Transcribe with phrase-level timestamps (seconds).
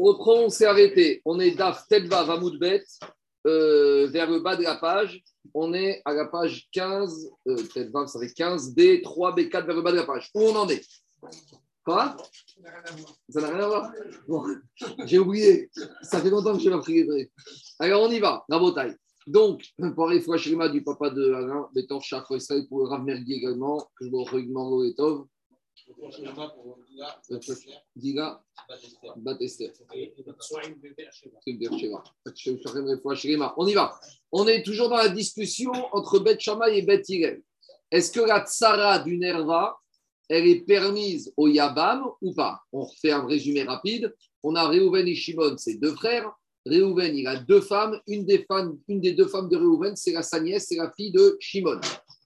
[0.00, 1.20] On reprend, on s'est arrêté.
[1.26, 2.82] On est d'Af Telva Vamoudbet,
[3.46, 5.22] euh, vers le bas de la page.
[5.52, 9.76] On est à la page 15, euh, Telva, ça fait 15, B, 3, B4, vers
[9.76, 10.30] le bas de la page.
[10.34, 10.86] Où on en est?
[11.84, 12.16] Quoi?
[13.28, 13.92] Ça n'a rien à voir?
[14.26, 14.42] Bon,
[15.04, 15.68] J'ai oublié.
[16.00, 17.06] Ça fait longtemps que je l'ai appris.
[17.78, 18.96] Alors, on y va, la bataille.
[19.26, 23.86] Donc, pour les fois du papa de Alain, Bétor Chakra Israël pour Rav Mergui également,
[23.96, 25.26] que je vous recommande Tov.
[33.56, 34.00] On y va.
[34.32, 37.42] On est toujours dans la discussion entre Bet Shammai et Bet Hillel.
[37.90, 39.76] Est-ce que la tsara du Nerva,
[40.28, 42.60] elle est permise au Yabam ou pas?
[42.72, 44.14] On fait un résumé rapide.
[44.42, 46.32] On a Reuven et Shimon, ses deux frères.
[46.66, 48.00] Reuven, il a deux femmes.
[48.06, 50.92] Une des, femmes, une des deux femmes de Reuven, c'est la sa nièce, c'est la
[50.92, 51.80] fille de Shimon.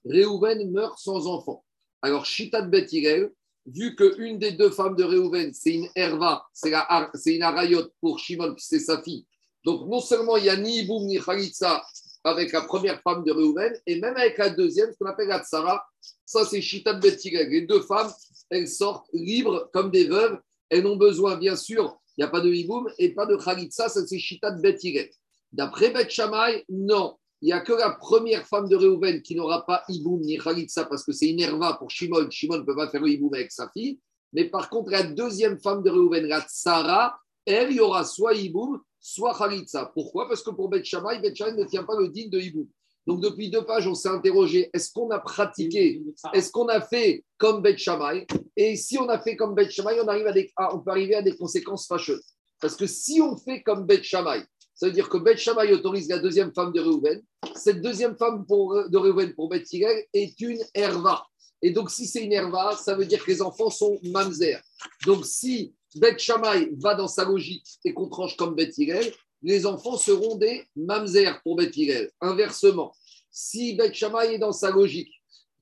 [0.05, 1.65] Reuven meurt sans enfant.
[2.01, 3.31] Alors, Shitat Bet Hillel,
[3.65, 8.55] vu qu'une des deux femmes de Reuven, c'est une Herva, c'est une Arayot pour Shimon,
[8.57, 9.25] c'est sa fille.
[9.63, 11.83] Donc, non seulement il y a ni Iboum ni Khalitsa
[12.23, 15.43] avec la première femme de Reuven, et même avec la deuxième, ce qu'on appelle la
[15.43, 17.51] ça c'est Shitat Betireg.
[17.51, 18.11] Les deux femmes,
[18.49, 20.39] elles sortent libres comme des veuves.
[20.69, 23.89] Elles n'ont besoin, bien sûr, il n'y a pas de Iboum et pas de Khalitsa,
[23.89, 25.11] ça c'est Shitat Betireg.
[25.51, 29.65] D'après Bet Shammai, non il n'y a que la première femme de Réhouven qui n'aura
[29.65, 32.29] pas Iboum ni Khalitsa parce que c'est une herva pour Shimon.
[32.29, 33.99] Shimon ne peut pas faire le Iboum avec sa fille.
[34.33, 38.33] Mais par contre, la deuxième femme de Réhouven, la Tsara, elle, il y aura soit
[38.33, 39.91] Iboum, soit Khalitsa.
[39.93, 40.27] Pourquoi?
[40.27, 42.67] Parce que pour Bet Shammai, Bet Shammai ne tient pas le digne de Iboum.
[43.05, 46.01] Donc depuis deux pages, on s'est interrogé est-ce qu'on a pratiqué,
[46.33, 48.25] est-ce qu'on a fait comme Bet Shammai?
[48.55, 51.15] Et si on a fait comme Bet Shammai, on, arrive à des, on peut arriver
[51.15, 52.25] à des conséquences fâcheuses.
[52.59, 54.43] Parce que si on fait comme Bet Shammai,
[54.75, 57.23] ça veut dire que Beth Shammai autorise la deuxième femme de Reuven.
[57.55, 61.25] Cette deuxième femme pour, de Reuven pour Beth Hillel est une herva.
[61.61, 64.61] Et donc, si c'est une herva, ça veut dire que les enfants sont mamzer.
[65.05, 69.65] Donc, si Beth Shammai va dans sa logique et qu'on tranche comme Beth Hillel, les
[69.65, 72.11] enfants seront des mamzer pour Beth Hillel.
[72.19, 72.93] Inversement,
[73.31, 75.13] si Beth Shammai est dans sa logique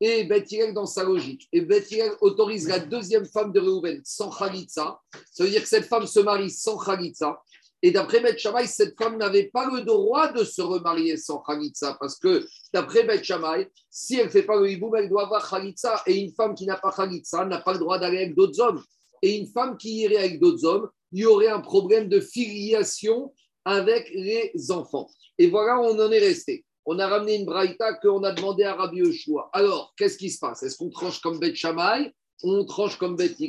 [0.01, 4.99] et Beth dans sa logique, et Beth autorise la deuxième femme de Reuven sans Khalitsa,
[5.31, 7.39] ça veut dire que cette femme se marie sans Khalitsa,
[7.85, 11.97] et d'après Beth Shammai, cette femme n'avait pas le droit de se remarier sans Khalitsa,
[11.99, 15.47] parce que d'après Beth Shammai, si elle ne fait pas le hiboum, elle doit avoir
[15.47, 18.61] Khalitsa, et une femme qui n'a pas Khalitsa n'a pas le droit d'aller avec d'autres
[18.61, 18.81] hommes.
[19.21, 23.33] Et une femme qui irait avec d'autres hommes, il y aurait un problème de filiation
[23.65, 25.09] avec les enfants.
[25.37, 26.63] Et voilà, on en est resté.
[26.85, 29.49] On a ramené une braïta qu'on a demandé à Rabbi Yoshua.
[29.51, 30.63] Alors, qu'est-ce qui se passe?
[30.63, 32.13] Est-ce qu'on tranche comme Beth Shammai?
[32.43, 33.39] On tranche comme Beth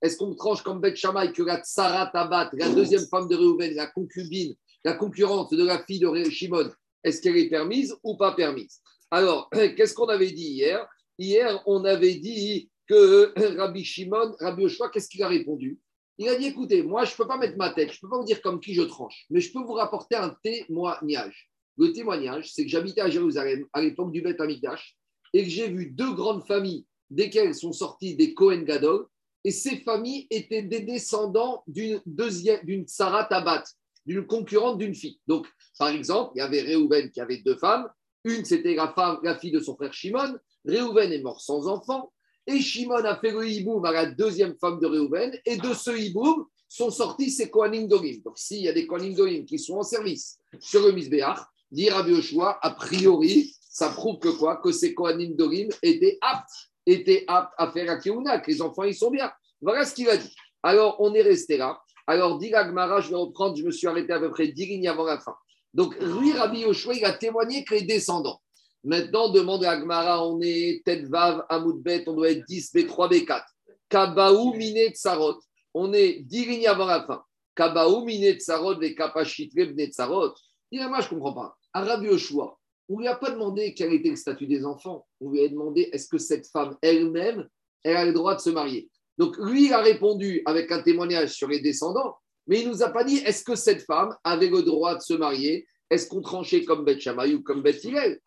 [0.00, 3.74] est-ce qu'on tranche comme Beth Shammai que la Tsara Tabat, la deuxième femme de Reuven,
[3.74, 4.54] la concubine,
[4.84, 6.70] la concurrente de la fille de Shimon,
[7.02, 8.80] est-ce qu'elle est permise ou pas permise?
[9.10, 10.86] Alors, qu'est-ce qu'on avait dit hier?
[11.18, 15.80] Hier, on avait dit que Rabbi Shimon, Rabbi Oshua, qu'est-ce qu'il a répondu?
[16.16, 18.10] Il a dit écoutez, moi, je ne peux pas mettre ma tête, je ne peux
[18.10, 21.50] pas vous dire comme qui je tranche, mais je peux vous rapporter un témoignage.
[21.76, 24.96] Le témoignage, c'est que j'habitais à Jérusalem à l'époque du Beth Amikdash
[25.32, 29.06] et que j'ai vu deux grandes familles desquelles sont sortis des Kohen Gadol
[29.44, 33.64] et ces familles étaient des descendants d'une deuxième, d'une Sarah Tabat,
[34.04, 35.20] d'une concurrente d'une fille.
[35.26, 35.46] Donc,
[35.78, 37.88] par exemple, il y avait Réhouven qui avait deux femmes.
[38.24, 38.92] Une, c'était la,
[39.22, 40.36] la fille de son frère Shimon.
[40.64, 42.12] Réhouven est mort sans enfant.
[42.46, 45.38] Et Shimon a fait le hiboum à la deuxième femme de Réhouven.
[45.46, 48.20] Et de ce hiboum sont sortis ces Kohanim Dorim.
[48.22, 51.38] Donc, s'il y a des Kohanim Dorim qui sont en service sur le Misbéach,
[51.70, 54.56] dire à Bioshua, a priori, ça prouve que quoi?
[54.56, 58.84] Que ces Kohanim Dorim étaient aptes était apte à faire la keuna, que les enfants,
[58.84, 59.30] ils sont bien.
[59.60, 60.34] Voilà ce qu'il a dit.
[60.62, 61.80] Alors, on est resté là.
[62.06, 64.88] Alors, dit Gmara, je vais reprendre, je me suis arrêté à peu près 10 lignes
[64.88, 65.34] avant la fin.
[65.74, 68.40] Donc, lui, Rabbi Yoshua, il a témoigné que les descendants.
[68.84, 73.42] Maintenant, demande à Gmara, on est tête vav, amoudbet, on doit être 10, B3, B4.
[73.88, 75.38] Kabaou, miné, tsarot.
[75.74, 77.22] On est 10 lignes avant la fin.
[77.54, 80.32] Kabaou, miné, tsarot, les kapachitre, bne tsarot.
[80.70, 81.56] Il moi, je ne comprends pas.
[81.72, 82.57] À Rabbi Yoshua,
[82.88, 85.06] on ne lui a pas demandé quel était le statut des enfants.
[85.20, 87.46] On lui a demandé est-ce que cette femme elle-même,
[87.84, 88.90] elle a le droit de se marier?
[89.18, 92.16] Donc lui, il a répondu avec un témoignage sur les descendants,
[92.46, 95.02] mais il ne nous a pas dit est-ce que cette femme avait le droit de
[95.02, 95.66] se marier?
[95.90, 98.20] Est-ce qu'on tranchait comme Beth Shammai ou comme Beth Hillel?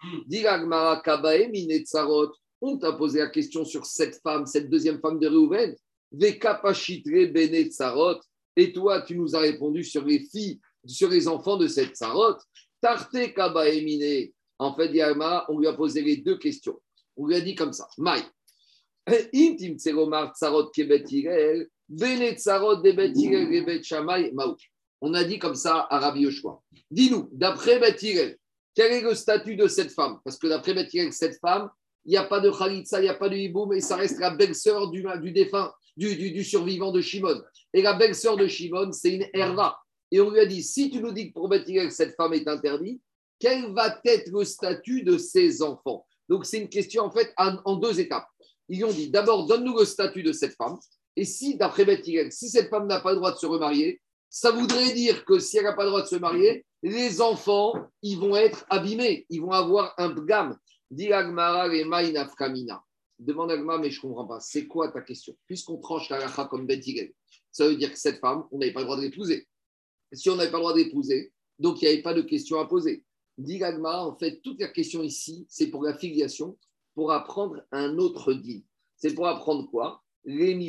[2.64, 5.76] On t'a posé la question sur cette femme, cette deuxième femme de Réhouven.
[8.58, 12.38] Et toi, tu nous as répondu sur les filles, sur les enfants de cette Sarot.
[12.82, 14.32] Tarte Kabaemine.
[14.62, 16.80] En fait, Yama, on lui a posé les deux questions.
[17.18, 18.22] On lui a dit comme ça Maï,
[25.02, 26.62] on a dit comme ça à Rabbi Yoshua.
[26.92, 28.38] Dis-nous, d'après Bethirel,
[28.76, 30.20] quel est le statut de cette femme?
[30.24, 31.72] Parce que d'après Bethirel, cette femme,
[32.06, 34.20] il n'y a pas de Khalitsa, il n'y a pas de Hiboum, et ça reste
[34.20, 37.42] la belle-sœur du, du défunt, du, survivant de Shimon.
[37.74, 39.80] Et la belle-sœur de Shimon, c'est une Herva.
[40.12, 42.48] Et on lui a dit si tu nous dis que pour Bethilel, cette femme est
[42.48, 43.02] interdite,
[43.42, 46.06] quel va être le statut de ses enfants?
[46.30, 48.28] Donc, c'est une question en fait en, deux étapes.
[48.70, 50.78] Ils ont dit d'abord, donne-nous le statut de cette femme.
[51.18, 54.00] Et si, d'après Bethilel, si cette femme n'a pas le droit de se remarier,
[54.30, 57.74] ça voudrait dire que si elle n'a pas le droit de se marier, les enfants,
[58.02, 60.58] ils vont être abîmés, ils vont avoir un gamme.
[60.90, 61.68] Dit Agmara
[63.20, 64.40] Demande Agma, mais je ne comprends pas.
[64.40, 65.36] C'est quoi ta question?
[65.46, 66.82] Puisqu'on tranche la racha comme Ben
[67.52, 69.48] ça veut dire que cette femme, on n'avait pas le droit de l'épouser.
[70.14, 72.68] Si on n'avait pas le droit d'épouser, donc il n'y avait pas de question à
[72.68, 73.04] poser.
[73.42, 76.58] Dit Agma, en fait, toute la question ici, c'est pour la filiation,
[76.94, 78.66] pour apprendre un autre dit.
[78.98, 80.04] C'est pour apprendre quoi?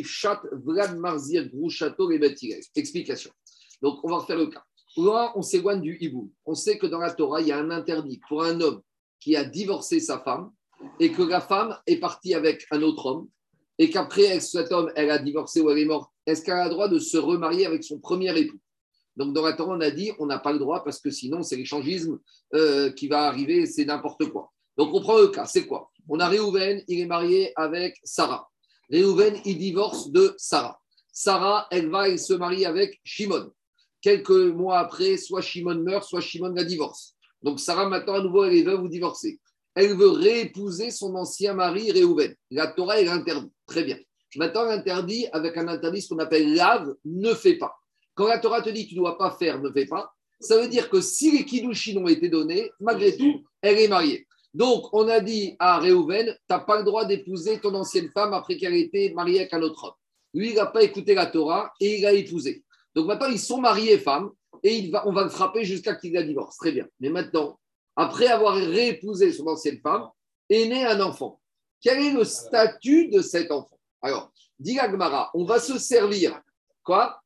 [0.04, 2.34] Chat, Vlad Marzir, Grouchato, et
[2.74, 3.30] Explication.
[3.82, 4.64] Donc, on va refaire le cas.
[4.96, 6.32] Là, on s'éloigne du hibou.
[6.46, 8.80] On sait que dans la Torah, il y a un interdit pour un homme
[9.20, 10.50] qui a divorcé sa femme
[10.98, 13.28] et que la femme est partie avec un autre homme
[13.78, 16.70] et qu'après cet homme, elle a divorcé ou elle est morte, est-ce qu'elle a le
[16.70, 18.58] droit de se remarier avec son premier époux?
[19.16, 21.42] Donc dans la Torah, on a dit on n'a pas le droit parce que sinon
[21.42, 22.18] c'est l'échangisme
[22.54, 24.52] euh, qui va arriver, c'est n'importe quoi.
[24.76, 25.90] Donc on prend le cas, c'est quoi?
[26.08, 28.48] On a Réhouven, il est marié avec Sarah.
[28.90, 30.80] Réhouven, il divorce de Sarah.
[31.12, 33.52] Sarah, elle va se marier avec Shimon.
[34.00, 37.14] Quelques mois après, soit Shimon meurt, soit Shimon la divorce.
[37.42, 39.38] Donc Sarah, maintenant, à nouveau, elle est veuve ou divorcée.
[39.74, 42.34] Elle veut réépouser son ancien mari, Réhouven.
[42.50, 43.50] La Torah, elle interdit.
[43.66, 43.98] Très bien.
[44.36, 47.74] Maintenant, l'interdit, avec un interdit, ce qu'on appelle lave, ne fait pas.
[48.22, 50.68] Quand la Torah te dit tu ne dois pas faire, ne fais pas, ça veut
[50.68, 54.28] dire que si les kiddushin ont été donnés, malgré tout, elle est mariée.
[54.54, 58.32] Donc, on a dit à Réhouven, tu n'as pas le droit d'épouser ton ancienne femme
[58.32, 59.94] après qu'elle ait été mariée avec un autre homme.
[60.34, 62.62] Lui, il n'a pas écouté la Torah et il a épousé.
[62.94, 64.30] Donc maintenant, ils sont mariés femmes
[64.62, 66.56] et il va, on va le frapper jusqu'à qu'il la divorce.
[66.58, 66.86] Très bien.
[67.00, 67.58] Mais maintenant,
[67.96, 70.06] après avoir réépousé son ancienne femme,
[70.48, 71.40] est né un enfant.
[71.80, 73.80] Quel est le statut de cet enfant?
[74.00, 74.30] Alors,
[74.60, 76.40] dit Agmara, on va se servir.
[76.84, 77.18] Quoi?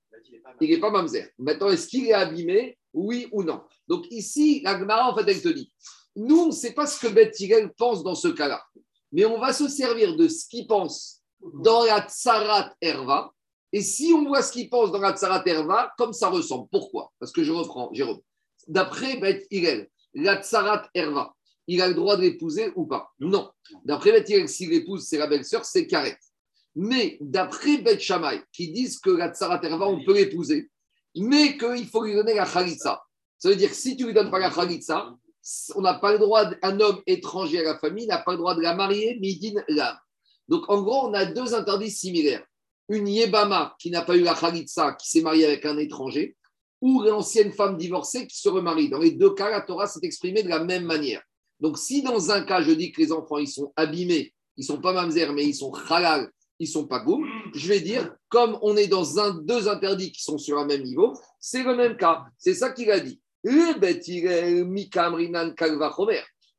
[0.61, 1.31] Il n'est pas mamzer.
[1.39, 2.79] Maintenant, est-ce qu'il est abîmé?
[2.93, 3.63] Oui ou non?
[3.87, 5.71] Donc ici, Agmara, en fait, elle te dit
[6.17, 7.37] nous, on ne sait pas ce que Beth
[7.77, 8.65] pense dans ce cas-là,
[9.13, 11.23] mais on va se servir de ce qu'il pense
[11.63, 13.33] dans la Tsarat Herva
[13.73, 16.69] et si on voit ce qu'il pense dans la Tsarat Erva, comme ça ressemble.
[16.71, 17.13] Pourquoi?
[17.19, 18.21] Parce que je reprends, Jérôme.
[18.67, 21.35] D'après Beth Hillel, la Tsarat Erva,
[21.67, 23.11] il a le droit de l'épouser ou pas?
[23.21, 23.51] Non.
[23.85, 26.17] D'après Beth Hillel, s'il épouse, c'est la belle-sœur, c'est carré.
[26.77, 30.71] Mais d'après Beth Shammai, qui disent que la Tsarat Erva, on peut l'épouser,
[31.17, 33.03] mais qu'il faut lui donner la Khalitsa.
[33.39, 35.17] Ça veut dire que si tu lui donnes pas la Khalitsa,
[35.75, 38.55] on n'a pas le droit, un homme étranger à la famille n'a pas le droit
[38.55, 39.97] de la marier, midin l'âme.
[40.49, 42.45] Donc en gros, on a deux interdits similaires
[42.89, 46.37] une Yébama qui n'a pas eu la Khalitsa, qui s'est mariée avec un étranger,
[46.81, 48.89] ou l'ancienne femme divorcée qui se remarie.
[48.89, 51.23] Dans les deux cas, la Torah s'est exprimée de la même manière.
[51.59, 54.81] Donc, si dans un cas, je dis que les enfants, ils sont abîmés, ils sont
[54.81, 58.77] pas mamzer, mais ils sont halal, ils sont pas goum, je vais dire, comme on
[58.77, 62.25] est dans un, deux interdits qui sont sur un même niveau, c'est le même cas.
[62.39, 63.21] C'est ça qu'il a dit.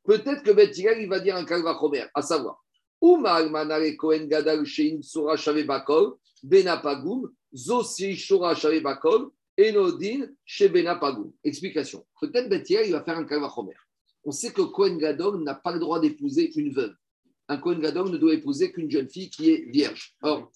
[0.04, 1.78] Peut-être que Bet il va dire un kalva
[2.14, 2.64] à savoir.
[11.44, 12.06] Explication.
[12.20, 13.74] Peut-être Bethia, il va faire un Kalvachomer.
[14.24, 16.94] On sait que Kohen Gadol n'a pas le droit d'épouser une veuve.
[17.48, 20.14] Un Kohen Gadol ne doit épouser qu'une jeune fille qui est vierge.
[20.22, 20.50] Or,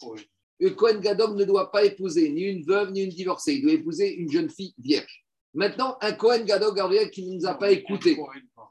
[0.60, 3.54] le Kohen Gadol ne doit pas épouser ni une veuve ni une divorcée.
[3.54, 5.24] Il doit épouser une jeune fille vierge.
[5.54, 8.16] Maintenant, un Kohen Gadol Gabriel qui ne nous a pas écouté.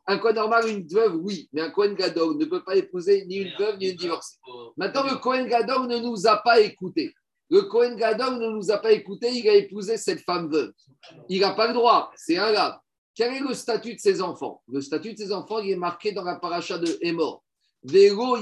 [0.07, 3.37] Un Kohen normal, une veuve, oui, mais un Kohen Gadol ne peut pas épouser ni
[3.37, 4.37] une veuve ni une divorcée.
[4.77, 7.13] Maintenant, le Kohen Gadol ne nous a pas écouté.
[7.49, 10.71] Le Kohen Gadol ne nous a pas écouté, il a épousé cette femme veuve.
[11.27, 12.81] Il n'a pas le droit, c'est un gars.
[13.13, 14.63] Quel est le statut de ses enfants?
[14.69, 17.43] Le statut de ses enfants, il est marqué dans la paracha de Hémor.
[17.85, 18.37] Zaro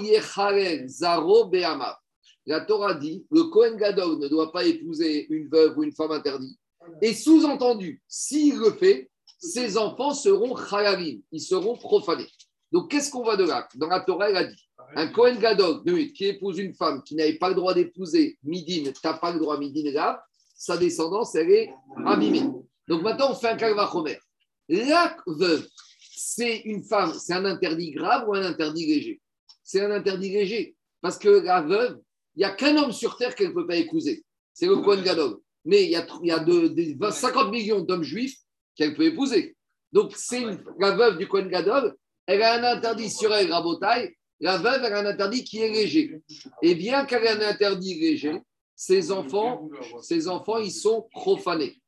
[2.45, 6.11] La Torah dit le Kohen Gadol ne doit pas épouser une veuve ou une femme
[6.11, 6.59] interdite.
[7.01, 12.27] Et sous-entendu, s'il le fait, ses enfants seront halalim, ils seront profanés.
[12.71, 13.67] Donc, qu'est-ce qu'on voit de là?
[13.75, 17.37] Dans la Torah, elle a dit un Kohen Gadol qui épouse une femme qui n'avait
[17.37, 20.23] pas le droit d'épouser Midin, t'as pas le droit Midin là,
[20.55, 21.73] sa descendance, elle est
[22.05, 22.43] abîmée.
[22.87, 24.19] Donc maintenant, on fait un Kalvachomer.
[24.67, 25.67] La veuve,
[25.99, 29.21] c'est une femme, c'est un interdit grave ou un interdit léger?
[29.69, 30.75] C'est un interdit léger.
[30.99, 31.99] Parce que la veuve,
[32.35, 34.25] il n'y a qu'un homme sur terre qu'elle ne peut pas épouser.
[34.51, 35.37] C'est le Kohen Gadol.
[35.63, 38.35] Mais il y a, il y a de, 50 millions d'hommes juifs
[38.75, 39.55] qu'elle peut épouser.
[39.91, 40.43] Donc, c'est
[40.79, 41.95] la veuve du Kohen Gadol,
[42.25, 44.17] elle a un interdit sur elle, Rabotai.
[44.39, 46.19] La veuve, elle a un interdit qui est léger.
[46.63, 48.41] Et bien qu'elle ait un interdit léger,
[48.75, 49.69] ses enfants,
[50.01, 51.79] ses enfants, ils sont profanés.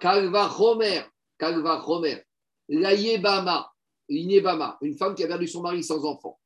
[0.00, 1.02] Kalva Romer,
[1.38, 2.20] Kalva Romer,
[2.68, 3.70] la Yebama,
[4.08, 6.36] une femme qui a perdu son mari sans enfant.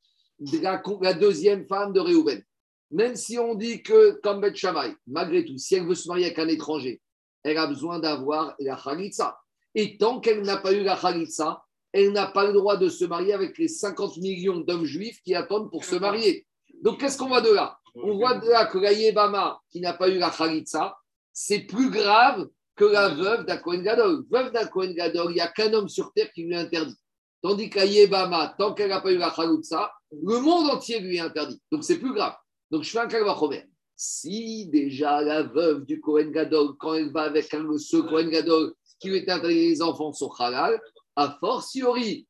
[0.61, 2.43] La, deuxième femme de Réhouven.
[2.91, 6.27] Même si on dit que, comme Beth Shammai, malgré tout, si elle veut se marier
[6.27, 7.01] avec un étranger,
[7.43, 9.39] elle a besoin d'avoir la Khalitsa.
[9.75, 13.05] Et tant qu'elle n'a pas eu la Khalitsa, elle n'a pas le droit de se
[13.05, 16.47] marier avec les 50 millions d'hommes juifs qui attendent pour se marier.
[16.83, 17.79] Donc, qu'est-ce qu'on voit de là?
[17.95, 20.97] On voit de là que la Yébama, qui n'a pas eu la Khalitsa,
[21.33, 24.25] c'est plus grave que la veuve d'un Gadol.
[24.31, 26.97] Veuve d'un Gadol, il n'y a qu'un homme sur terre qui lui interdit.
[27.43, 31.21] Tandis qu'à Yébama, tant qu'elle n'a pas eu la Khalitsa, le monde entier lui est
[31.21, 31.61] interdit.
[31.73, 32.35] Donc, c'est plus grave.
[32.71, 33.69] Donc, je fais un calvachomer.
[33.97, 38.73] Si déjà la veuve du Kohen Gadol, quand elle va avec un, ce Kohen Gadol
[39.01, 40.81] qui lui est interdit, les enfants sont halal,
[41.17, 42.27] a fortiori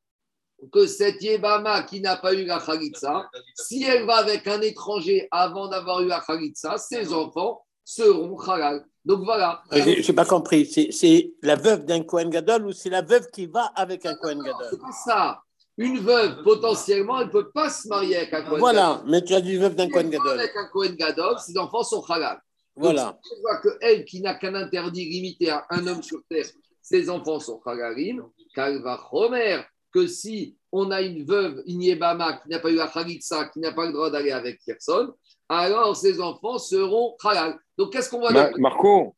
[0.71, 5.27] que cette Yébama qui n'a pas eu la Khalitsa, si elle va avec un étranger
[5.31, 8.85] avant d'avoir eu la Khalitsa, ses enfants seront halal.
[9.05, 9.61] Donc voilà.
[9.73, 10.65] Euh, je n'ai pas compris.
[10.65, 14.39] C'est la veuve d'un Kohen Gadol ou c'est la veuve qui va avec un Kohen
[14.39, 14.67] Gadol?
[14.69, 15.41] C'est pas ça.
[15.77, 19.33] Une veuve, potentiellement, elle ne peut pas se marier avec un Kohen Voilà, mais tu
[19.33, 20.39] as dit veuve d'un Kohen Gadol.
[20.39, 22.39] Avec un Kohen Gadol, ses enfants sont halal.
[22.75, 23.05] Voilà.
[23.05, 26.45] Donc, vois que elle, qui n'a qu'un interdit limité à un homme sur terre,
[26.81, 28.23] ses enfants sont halalim.
[28.55, 29.61] va Homer,
[29.91, 33.59] que si on a une veuve, une Yébama, qui n'a pas eu la Khalitsa, qui
[33.59, 35.11] n'a pas le droit d'aller avec personne,
[35.57, 37.57] alors ses enfants seront halal.
[37.77, 39.13] Donc qu'est-ce qu'on va dire Marco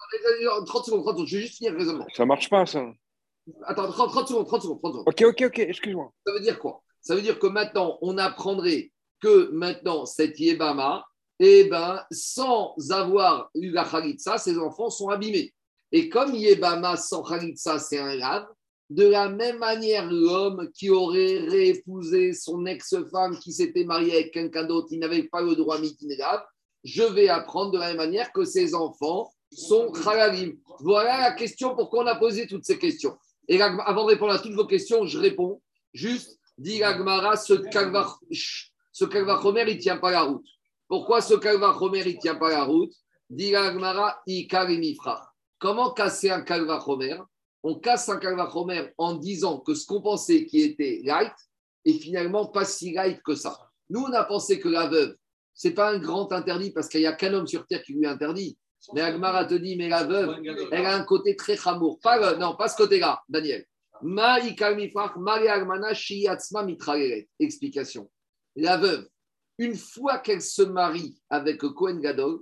[0.65, 2.05] 30 secondes, 30 secondes, je vais juste finir le raisonnement.
[2.13, 2.85] Ça marche pas, ça.
[3.65, 5.07] Attends, 30, 30 secondes, 30 secondes, 30 secondes.
[5.07, 6.11] Ok, ok, ok, excuse-moi.
[6.25, 6.81] Ça veut dire quoi?
[7.01, 11.05] Ça veut dire que maintenant, on apprendrait que maintenant, cette Yébama,
[11.39, 15.53] eh ben, sans avoir eu la Khalitsa, ses enfants sont abîmés.
[15.91, 18.47] Et comme Yébama sans Khalitsa, c'est un grave,
[18.89, 24.63] de la même manière, l'homme qui aurait réépousé son ex-femme qui s'était mariée avec quelqu'un
[24.63, 26.43] d'autre, il n'avait pas le droit grave,
[26.83, 30.55] je vais apprendre de la même manière que ses enfants sont halalim.
[30.81, 33.17] Voilà la question pourquoi on a posé toutes ces questions.
[33.47, 35.61] Et avant de répondre à toutes vos questions, je réponds
[35.93, 37.53] juste, dit Agmara, ce
[39.05, 40.45] Kalvachomer, il ne tient pas la route.
[40.87, 42.93] Pourquoi ce Kalvachomer, il ne tient pas la route?
[43.29, 44.21] Dit Agmara,
[45.57, 47.17] Comment casser un Kalvachomer
[47.67, 51.34] On casse un Kalvachomer en disant que ce qu'on pensait qui était light
[51.84, 53.57] est finalement pas si light que ça.
[53.89, 55.15] Nous, on a pensé que la veuve,
[55.51, 58.05] c'est pas un grand interdit parce qu'il n'y a qu'un homme sur terre qui lui
[58.05, 58.55] interdit.
[58.93, 60.36] Mais Agmara te dit, mais la veuve,
[60.72, 62.00] elle a un côté très chamour.
[62.01, 63.65] Pas, non, pas ce côté-là, Daniel.
[67.39, 68.12] Explication.
[68.55, 69.07] La veuve,
[69.57, 72.41] une fois qu'elle se marie avec Cohen Gadol,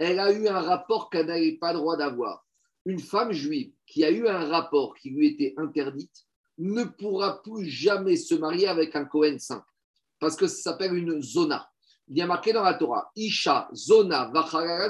[0.00, 2.44] elle a eu un rapport qu'elle n'avait pas droit d'avoir.
[2.86, 6.26] Une femme juive qui a eu un rapport qui lui était interdite
[6.58, 9.64] ne pourra plus jamais se marier avec un Cohen saint
[10.18, 11.70] parce que ça s'appelle une zona.
[12.08, 14.32] Il y a marqué dans la Torah Isha, zona,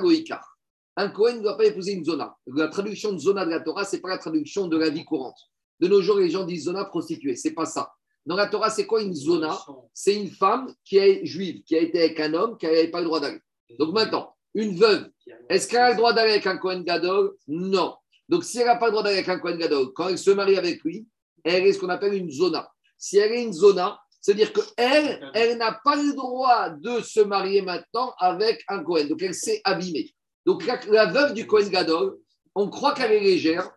[0.00, 0.58] goikar.
[0.96, 2.34] Un Cohen ne doit pas épouser une zona.
[2.46, 5.04] La traduction de zona de la Torah, ce n'est pas la traduction de la vie
[5.04, 5.38] courante.
[5.80, 7.36] De nos jours, les gens disent zona prostituée.
[7.36, 7.92] Ce n'est pas ça.
[8.24, 9.58] Dans la Torah, c'est quoi une zona?
[9.92, 13.00] C'est une femme qui est juive, qui a été avec un homme, qui n'avait pas
[13.00, 13.40] le droit d'aller.
[13.78, 15.10] Donc maintenant, une veuve,
[15.50, 17.34] est-ce qu'elle a le droit d'aller avec un Cohen Gadol?
[17.48, 17.96] Non.
[18.28, 20.30] Donc si elle n'a pas le droit d'aller avec un Cohen Gadol, quand elle se
[20.30, 21.06] marie avec lui,
[21.44, 22.70] elle est ce qu'on appelle une zona.
[22.96, 27.60] Si elle est une zona, c'est-à-dire qu'elle, elle n'a pas le droit de se marier
[27.60, 29.06] maintenant avec un Cohen.
[29.06, 30.14] Donc elle s'est abîmée.
[30.46, 32.18] Donc la, veuve du Kohen Gadol,
[32.54, 33.70] on croit qu'elle est légère.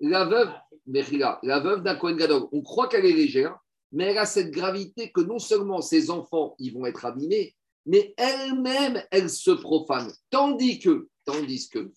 [0.00, 0.52] La veuve,
[1.42, 3.56] la veuve d'un Kohen Gadol, on croit qu'elle est légère,
[3.92, 7.54] mais elle a cette gravité que non seulement ses enfants, ils vont être abîmés,
[7.86, 10.12] mais elle-même, elle se profane.
[10.30, 11.92] Tandis que, tandis que,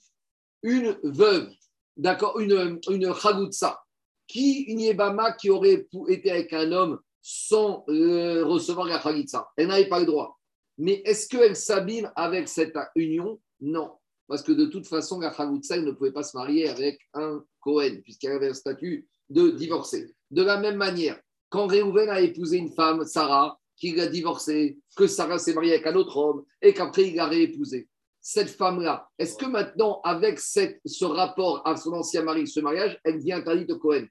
[0.64, 1.50] une veuve,
[1.98, 3.14] d'accord, une, une
[4.28, 9.02] qui, une Yébama qui aurait été avec un homme sans euh, recevoir la
[9.58, 10.40] elle n'avait pas le droit.
[10.78, 13.40] Mais est-ce qu'elle s'abîme avec cette union?
[13.60, 13.92] Non
[14.28, 18.02] parce que de toute façon, la Khaloutsa, ne pouvait pas se marier avec un Cohen,
[18.04, 20.14] puisqu'elle avait un statut de divorcé.
[20.32, 25.08] De la même manière, quand Réhouven a épousé une femme, Sarah, qui l'a divorcée, que
[25.08, 27.88] Sarah s'est mariée avec un autre homme, et qu'après il l'a réépousée.
[28.30, 33.20] Cette femme-là, est-ce que maintenant, avec ce rapport à son ancien mari, ce mariage, elle
[33.20, 34.04] devient interdite de Cohen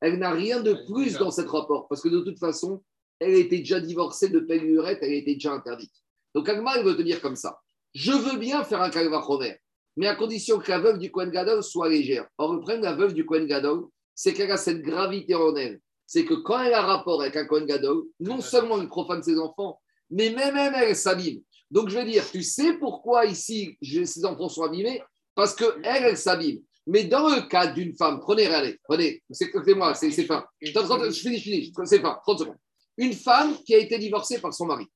[0.00, 2.82] Elle n'a rien de plus dans ce rapport, parce que de toute façon,
[3.20, 5.92] elle était déjà divorcée de Pellurette, elle était déjà interdite.
[6.34, 7.60] Donc Agma, elle veut te dire comme ça.
[7.94, 9.60] Je veux bien faire un kalvachomer,
[9.96, 12.26] mais à condition que la veuve du Kohen Gadol soit légère.
[12.38, 13.84] Or, le problème de la veuve du Kohen Gadol,
[14.16, 15.80] c'est qu'elle a cette gravité en elle.
[16.08, 19.38] C'est que quand elle a rapport avec un Kohen Gadol, non seulement il profane ses
[19.38, 21.40] enfants, mais même elle, elle s'abîme.
[21.70, 25.02] Donc, je veux dire, tu sais pourquoi ici ses enfants sont abîmés
[25.34, 26.58] Parce qu'elle, elle, elle s'abîme.
[26.86, 30.44] Mais dans le cas d'une femme, prenez, allez, prenez, écoutez-moi, c'est fin.
[30.60, 30.70] Je
[31.12, 32.56] finis, je finis, c'est fin, 30 secondes.
[32.96, 34.86] Une femme qui a été divorcée par son mari.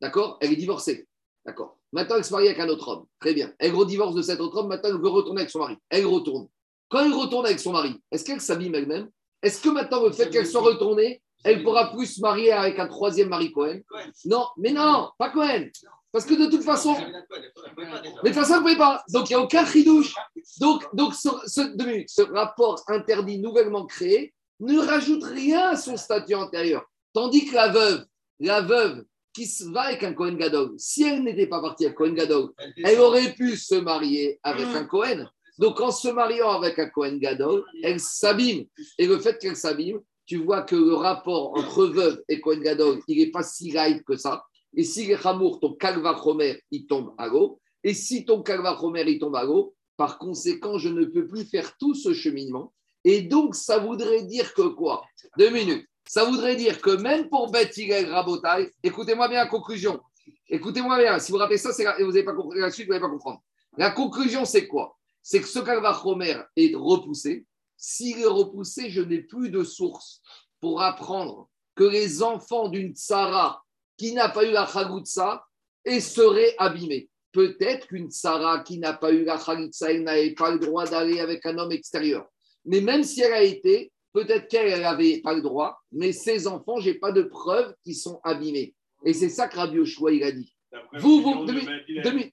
[0.00, 0.38] D'accord?
[0.40, 1.06] Elle est divorcée.
[1.44, 1.78] D'accord.
[1.92, 3.06] Maintenant, elle se marie avec un autre homme.
[3.18, 3.52] Très bien.
[3.58, 4.68] Elle redivorce de cet autre homme.
[4.68, 5.76] Maintenant, elle veut retourner avec son mari.
[5.88, 6.48] Elle retourne.
[6.88, 9.08] Quand elle retourne avec son mari, est-ce qu'elle s'abîme elle-même?
[9.42, 12.86] Est-ce que maintenant, le fait qu'elle soit retournée, elle pourra plus se marier avec un
[12.86, 13.80] troisième mari Cohen?
[14.26, 15.68] Non, mais non, pas Cohen.
[16.12, 16.96] Parce que de toute façon,
[18.22, 19.04] mais de toute façon, vous ne pouvez pas.
[19.10, 20.14] Donc, il n'y a aucun chidouche.
[20.60, 25.76] Donc, donc ce, ce, deux minutes, ce rapport interdit nouvellement créé ne rajoute rien à
[25.76, 26.84] son statut antérieur.
[27.12, 28.04] Tandis que la veuve,
[28.40, 31.96] la veuve qui se va avec un Cohen Gadol, si elle n'était pas partie avec
[31.96, 32.50] Cohen Gadol,
[32.82, 35.26] elle aurait pu se marier avec un Cohen.
[35.58, 38.64] Donc, en se mariant avec un Cohen Gadol, elle s'abîme.
[38.98, 43.00] Et le fait qu'elle s'abîme, tu vois que le rapport entre veuve et Cohen Gadol,
[43.08, 44.44] il n'est pas si light que ça.
[44.74, 47.60] Et si les Hamour, ton Kalva Chomer, il tombe à l'eau.
[47.82, 51.44] Et si ton Kalva Chomer, il tombe à l'eau, par conséquent, je ne peux plus
[51.44, 52.72] faire tout ce cheminement.
[53.04, 55.02] Et donc, ça voudrait dire que quoi?
[55.38, 55.86] Deux minutes.
[56.06, 60.00] Ça voudrait dire que même pour Beth Hillel Rabotai, écoutez-moi bien la conclusion.
[60.48, 61.18] Écoutez-moi bien.
[61.18, 63.42] Si vous rappelez ça, la- vous n'avez pas compris la suite, vous n'allez pas comprendre.
[63.76, 64.96] La conclusion, c'est quoi?
[65.22, 67.46] C'est que ce Kalva Chomer est repoussé.
[67.76, 70.20] S'il est repoussé, je n'ai plus de source
[70.60, 73.64] pour apprendre que les enfants d'une Tsara
[74.00, 75.44] qui n'a pas eu la Chagutsa
[75.84, 77.10] et seraient abîmés.
[77.32, 81.20] Peut-être qu'une Sarah qui n'a pas eu la Chagutsa, elle n'avait pas le droit d'aller
[81.20, 82.26] avec un homme extérieur.
[82.64, 86.80] Mais même si elle a été, peut-être qu'elle n'avait pas le droit, mais ses enfants,
[86.80, 88.74] je n'ai pas de preuves qu'ils sont abîmés.
[89.04, 90.54] Et c'est ça que Rabbi Yoshua, il a dit.
[90.94, 92.32] Vous, vous, deux, minutes,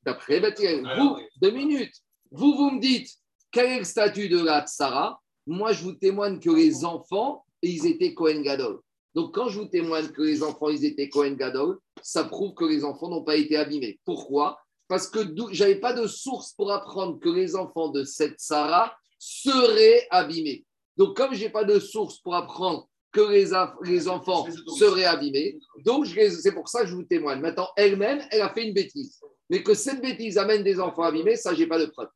[1.42, 1.92] deux minutes,
[2.32, 3.10] vous, vous, vous me dites
[3.52, 7.86] quel est le statut de la Tsara Moi, je vous témoigne que les enfants, ils
[7.88, 8.80] étaient Cohen Gadol.
[9.18, 12.66] Donc, quand je vous témoigne que les enfants, ils étaient Cohen Gadol, ça prouve que
[12.66, 14.00] les enfants n'ont pas été abîmés.
[14.06, 14.60] Pourquoi?
[14.88, 15.22] Parce que
[15.52, 20.66] je n'avais pas de source pour apprendre que les enfants de cette Sarah seraient abîmés.
[20.98, 24.46] Donc, comme je n'ai pas de source pour apprendre que les, enfants
[24.78, 27.42] seraient abîmés, donc c'est pour ça que je vous témoigne.
[27.42, 29.20] Maintenant, elle-même, elle a fait une bêtise.
[29.50, 32.10] Mais que cette bêtise amène des enfants abîmés, ça, je n'ai pas de preuve.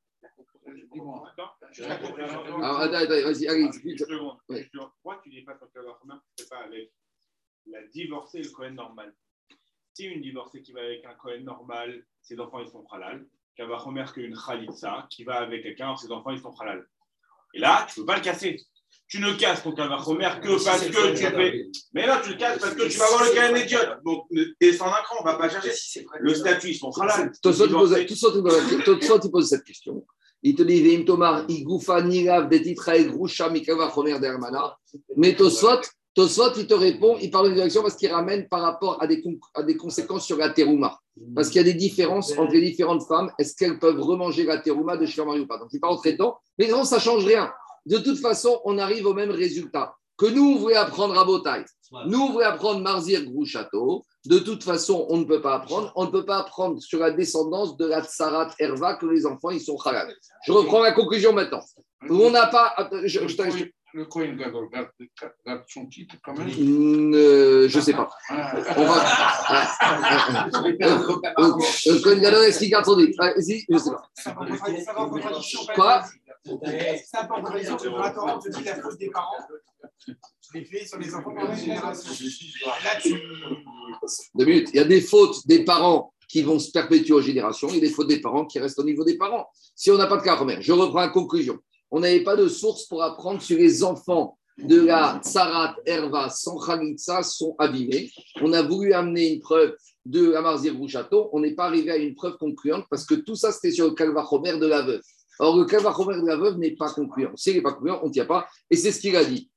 [0.93, 3.99] Alors, attends, attends, vas-y, allez, explique.
[3.99, 4.37] Seconde.
[4.49, 4.65] Oui.
[4.73, 5.53] Pourquoi tu dis pas
[6.03, 6.91] Omer, tu fais pas avec
[7.67, 9.13] la divorcée et le Cohen normal
[9.93, 13.25] Si une divorcée qui va avec un Cohen normal, ses enfants ils sont halal.
[13.55, 16.85] Kavach Omer qu'une Khalitsa qui va avec quelqu'un, ses enfants ils sont halal.
[17.53, 18.57] Et là, tu ne peux pas le casser.
[19.07, 21.67] Tu ne casses ton Kavach Omer que parce que tu fais.
[21.93, 24.03] Mais là, tu le casses parce que tu vas avoir le Cohen idiote.
[24.03, 24.27] Donc,
[24.59, 26.05] descends d'un cran, on ne va pas chercher.
[26.19, 27.31] Le statut, ils sont halal.
[27.41, 28.05] Tosot, il pose- Divorcé.
[28.07, 30.05] Tosot, il pose- Tosot, il pose cette question.
[30.43, 32.49] Il te dit, Veim Tomar, Igoufa, Mikava,
[33.27, 34.77] Chomer, Dermana.
[35.15, 35.81] Mais Tosot,
[36.13, 39.21] Tosot, il te répond, il parle de direction parce qu'il ramène par rapport à des,
[39.77, 40.99] conséquences sur la terouma.
[41.35, 43.31] Parce qu'il y a des différences entre les différentes femmes.
[43.37, 45.57] Est-ce qu'elles peuvent remanger la terouma de chez Marie ou pas?
[45.57, 46.37] Donc, il parle en traitant.
[46.57, 47.51] Mais non, ça ne change rien.
[47.85, 49.95] De toute façon, on arrive au même résultat.
[50.17, 51.63] Que nous, on voulait apprendre à Botaï.
[52.05, 54.05] Nous, on voulait apprendre Marzir Grouchato.
[54.25, 55.91] De toute façon, on ne peut pas apprendre.
[55.95, 59.49] On ne peut pas apprendre sur la descendance de la Tsarat Herva que les enfants,
[59.49, 60.13] ils sont halal.
[60.45, 61.61] Je reprends la conclusion maintenant.
[62.09, 62.89] On n'a pas.
[63.93, 64.89] Le Cohen Gadol garde,
[65.45, 67.13] garde son titre quand même.
[67.13, 68.09] Euh, je sais pas.
[68.29, 69.03] Ah, On va.
[71.87, 73.17] Euh, Cohen Gadol, est-ce qu'il garde son titre?
[73.19, 74.09] Ah, si, Je sais pas.
[74.15, 75.65] Ça va en contradiction-.
[75.75, 76.03] Quoi?
[77.05, 79.35] Ça va en contradiction la Torah, te dit la faute des parents.
[80.53, 82.11] Les faits sur les enfants pendant une génération.
[82.65, 83.13] Là, tu.
[84.35, 84.69] Deux minutes.
[84.73, 87.89] Il y a des fautes des parents qui vont se perpétuer aux générations et des
[87.89, 89.47] fautes des parents qui restent au niveau des parents.
[89.75, 91.59] Si on n'a pas de cas première, je reprends la conclusion.
[91.91, 96.57] On n'avait pas de source pour apprendre sur les enfants de la Tsarat Herva sans
[97.23, 98.09] sont abîmés.
[98.41, 99.75] On a voulu amener une preuve
[100.05, 101.29] de Amarzir Rouchato.
[101.33, 103.93] On n'est pas arrivé à une preuve concluante parce que tout ça, c'était sur le
[103.93, 105.01] Calvachomer de la veuve.
[105.39, 107.31] Or, le Calvachomer de la veuve n'est pas concluant.
[107.35, 108.47] S'il n'est pas concluant, on ne tient pas.
[108.69, 109.49] Et c'est ce qu'il a dit.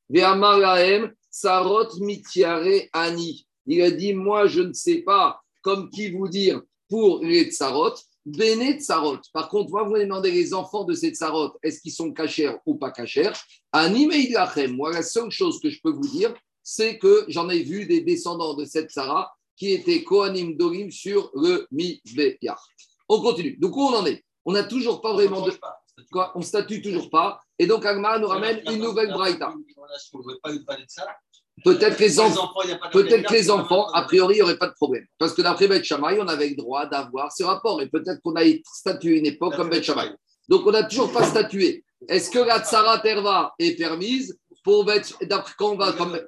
[3.66, 7.94] Il a dit, moi, je ne sais pas comme qui vous dire pour les tsarot,
[8.24, 9.18] béné tsarot.
[9.32, 12.76] Par contre, moi, vous demandez les enfants de ces tsarot, est-ce qu'ils sont cachers ou
[12.76, 13.32] pas cachers
[13.72, 14.34] Animé.
[14.68, 18.00] Moi, la seule chose que je peux vous dire, c'est que j'en ai vu des
[18.00, 22.58] descendants de cette tsara qui étaient Kohanim Dorim sur le Mizbeach.
[23.08, 23.56] On continue.
[23.58, 24.24] Donc, où on en est?
[24.44, 25.52] On n'a toujours pas vraiment de.
[26.10, 26.32] Quoi?
[26.34, 27.40] On statue toujours pas.
[27.58, 29.54] Et donc, Agma nous ramène une nouvelle braïta.
[31.62, 35.06] Peut-être que les que les enfants, a priori, il n'y aurait pas de problème.
[35.18, 37.80] Parce que d'après Beth Shammai, on avait le droit d'avoir ce rapport.
[37.80, 40.10] Et peut-être qu'on a statué une époque comme Beth Shammai.
[40.48, 41.84] Donc, on n'a toujours pas statué.
[42.08, 46.20] Est-ce que la Tsara Terva est permise pour Beth D'après quand on va comme.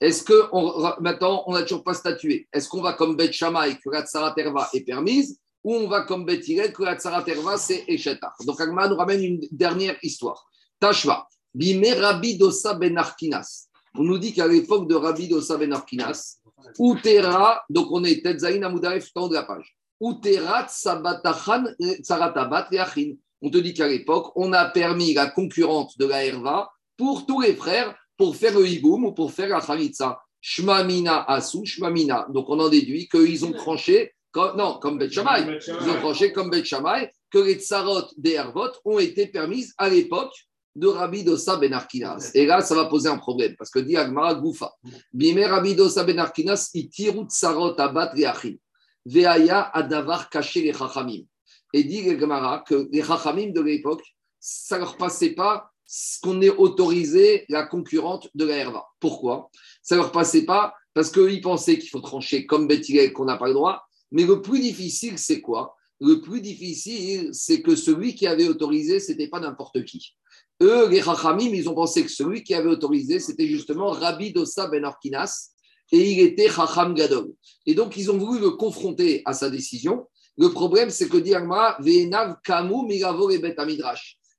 [0.00, 2.48] Est-ce que on, maintenant, on n'a toujours pas statué?
[2.52, 6.02] Est-ce qu'on va comme Beth Shammai que la Tsara Terva est permise ou on va
[6.02, 9.96] comme Beth Hillel que la Tsara Terva c'est Eshetar Donc, Agma nous ramène une dernière
[10.02, 10.48] histoire.
[10.80, 11.28] Tashva.
[11.54, 13.68] Bime Rabbi Dosa Ben Arkinas.
[13.98, 16.38] On nous dit qu'à l'époque de Rabbi Dosa Ben Arkinas,
[16.78, 19.76] Utera, donc on est Tetzaïn en haut de la page.
[20.00, 21.64] Utera Tsabatachan
[22.02, 23.14] Tsaratabat Leachin.
[23.42, 27.40] On te dit qu'à l'époque, on a permis la concurrente de la Herva pour tous
[27.40, 30.20] les frères, pour faire le hiboum ou pour faire la chalitza.
[30.40, 32.26] Shmamina asu, shmamina.
[32.30, 35.58] Donc on en déduit qu'ils ont tranché, comme, non, comme Bet Shammai.
[35.66, 39.88] Ils ont tranché comme Bet Shammai que les tsarot des Hervot ont été permises à
[39.88, 40.34] l'époque
[40.74, 42.30] de Rabbi Dosa Ben Arkinas.
[42.34, 44.72] Et là, ça va poser un problème, parce que dit Agmara Goufa,
[45.12, 48.56] Bime Rabbi Dosa Ben Arkinas, itiru tsarot abat leachim,
[49.04, 51.24] veaya adavar caché les chachamim.
[51.72, 54.02] Et dit Agmara que les chachamim de l'époque,
[54.40, 58.86] ça leur passait pas ce qu'on est autorisé la concurrente de la herva.
[58.98, 59.50] Pourquoi?
[59.82, 63.48] Ça leur passait pas parce qu'ils pensaient qu'il faut trancher comme Bethilel, qu'on n'a pas
[63.48, 63.82] le droit.
[64.10, 65.76] Mais le plus difficile, c'est quoi?
[66.00, 70.14] Le plus difficile, c'est que celui qui avait autorisé, c'était pas n'importe qui.
[70.62, 74.68] Eux, les Chachamim, ils ont pensé que celui qui avait autorisé, c'était justement Rabbi Dosa
[74.68, 75.50] Ben Orkinas,
[75.90, 77.32] et il était Chacham Gadol.
[77.66, 80.06] Et donc, ils ont voulu le confronter à sa décision.
[80.38, 83.56] Le problème, c'est que dit Agmara, Ve'enav Kamu Migavo et Bet.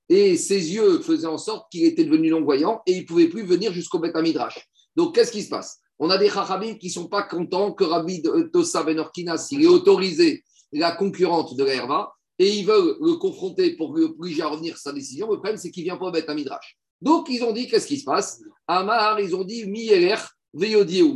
[0.08, 3.44] Et ses yeux faisaient en sorte qu'il était devenu non-voyant et il ne pouvait plus
[3.44, 4.66] venir jusqu'au Bet Amidrash.
[4.96, 5.80] Donc, qu'est-ce qui se passe?
[6.00, 9.68] On a des Chachamim qui ne sont pas contents que Rabbi Dosa Ben Orkinas, ait
[9.68, 14.91] autorisé la concurrente de l'Herva, et ils veulent le confronter pour l'obliger à revenir sa
[14.91, 15.30] décision.
[15.30, 16.78] Le problème, c'est qu'il vient pas mettre un midrash.
[17.02, 18.41] Donc, ils ont dit, qu'est-ce qui se passe?
[18.67, 20.15] Amar, ils ont dit, Mieler,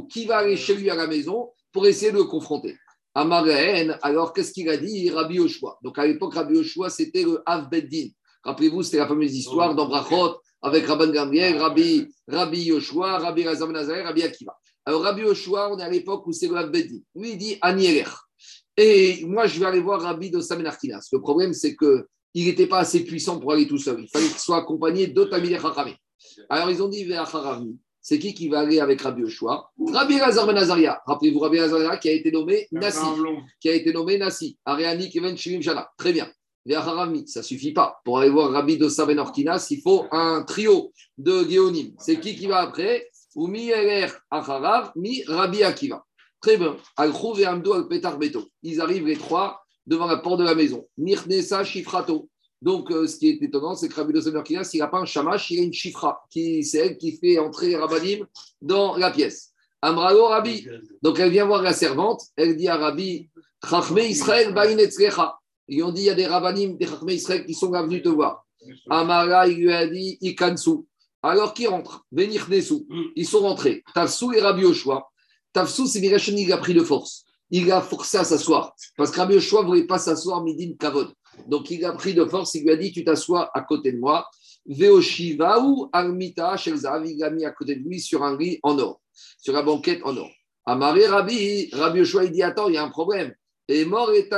[0.09, 2.75] qui va aller chez lui à la maison pour essayer de le confronter?
[3.15, 3.45] Amar,
[4.01, 5.09] alors qu'est-ce qu'il a dit?
[5.09, 5.77] Rabbi Yoshua.
[5.81, 8.09] Donc, à l'époque, Rabbi Yoshua, c'était le Av Beddin.
[8.43, 13.71] Rappelez-vous, c'était la fameuse histoire dans Brachot avec Rabban Gamliel, Rabbi, Rabbi Yoshua, Rabbi Razam
[13.71, 14.55] Nazaré, Rabbi Akiva.
[14.85, 16.99] Alors, Rabbi Yoshua, on est à l'époque où c'est le Av Beddin.
[17.15, 18.05] Lui, il dit Anieler.
[18.77, 21.09] Et moi, je vais aller voir Rabbi Dossam Arkinas.
[21.11, 24.01] Le problème, c'est qu'il n'était pas assez puissant pour aller tout seul.
[24.01, 25.95] Il fallait qu'il soit accompagné d'autres amis Chachamim.
[26.49, 27.27] Alors, ils ont dit vers
[28.07, 29.69] c'est qui qui va aller avec Rabbi Yoshua?
[29.91, 31.01] Rabbi Lazar Ben Azaria.
[31.05, 33.05] Rappelez-vous, Rabbi Lazar qui a été nommé Nassi.
[33.59, 34.57] Qui a été nommé Nassi.
[34.63, 35.89] Ariani Kevin Shirim Shana.
[35.97, 36.31] Très bien.
[36.73, 37.99] Harami, ça ne suffit pas.
[38.05, 41.95] Pour aller voir Rabbi Dossam Ben Arkinas, il faut un trio de Géonim.
[41.99, 43.09] C'est qui qui va après?
[43.35, 46.05] Umi Eler Acharav, Mi Rabbi Akiva.
[46.41, 46.77] Très bien.
[46.95, 48.45] Al-Khouv et Amdo al-Petar Beto.
[48.63, 50.87] Ils arrivent les trois devant la porte de la maison.
[50.97, 52.29] Nirnesa Shifrato.
[52.61, 55.05] Donc, euh, ce qui est étonnant, c'est que Rabbi Dossam Kinas, il n'a pas un
[55.05, 56.23] shamash, il a une chifra.
[56.31, 58.25] C'est elle qui fait entrer Rabbanim
[58.61, 59.51] dans la pièce.
[59.81, 60.67] Amralo Rabbi.
[61.03, 62.21] Donc, elle vient voir la servante.
[62.35, 63.29] Elle dit à Rabbi,
[63.67, 65.37] Chachme Israël Ba'inetzrecha.
[65.67, 68.09] Ils ont dit, il y a des Rabbanim, des Chachme Israël qui sont venus te
[68.09, 68.43] voir.
[68.89, 70.85] Amara, il lui a dit, Ikansu.
[71.21, 72.05] Alors, qui rentre?
[72.11, 72.47] Venir.
[73.15, 73.83] Ils sont rentrés.
[73.93, 75.07] Tafsou et Rabbi Oshua.
[75.57, 77.25] Tafsou, c'est Mirachani, il a pris de force.
[77.49, 78.75] Il a forcé à s'asseoir.
[78.95, 81.11] Parce que Rabbi Yoshua ne voulait pas s'asseoir Midin Kavod.
[81.47, 83.97] Donc il a pris de force, il lui a dit Tu t'assois à côté de
[83.97, 84.29] moi.
[84.67, 88.77] Veoshiva ou Armita Shelzav, il l'a mis à côté de lui sur un lit en
[88.77, 89.01] or,
[89.39, 90.29] sur la banquette en or.
[90.67, 93.33] Amaré Rabbi, Rabbi Yoshua, il dit Attends, il y a un problème.
[93.67, 94.29] Et mort et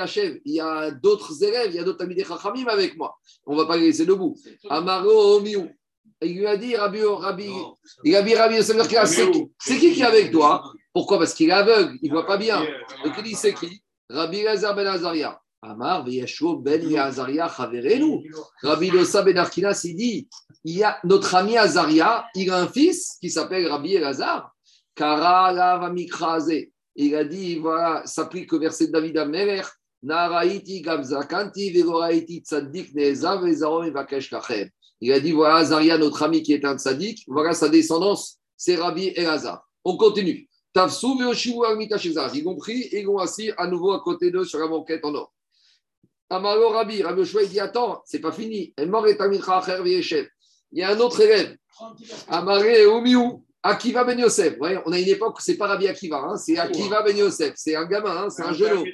[0.00, 3.16] Acher Il y a d'autres élèves, il y a d'autres Chachamim avec moi.
[3.46, 4.36] On ne va pas les laisser debout.
[4.68, 5.70] Amaro Omiou.
[6.22, 7.50] Il lui a dit, Rabbi, Rabbi,
[8.04, 10.72] il a dit, Rabbi, c'est qui qui est avec toi?
[10.92, 11.18] Pourquoi?
[11.18, 12.60] Parce qu'il est aveugle, il ne voit pas bien.
[13.04, 13.82] Donc il dit, c'est qui?
[14.08, 15.38] Rabbi Lazar ben Azaria.
[15.60, 18.30] Amar, Veyashua ben Azaria, Chaverenu.
[18.62, 20.28] Rabbi Losa ben Arkinas, il dit,
[20.64, 24.52] il y a notre ami Azaria, il a un fils qui s'appelle Rabbi Elazar.
[24.94, 26.70] Kara lava mikraze.
[26.94, 29.60] Il a dit, voilà, s'applique au verset de David Ameler.
[30.08, 30.12] Il
[35.12, 39.08] a dit voilà, Azaria, notre ami qui est un tzaddik, voilà sa descendance, c'est Rabbi
[39.16, 39.66] Elazar.
[39.84, 40.48] On continue.
[40.72, 41.58] Tafsou veoshivu
[41.98, 42.32] shezar.
[42.36, 45.04] Ils ont pris et ils ont assis à nouveau à côté d'eux sur la banquette
[45.04, 45.32] en or.
[46.30, 48.74] Amaro Rabbi, Rabbi Oshua, il dit attends, c'est pas fini.
[48.78, 48.88] Il
[50.72, 51.56] y a un autre élève.
[52.28, 53.45] Amaré Omiou.
[53.66, 54.58] Akiva Ben Yosef.
[54.60, 57.54] Ouais, on a une époque où c'est pas Rabbi Akiva, hein, c'est Akiva Ben Yosef.
[57.56, 58.84] C'est un gamin, hein, c'est un genou.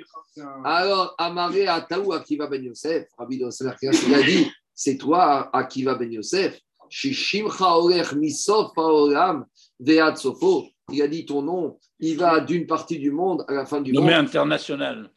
[0.65, 3.07] Alors, Amaré Ataou Akiva Ben Yosef.
[3.19, 6.59] Rabbi Yosef, il a dit c'est toi, Akiva Ben Yosef.
[6.89, 9.47] Shishimcha Orech Misof Haolam
[9.81, 10.67] Veat Sofo.
[10.91, 13.93] Il a dit ton nom, il va d'une partie du monde à la fin du
[13.93, 14.27] Nommé monde.
[14.27, 15.11] international.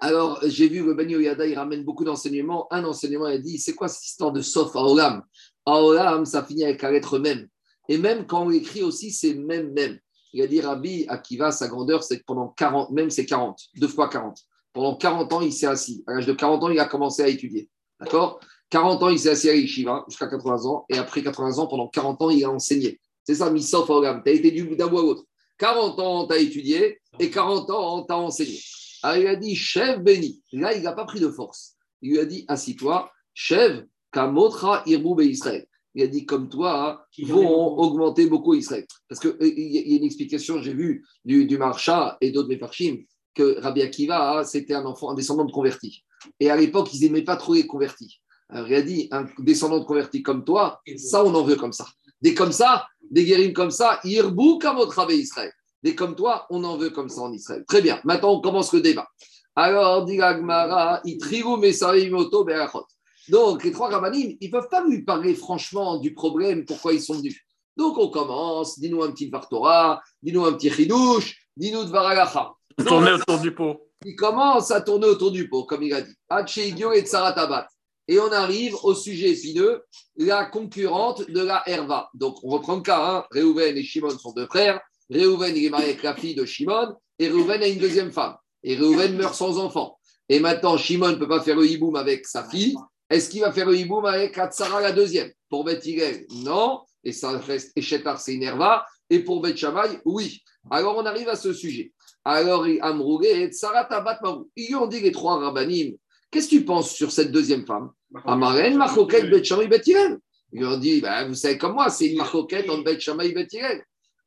[0.00, 2.66] Alors, j'ai vu que Ben Yoyada, il ramène beaucoup d'enseignements.
[2.70, 5.22] Un enseignement, il a dit c'est quoi cette histoire de Sof Haolam
[5.66, 7.48] Haolam, ça finit avec la lettre même.
[7.88, 9.98] Et même quand on écrit aussi, c'est même, même.
[10.32, 13.88] Il a dit Rabbi Akiva, sa grandeur, c'est que pendant 40, même c'est 40, deux
[13.88, 14.38] fois 40.
[14.72, 16.04] Pendant 40 ans, il s'est assis.
[16.06, 17.68] À l'âge de 40 ans, il a commencé à étudier.
[17.98, 18.40] D'accord?
[18.70, 20.84] 40 ans, il s'est assis à Yeshiva jusqu'à 80 ans.
[20.90, 23.00] Et après 80 ans, pendant 40 ans, il a enseigné.
[23.24, 24.22] C'est ça, Misof Haolam.
[24.22, 25.24] Tu as été du d'un bout à l'autre.
[25.58, 28.60] 40 ans, tu as étudié et 40 ans, tu as enseigné.
[29.02, 30.42] Alors, il a dit, chef béni.
[30.52, 31.74] Là, il n'a pas pris de force.
[32.02, 35.66] Il lui a dit, assis-toi, chef, kamotra irboube Israël.
[35.94, 38.86] Il a dit, comme toi, vont augmenter beaucoup Israël.
[39.08, 42.98] Parce qu'il y a une explication, j'ai vu, du, du Marcha et d'autres Mefarchim,
[43.34, 46.04] que Rabbi Akiva, c'était un enfant, un descendant de converti.
[46.40, 48.20] Et à l'époque, ils n'aimaient pas trop les convertis.
[48.48, 51.72] Alors, il a dit, un descendant de converti comme toi, ça, on en veut comme
[51.72, 51.86] ça.
[52.20, 55.52] Des comme ça, des guérims comme ça, Irbou Kamot Israël.
[55.82, 57.64] Des comme toi, on en veut comme ça en Israël.
[57.68, 58.00] Très bien.
[58.04, 59.06] Maintenant, on commence le débat.
[59.54, 62.86] Alors, dit Agmara, Itrigu Mesaimoto Berachot.
[63.28, 67.02] Donc, les trois rabbinim, ils ne peuvent pas lui parler franchement du problème, pourquoi ils
[67.02, 67.38] sont venus.
[67.76, 72.52] Donc, on commence, dis-nous un petit Vartora, dis-nous un petit Chidouche, dis-nous de Varagacha.
[72.86, 73.88] Tourner autour du pot.
[74.04, 76.14] Il commence à tourner autour du pot, comme il a dit.
[76.28, 77.68] Hachegio et Tsaratabat.
[78.06, 79.82] Et on arrive au sujet épineux,
[80.16, 82.08] la concurrente de la Herva.
[82.14, 83.04] Donc, on reprend le cas.
[83.04, 83.24] Hein.
[83.30, 84.80] Réhouven et Shimon sont deux frères.
[85.10, 86.94] Réhouven, est marié avec la fille de Shimon.
[87.18, 88.36] Et Réhouven a une deuxième femme.
[88.62, 89.98] Et Réhouven meurt sans enfant.
[90.28, 92.76] Et maintenant, Shimon ne peut pas faire le hiboum avec sa fille.
[93.10, 95.30] Est-ce qu'il va faire le hiboum avec Hatzara, la deuxième?
[95.48, 96.80] Pour Hillel, non.
[97.04, 98.84] Et ça reste Echetar, c'est une Herva.
[99.08, 100.42] Et pour Beth Shammai, oui.
[100.70, 101.92] Alors, on arrive à ce sujet.
[102.24, 104.50] Alors, Amroué et Tsara Tabat Marou.
[104.56, 105.96] Ils lui ont dit les trois rabbinim,
[106.30, 107.90] qu'est-ce que tu penses sur cette deuxième femme?
[108.26, 109.82] Amaren, Machoket, Bet Shammai, Bet.
[109.86, 113.28] Ils lui ont dit, ben, vous savez comme moi, c'est une Machoket entre Bet Shammai
[113.28, 113.48] et Bet.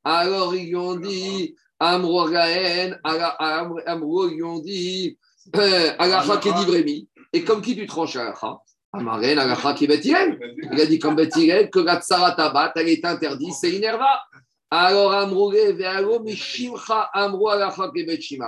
[0.04, 5.20] Alors, ils lui ont dit, Amro Gaen, Amro, ils lui ont dit,
[5.56, 5.92] euh,
[6.66, 7.08] Vrémi.
[7.34, 8.18] Et comme qui tu tranches
[8.94, 9.86] Amaren, Agacha qui.
[9.86, 13.84] Il a dit comme Bet Hillel que la Tsara Tabat, elle est interdite, c'est une
[13.84, 14.22] herva.
[14.70, 18.40] Alors, Amroué, Véalo, Mishimcha, Amro, Agacha qui.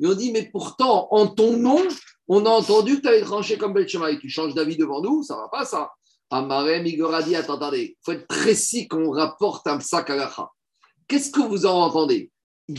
[0.00, 1.82] Ils ont dit, mais pourtant, en ton nom,
[2.28, 4.18] on a entendu que tu avais tranché comme Bet Shimai.
[4.18, 5.90] Tu changes d'avis devant nous, ça ne va pas ça.
[6.30, 10.10] Amarem, Igor a dit, attends, attendez, il faut être précis quand on rapporte un sac
[10.10, 10.50] Agacha.
[11.06, 12.30] Qu'est-ce que vous en entendez?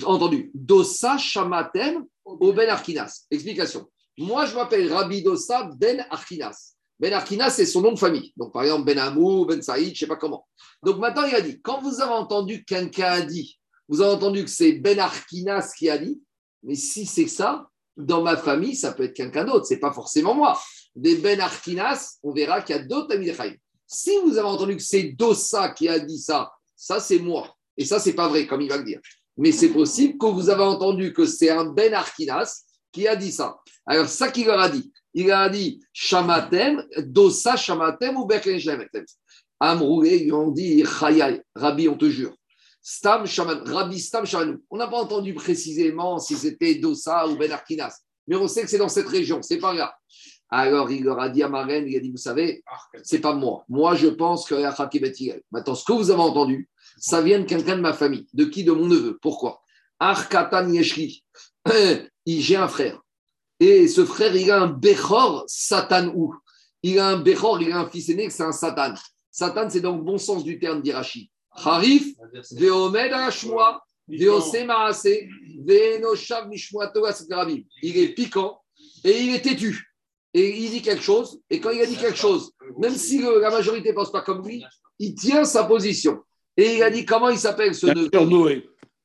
[0.05, 0.51] Entendu.
[0.53, 3.25] Dosa Shamatem au Ben Arkinas.
[3.31, 3.89] Explication.
[4.19, 6.75] Moi, je m'appelle Rabbi Dosa Ben Arkinas.
[6.99, 8.33] Ben Arkinas, c'est son nom de famille.
[8.35, 10.47] Donc, par exemple, Ben Amou, Ben Saïd, je ne sais pas comment.
[10.83, 14.13] Donc, maintenant, il a dit quand vous avez entendu que quelqu'un a dit, vous avez
[14.13, 16.21] entendu que c'est Ben Arkinas qui a dit,
[16.63, 19.65] mais si c'est ça, dans ma famille, ça peut être quelqu'un d'autre.
[19.65, 20.59] Ce n'est pas forcément moi.
[20.95, 23.53] Des Ben Arkinas, on verra qu'il y a d'autres amis de Chaim.
[23.87, 27.55] Si vous avez entendu que c'est Dosa qui a dit ça, ça, c'est moi.
[27.77, 28.99] Et ça, c'est pas vrai, comme il va le dire.
[29.37, 33.31] Mais c'est possible que vous avez entendu que c'est un Ben Arkinas qui a dit
[33.31, 33.57] ça.
[33.85, 38.27] Alors, ça qu'il leur a dit, il a dit Shamatem, Dosa Shamatem ou
[38.59, 39.05] Shamatem?
[39.59, 42.33] Amroué, ils ont dit Rabbi, on te jure.
[42.81, 44.57] Stam Shaman, Rabbi Stam Shaman.
[44.69, 48.69] On n'a pas entendu précisément si c'était Dosa ou Ben Arkinas, mais on sait que
[48.69, 49.91] c'est dans cette région, c'est pas grave.
[50.51, 52.63] Alors, il leur a dit à Maren, il a dit Vous savez,
[53.03, 53.65] c'est pas moi.
[53.69, 54.55] Moi, je pense que
[55.51, 58.27] Maintenant, ce que vous avez entendu, ça vient de quelqu'un de ma famille.
[58.33, 58.63] De qui?
[58.63, 59.19] De mon neveu.
[59.21, 59.61] Pourquoi?
[59.99, 61.23] Arkatan Yeshli.
[62.25, 62.99] J'ai un frère.
[63.59, 66.33] Et ce frère, il a un Bechor Satan ou?
[66.81, 68.93] Il a un Bechor, il a un fils aîné, c'est un Satan.
[69.31, 71.29] Satan, c'est dans le bon sens du terme d'Irachi.
[71.51, 72.15] Harif,
[72.51, 75.27] Veomed Ashmoa, Veose Maase,
[75.65, 77.63] Venoshav Mishmoato Askarabim.
[77.83, 78.61] Il est piquant
[79.03, 79.85] et il est têtu.
[80.33, 83.39] Et il dit quelque chose, et quand il a dit quelque chose, même si le-
[83.39, 84.63] la majorité ne pense pas comme lui,
[84.99, 86.21] il tient sa position.
[86.55, 88.09] Et il a dit comment il s'appelle ce neveu?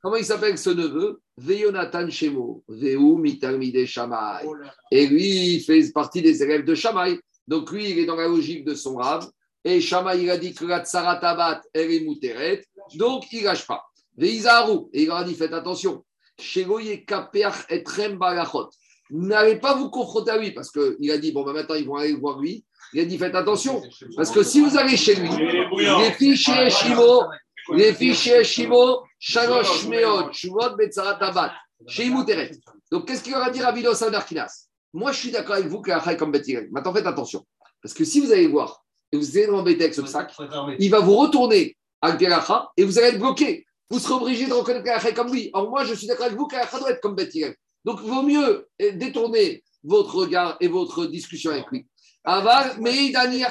[0.02, 1.22] Comment il s'appelle ce neveu?
[1.36, 4.44] Veyonatan Shemo, Veu Mitalmide Shamai.
[4.46, 4.54] Oh.
[4.90, 7.18] Et lui, il fait partie des élèves de Shamaï.
[7.46, 9.28] Donc lui, il est dans la logique de son rave.
[9.64, 12.64] Et Shamaï, il a dit que la tsaratabat, elle est mouteret.
[12.94, 13.82] Donc il lâche pas.
[14.16, 14.86] Veizaru.
[14.92, 16.04] Et il leur a dit, faites attention.
[16.38, 18.68] Shegoye kapeach etrem balachot.
[19.10, 20.52] N'allez pas vous confronter à lui.
[20.52, 22.64] Parce qu'il a dit, bon, ben, maintenant, ils vont aller voir lui.
[22.92, 23.82] Il a dit, faites attention.
[24.16, 27.24] Parce que si vous allez chez lui, les chez Shimo,
[27.72, 31.54] les chez Shimo, Shalosh Meot, Shuvot Betzaratabat,
[31.86, 32.50] chez Imuteret.
[32.90, 35.80] Donc, qu'est-ce qu'il leur a dit Rabbi Dosan Arkinas Moi, je suis d'accord avec vous
[35.80, 36.68] que la comme Bethilel.
[36.70, 37.42] Maintenant, faites attention.
[37.82, 40.34] Parce que si vous allez voir et vous allez l'embêter avec ce sac,
[40.78, 43.64] il va vous retourner à Geracha et vous allez être bloqué.
[43.88, 45.48] Vous serez obligé de reconnaître la comme lui.
[45.54, 47.54] Or, moi, je suis d'accord avec vous que la doit être comme Bethilel.
[47.82, 51.86] Donc, il vaut mieux détourner votre regard et votre discussion avec lui.
[52.24, 53.48] Aval, mais Daniel.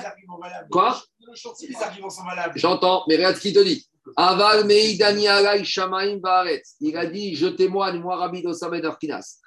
[0.69, 1.01] Quoi?
[2.55, 3.87] J'entends, mais regarde ce qu'il te dit.
[4.15, 4.69] Aval.
[4.71, 5.03] Il
[6.97, 9.39] a dit Je témoigne, moi, Rabbi Dosamed Arkinas.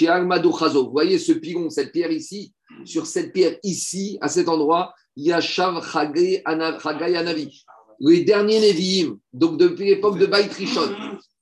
[0.00, 5.26] Vous voyez ce pilon, cette pierre ici Sur cette pierre ici, à cet endroit, il
[5.26, 5.82] y a Shav
[6.44, 7.64] Anavi.
[8.00, 10.90] Les derniers Nevi'im, donc depuis l'époque de Baït Rishon.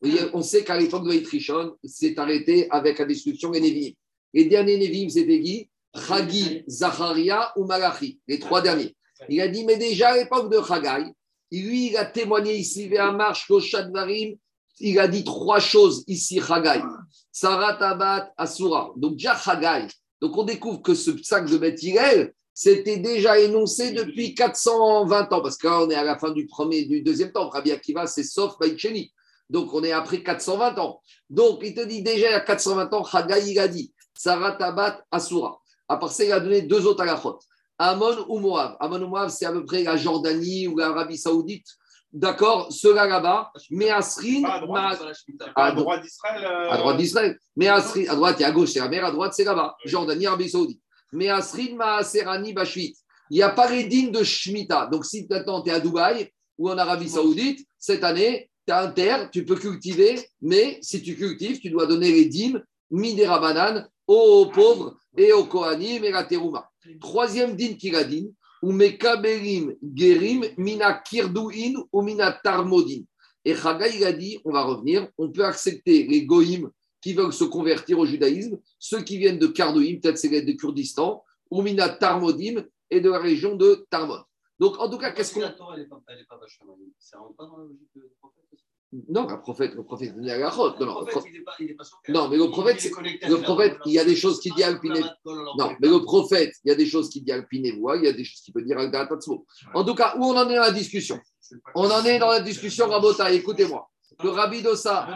[0.04, 3.92] Et On sait qu'à l'époque de Baït Rishon, c'est arrêté avec la destruction des Nevi'im.
[4.34, 5.70] Les derniers Nevi'im, c'était qui?
[5.94, 8.18] Chagi, Zacharia ou Malachi.
[8.26, 8.94] Les trois derniers.
[9.28, 11.12] Il a dit, mais déjà à l'époque de Chagai,
[11.60, 13.50] lui, il a témoigné ici, vers Marche,
[13.92, 14.36] Varim,
[14.80, 16.82] il a dit trois choses ici, Chagai.
[17.30, 18.92] Saratabat, Asura.
[18.96, 19.86] Donc, déjà Chagai.
[20.20, 21.80] Donc, on découvre que ce sac de Beth
[22.54, 26.46] c'était déjà énoncé depuis 420 ans, parce que là, on est à la fin du
[26.46, 27.48] premier, du deuxième temps.
[27.48, 29.10] Rabbi Akiva, c'est sauf Baïcheni.
[29.48, 31.00] Donc, on est après 420 ans.
[31.30, 35.02] Donc, il te dit déjà, il y a 420 ans, Chagai, il a dit Saratabat,
[35.10, 35.60] Asura.
[35.88, 37.38] À part ça, il a donné deux autres alakhot.
[37.78, 38.76] Amon ou Moab.
[38.80, 41.66] Amon ou Moab, c'est à peu près la Jordanie ou l'Arabie Saoudite
[42.12, 45.00] d'accord, cela là-bas, mais Asrin, à droite.
[45.00, 45.06] Ma-
[45.56, 46.44] À à, droite d'Israël.
[46.44, 47.38] euh, à droite d'Israël.
[47.56, 50.26] Mais Asrin, à droite et à gauche, c'est la mer, à droite, c'est là-bas, Jordanie,
[50.26, 50.80] Arabie Saoudite.
[51.12, 52.94] Mais Asrin, Maaserani, Bashvit.
[53.30, 54.88] Il n'y a pas les dînes de Shemitah.
[54.92, 58.82] Donc, si maintenant tu es à Dubaï ou en Arabie Saoudite, cette année, tu as
[58.82, 63.38] un terre, tu peux cultiver, mais si tu cultives, tu dois donner les dîmes, midera
[63.40, 66.70] banane, aux pauvres et aux Kohanim et la terouma.
[67.00, 73.02] Troisième dîne qu'il a dit, ou mekaberim gerim mina kirdouin ou mina tarmodin.
[73.44, 76.70] Et Chaga, il a dit, on va revenir, on peut accepter les goïms
[77.00, 81.24] qui veulent se convertir au judaïsme, ceux qui viennent de Kardouim, peut-être c'est de Kurdistan,
[81.50, 84.22] ou mina tarmodim et de la région de Tarmod.
[84.60, 85.40] Donc, en tout cas, qu'est-ce qu'on.
[89.08, 90.38] Non, le prophète, le prophète, il a.
[90.38, 94.04] Non, prophète, il il est pas mais le prophète, il le prophète, il y a
[94.04, 95.00] des choses qu'il dit à Alpiné.
[95.24, 98.12] Non, mais le prophète, il y a des choses qu'il dit Alpinévois, il y a
[98.12, 99.46] des choses qu'il peut dire al Gatatzmo.
[99.72, 101.18] En tout cas, où on en est dans la discussion
[101.74, 103.88] On en est dans la discussion, Rabota, écoutez-moi.
[104.18, 105.08] Que Rabbi Dossa,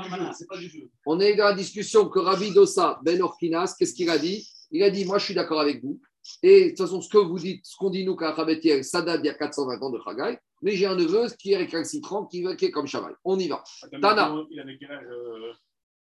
[1.05, 4.49] on est dans la discussion que Rabbi Dossa, Ben Orkinas, qu'est-ce qu'il a dit?
[4.71, 6.01] Il a dit Moi, je suis d'accord avec vous.
[6.43, 9.03] Et de toute façon, ce que vous dites, ce qu'on dit nous, qu'à Rabetiel, ça
[9.03, 10.39] date d'il y a 420 ans de Chagai.
[10.63, 13.13] Mais j'ai un neveu qui est récalcitrant, qui, qui est comme Chavaï.
[13.25, 13.63] On y va.
[13.83, 14.35] Attends, Tana.
[14.35, 15.53] mais Il avait quel âge euh,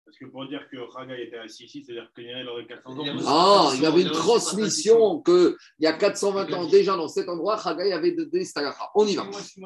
[0.04, 3.02] Parce que pour dire que Raga était assis ici, c'est-à-dire qu'il aurait 400 ans.
[3.02, 5.86] Il y a- Ah, il y avait une Il y a aussi transmission qu'il y
[5.86, 8.90] a 420 ans, déjà dans cet endroit, Chagai avait de- des Stagacha.
[8.94, 9.24] On y va.
[9.24, 9.60] Moi, je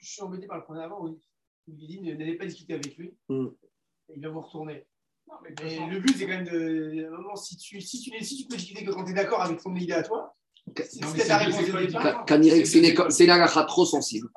[0.00, 1.18] je suis embêté par le point d'avant où
[1.66, 3.14] il dit n'allez pas discuter avec lui.
[3.28, 3.46] Mm.
[4.14, 4.86] Il va vous retourner.
[5.58, 7.04] Mais le but, c'est quand même de.
[7.04, 9.14] à un moment, si tu, si tu, si tu peux discuter que quand tu es
[9.14, 10.36] d'accord avec ton idée à toi,
[10.76, 14.28] c'est Non, c'est- c'est c'est c'est agacha trop sensible.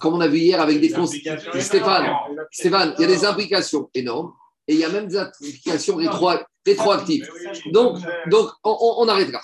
[0.00, 0.88] Comme on a vu hier avec des.
[1.60, 2.06] Stéphane,
[2.52, 4.32] Stéphane, il y a des implications énormes
[4.68, 7.28] et il y a même des implications rétro- rétroactives.
[7.72, 9.40] Donc, donc on, on- on arrête là.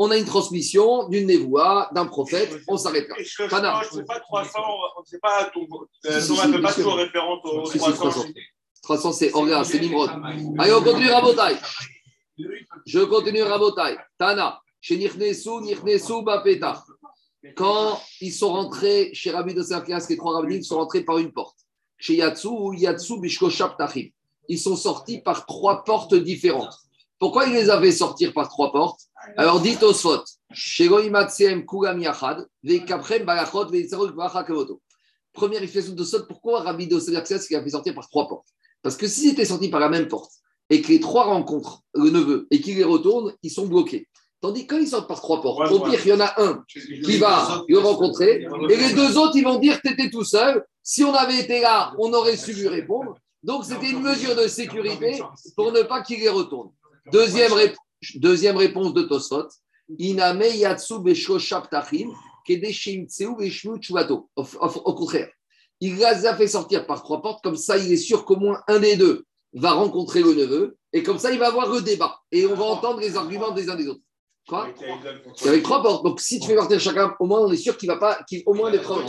[0.00, 3.16] On a une transmission d'une névoie, d'un prophète, on s'arrête là.
[3.48, 3.80] Tana.
[3.80, 4.60] ne sais pas 300,
[5.04, 5.66] c'est pas ton.
[6.06, 6.98] euh, Si, fait pas toujours si.
[6.98, 8.10] référence aux Si, si, 300.
[8.10, 8.24] 300.
[8.82, 10.08] 300, c'est Orga, c'est Nimrod.
[10.60, 11.56] Allez, on continue Rabotai.
[12.86, 13.96] Je continue Rabotai.
[14.16, 16.84] Tana, chez Nirnesu, Nirnesu, Bapeta.
[17.56, 21.18] Quand ils sont rentrés chez Rabbi de Sarkias, les trois rabbins, ils sont rentrés par
[21.18, 21.56] une porte.
[21.96, 23.80] Chez Yatsu, Yatsu, Bishkoshap.
[24.48, 26.74] Ils sont sortis par trois portes différentes.
[27.18, 29.00] Pourquoi ils les avaient sortir par trois portes?
[29.36, 29.92] Alors, dites aux
[34.12, 34.80] Bachakevoto.
[35.32, 38.48] Première explication de Sot, pourquoi Rabbi de Sarkias, il a fait sortir par trois portes?
[38.82, 40.32] Parce que s'ils étaient sortis par la même porte
[40.70, 44.07] et que les trois rencontrent le neveu et qu'ils les retournent, ils sont bloqués.
[44.40, 45.90] Tandis que quand ils sortent par trois portes, Ouais, au ouais.
[45.90, 46.64] pire, il y en a un
[47.04, 50.64] qui va le rencontrer et les deux autres, ils vont dire tu étais tout seul.
[50.82, 53.14] Si on avait été là, on aurait su lui répondre.
[53.42, 55.20] Donc, c'était une mesure de sécurité
[55.56, 56.70] pour ne pas qu'il les retourne.
[57.12, 57.74] Deuxième, rép-
[58.16, 59.48] deuxième réponse de Tosfot
[59.98, 60.94] Iname Yatsu
[64.36, 65.28] au contraire,
[65.80, 68.60] il les a fait sortir par trois portes, comme ça, il est sûr qu'au moins
[68.68, 69.24] un des deux
[69.54, 72.64] va rencontrer le neveu, et comme ça, il va avoir le débat, et on va
[72.64, 74.00] entendre les arguments des uns des autres.
[74.48, 74.68] Quoi
[75.36, 76.04] C'est avec trois portes.
[76.04, 78.42] Donc, si tu fais partir chacun, au moins, on est sûr qu'il va pas, qu'il
[78.46, 79.02] au moins des trois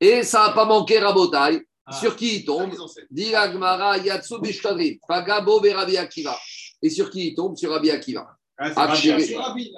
[0.00, 1.64] Et ça n'a pas manqué Rabotai.
[2.00, 2.72] Sur qui il tombe
[3.10, 6.36] Dit Agmara Yatsu Bishtadri, Pagabo Berabi Akiva.
[6.82, 8.26] Et sur qui il tombe Sur Rabbi Akiva.
[8.58, 9.36] Ah, c'est.
[9.36, 9.72] Rabbi.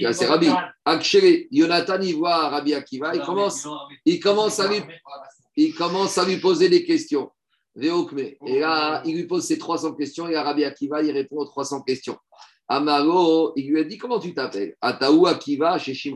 [0.00, 0.48] Là, C'est Rabbi.
[0.84, 1.48] Akshiri.
[1.52, 3.14] Jonathan, il voit Rabbi Akiva.
[3.14, 3.66] Il commence,
[4.06, 4.80] il commence à lui
[5.56, 7.30] il commence à lui poser des questions.
[7.74, 8.34] Veokme.
[8.46, 11.44] Et là, il lui pose ses 300 questions et à Rabbi Akiva, il répond aux
[11.44, 12.16] 300 questions.
[12.68, 14.76] Amaro, il lui a dit Comment tu t'appelles?
[14.80, 15.92] Ataou Akiva, chez.
[15.92, 16.14] Il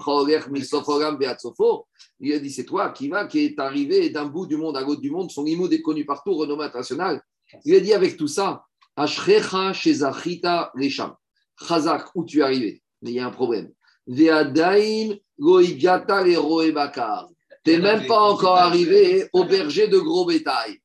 [2.21, 5.01] lui a dit C'est toi, Akiva, qui est arrivé d'un bout du monde à l'autre
[5.01, 5.31] du monde.
[5.31, 7.23] Son limoud est connu partout, renommé international.
[7.65, 8.65] Il lui a dit Avec tout ça,
[8.97, 11.15] Ashrecha, Shezachita, Resham.
[11.69, 12.83] Chazak, où tu es arrivé?
[13.03, 13.71] Mais il y a un problème.
[14.09, 17.29] Veadaim, Goigata, Roebakar.
[17.65, 20.79] Tu n'es même pas encore arrivé au berger de gros bétail.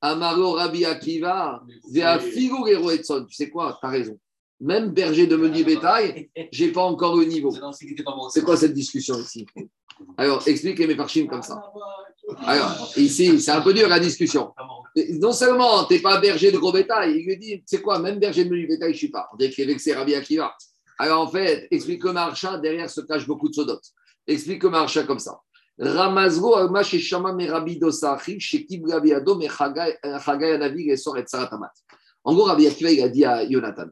[0.00, 3.26] Amaro Rabbi Akiva, Roetson.
[3.28, 3.76] Tu sais quoi?
[3.80, 4.18] Tu as raison.
[4.60, 7.54] Même berger de menu bétail, j'ai pas encore le niveau.
[8.30, 9.46] C'est quoi cette discussion ici
[10.16, 11.60] Alors, expliquez mes parchim comme ça.
[12.44, 14.52] Alors, ici, c'est un peu dur la discussion.
[15.20, 18.18] Non seulement tu n'es pas berger de gros bétail, il lui dit, c'est quoi, même
[18.18, 19.28] berger de menu bétail, je ne suis pas.
[19.38, 20.54] Dès qu'il est vexé, Rabbi Akiva.
[20.98, 23.86] Alors en fait, explique le marcha, derrière se cache beaucoup de sodotes.
[24.26, 25.40] Explique le marcha comme ça.
[25.78, 27.80] Ramazgo, Alma, chez Shama, Merabi,
[28.38, 31.72] chez Kibra, Biado, Mechagai, Anavi, et Soret, Saratamat.
[32.24, 33.86] En gros, Rabbi Akiva, il a dit à Jonathan,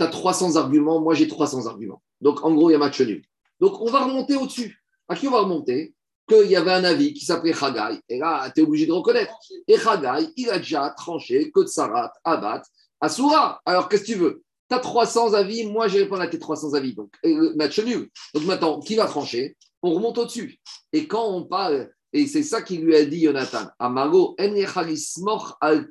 [0.00, 2.02] tu as 300 arguments, moi j'ai 300 arguments.
[2.22, 3.22] Donc en gros, il y a match nul.
[3.60, 4.82] Donc on va remonter au-dessus.
[5.08, 5.94] À qui on va remonter?
[6.26, 8.00] Qu'il y avait un avis qui s'appelait Chagai.
[8.08, 9.34] Et là, tu es obligé de reconnaître.
[9.68, 12.62] Et Chagai, il a déjà tranché que de Sarat, Abat,
[13.00, 13.60] Asura.
[13.66, 14.42] Alors qu'est-ce que tu veux?
[14.70, 16.94] Tu as 300 avis, moi j'ai répondu à tes 300 avis.
[16.94, 17.12] Donc
[17.56, 18.08] match nul.
[18.34, 19.56] Donc maintenant, qui va trancher?
[19.82, 20.60] On remonte au-dessus.
[20.92, 23.68] Et quand on parle Et c'est ça qu'il lui a dit, Jonathan.
[23.78, 25.86] Amago, al.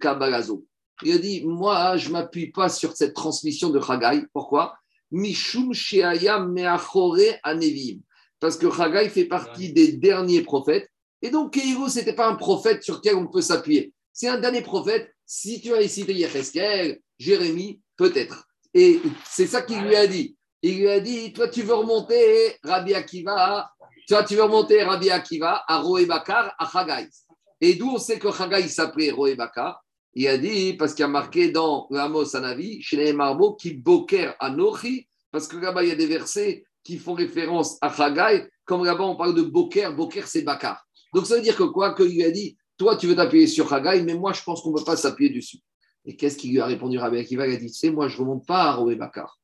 [1.03, 4.23] Il a dit, moi, je ne m'appuie pas sur cette transmission de Chagai.
[4.33, 4.75] Pourquoi?
[5.11, 7.99] Mishum sheaya meachore anevim.
[8.39, 10.89] Parce que Chagai fait partie des derniers prophètes.
[11.21, 13.93] Et donc, Kéhiro, ce n'était pas un prophète sur lequel on peut s'appuyer.
[14.13, 15.13] C'est un dernier prophète.
[15.25, 18.47] Si tu as cité Yecheskel, Jérémie, peut-être.
[18.73, 20.35] Et c'est ça qu'il lui a dit.
[20.61, 23.71] Il lui a dit, toi, tu veux remonter Rabbi Akiva,
[24.07, 27.07] toi, tu veux remonter Rabbi Akiva à Roé Bakar, à Chagai.
[27.61, 29.83] Et d'où on sait que Chagai s'appelait Roé Bakar?
[30.13, 34.35] Il a dit, parce qu'il y a marqué dans Amos Anavi, chez Marmots, qui boker
[34.39, 38.83] Anochi, parce que là-bas, il y a des versets qui font référence à Chagai, comme
[38.83, 40.83] là-bas, on parle de boker, boker, c'est Bakar.
[41.13, 43.69] Donc, ça veut dire que quoi Qu'il lui a dit, toi, tu veux t'appuyer sur
[43.69, 45.59] Chagai, mais moi, je pense qu'on ne peut pas s'appuyer dessus.
[46.05, 47.47] Et qu'est-ce qu'il lui a répondu Rabbi Akiva?
[47.47, 49.39] Il a dit, tu sais, moi, je ne remonte pas à Roé Bakar.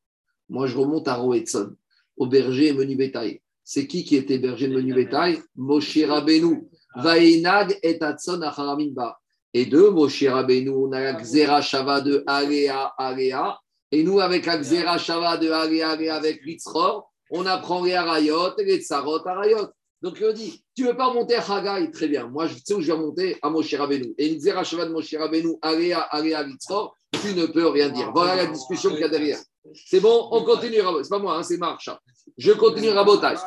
[0.49, 1.75] Moi, je remonte à Roetson,
[2.17, 3.41] au berger menu bétail.
[3.63, 6.67] C'est qui qui était berger menu bétail Moshe Rabbeinu.
[6.95, 9.19] Vaenag et Atson Acharamimba.
[9.57, 13.57] Et deux, Moshe Rabbeinu, on a la Xera Shava de Alea Alea.
[13.89, 18.57] Et nous, avec la Xera Shava de Alea Alea avec Litzror, on apprend les Arayot
[18.57, 19.69] et les Tsarot Arayot.
[20.01, 22.27] Donc, il dit, tu ne veux pas monter à Hagaï Très bien.
[22.27, 24.13] Moi, je sais où je vais monter à Moshe Rabbeinu.
[24.17, 28.11] Et une Xera Shava de Moshe Rabbeinu, Alea Alea Litzror, tu ne peux rien dire.
[28.13, 29.39] Voilà la discussion qu'il y a derrière.
[29.73, 30.77] C'est bon, on continue.
[31.03, 31.99] C'est pas moi, hein, c'est Marcha.
[32.37, 33.37] Je continue Rabotage.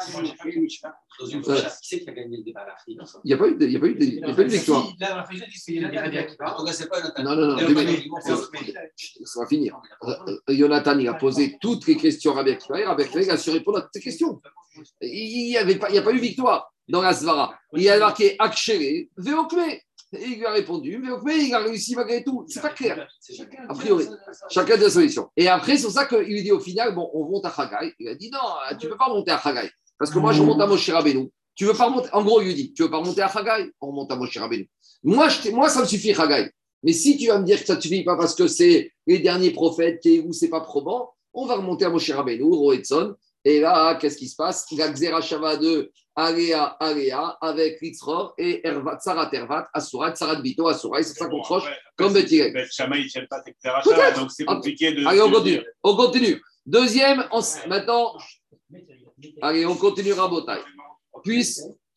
[1.20, 2.84] Dans une fois, qui c'est qui a gagné le débat à la fin
[3.24, 4.34] Il n'y a pas eu de, il y a pas eu de, il y a
[4.34, 4.86] pas eu de victoire.
[4.88, 4.96] Y.
[7.24, 7.56] Non, non, non.
[7.56, 8.04] Il y a deux pas minutes.
[8.04, 9.76] de- Ça va finir.
[10.04, 12.80] Euh, euh, Jonathan, il a posé toutes les questions à Rabbi Akiva.
[12.80, 14.40] et Rabbi Akiva, il a su répondre à toutes ces questions.
[15.00, 17.58] Il n'y y a pas eu victoire dans la Svara.
[17.74, 19.76] Il a marqué Akshele, Veokme.
[20.12, 22.44] Et il lui a répondu, Veokme, il a réussi malgré tout.
[22.48, 23.06] C'est pas clair.
[23.68, 24.06] A priori.
[24.50, 25.28] Chacun de sa solution.
[25.36, 27.94] Et après, c'est pour ça qu'il lui dit au final, bon, on monte à Chagai.
[27.98, 28.38] Il a dit, non,
[28.78, 29.70] tu ne peux pas monter à Chagai.
[29.98, 31.28] Parce que moi, je monte à Moshe Rabbeinu.
[31.54, 33.70] Tu veux pas remonter En gros, il lui dit, tu veux pas remonter à Chagai
[33.80, 34.68] On monte à Moshe Rabbeinu.
[35.02, 36.50] Moi, je moi, ça me suffit, Chagai.
[36.82, 39.18] Mais si tu vas me dire que ça ne suffit pas parce que c'est les
[39.18, 43.14] derniers prophètes ou c'est pas probant, on va remonter à Moshe Rabbeinu, Roetson.
[43.48, 44.66] Et là, qu'est-ce qui se passe?
[44.72, 50.42] Il a Xera Shava de Alea, Alea, avec Litzror et Ervat, Sarat Ervat, Asurat, Sarat
[50.42, 51.02] Bito, Asurat.
[51.02, 51.64] C'est ça qu'on croche
[51.96, 52.12] comme.
[52.12, 54.20] Beth Shammai, il tienne pas Peut-être.
[54.20, 55.06] donc c'est compliqué de.
[55.06, 55.62] Allez, on continue.
[55.82, 56.42] On continue.
[56.66, 58.18] Deuxième, on maintenant,
[59.40, 60.60] allez, on continue Rabotai.
[61.24, 61.46] Puis-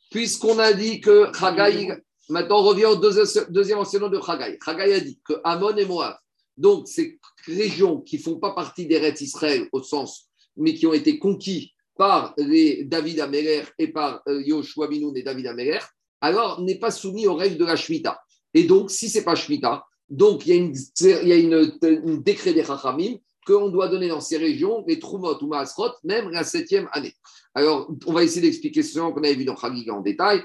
[0.10, 1.90] Puisqu'on a dit que Chagai,
[2.30, 4.58] maintenant on revient au deuxième, deuxième enseignement de Chagai.
[4.64, 6.16] Chagai a dit que Amon et Moab,
[6.58, 10.31] donc ces régions qui ne font pas partie des Rêtes Israël au sens,
[10.62, 15.24] mais qui ont été conquis par les David Améler et par euh, Yoshua Binoun et
[15.24, 15.80] David Améler,
[16.22, 18.20] alors n'est pas soumis aux règles de la Shemitah.
[18.54, 23.16] Et donc, si ce n'est pas Shemitah, donc il y a, une, décret des Chachamim
[23.46, 27.14] qu'on doit donner dans ces régions, les Trumot ou Maasrot, même la septième année.
[27.56, 30.44] Alors, on va essayer d'expliquer ce qu'on avait vu dans Chagiga en détail.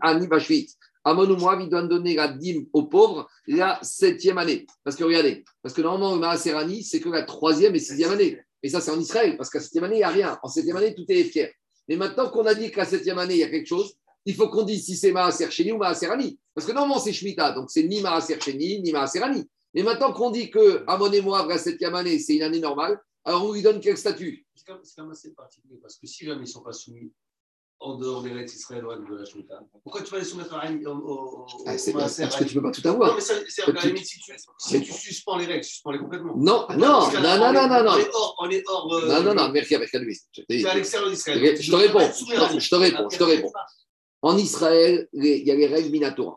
[0.00, 0.68] Amon Bashvit.
[1.04, 4.66] Amon ou Moav, il doit donner la dîme aux pauvres la septième année.
[4.84, 8.12] Parce que regardez, parce que normalement, le Maaser Ani, c'est que la troisième et sixième
[8.12, 8.38] année.
[8.62, 10.38] Et ça, c'est en Israël, parce qu'à septième année, il n'y a rien.
[10.42, 11.52] En septième année, tout est fier.
[11.88, 13.94] Mais maintenant qu'on a dit qu'à septième année, il y a quelque chose,
[14.24, 16.38] il faut qu'on dise si c'est Maaser ou Maaser Ani.
[16.54, 19.44] Parce que normalement, c'est Shemitah, donc c'est ni Maaser ni Maaser Ani.
[19.74, 23.00] Mais maintenant qu'on dit que Amon et Moav, la septième année, c'est une année normale,
[23.24, 24.44] alors on lui donne quel statut?
[24.54, 27.12] C'est quand même assez particulier parce que si jamais ils ne sont pas soumis
[27.84, 31.44] en dehors des règles israéloises de la Shemitah, pourquoi tu vas les soumettre à au,
[31.66, 33.14] Ah, c'est Parce que tu ne peux pas tout Non, avoir.
[33.16, 36.34] mais c'est c'est à la limite, si tu, si tu suspends les règles, suspends-les complètement.
[36.36, 37.92] Non, non, non, non, on non, non, non.
[38.38, 38.94] On est hors.
[38.94, 40.16] Euh, Non, non, non, merci avec lui.
[40.48, 41.56] C'est à l'extérieur d'Israël.
[41.60, 43.52] Je te réponds, je te- réponds, je te réponds.
[44.22, 46.36] En Israël, il y a les règles Minatora.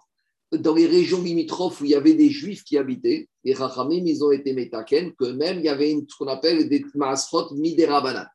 [0.52, 4.24] Dans les régions limitrophes où il y avait des juifs qui habitaient, les Rachamim, ils
[4.24, 8.26] ont été métaken, que même il y avait une- ce qu'on appelle des Maasrot Miderabanan.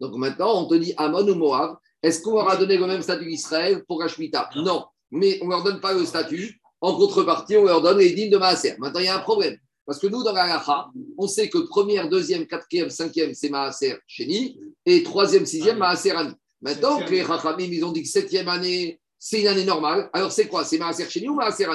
[0.00, 3.02] Donc maintenant, on te dit Amon ou Moab, est-ce qu'on leur a donné le même
[3.02, 4.50] statut d'Israël pour la Shemitah?
[4.56, 4.84] Non.
[5.10, 6.60] Mais on ne leur donne pas le statut.
[6.80, 8.74] En contrepartie, on leur donne les dîmes de Maaser.
[8.78, 9.56] Maintenant, il y a un problème.
[9.86, 10.88] Parce que nous, dans la Halacha,
[11.18, 16.32] on sait que première, deuxième, quatrième, cinquième, c'est Maaser Sheni, et troisième, sixième, Maaser Ani.
[16.60, 20.32] Maintenant que les Rachamim, ils ont dit que septième année, c'est une année normale, alors
[20.32, 20.64] c'est quoi?
[20.64, 21.66] C'est Maaser Sheni ou Maaser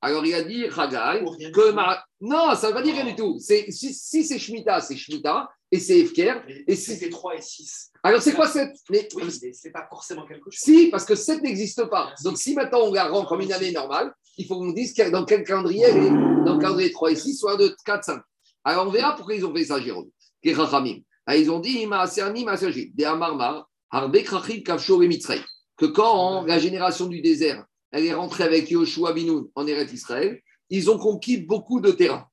[0.00, 3.14] Alors il a dit, Chagai, que Ma- Non, ça ne veut pas dire rien du
[3.14, 3.36] tout.
[3.38, 6.34] C'est- Si, si c'est Shemitah, c'est Shemitah, et c'est Efker.
[6.66, 7.90] Et si- c'était 3 et 6.
[8.02, 10.60] Alors c'est quoi cette mais, Oui, mais c'est pas forcément quelque chose.
[10.62, 12.14] Si, parce que 7 n'existe pas.
[12.24, 15.26] Donc si maintenant on la rend comme une année normale, il faut qu'on dise dans
[15.26, 16.10] quel calendrier elle est.
[16.10, 18.22] Dans le calendrier 3 et 6, soit de 4, 5.
[18.64, 20.08] Alors on verra pourquoi ils ont fait ça, Jérôme.
[20.42, 21.00] Les Chachamim.
[21.26, 25.40] Ah, Ils ont dit, Maaserni, Maaserji, des Amarmar, Harbe Krachim, Kavsho et Mitzrei.
[25.76, 30.40] Que quand la génération du désert, elle est rentrée avec Yoshua Binoun en Eretz Israël,
[30.70, 32.26] ils ont conquis beaucoup de terrains.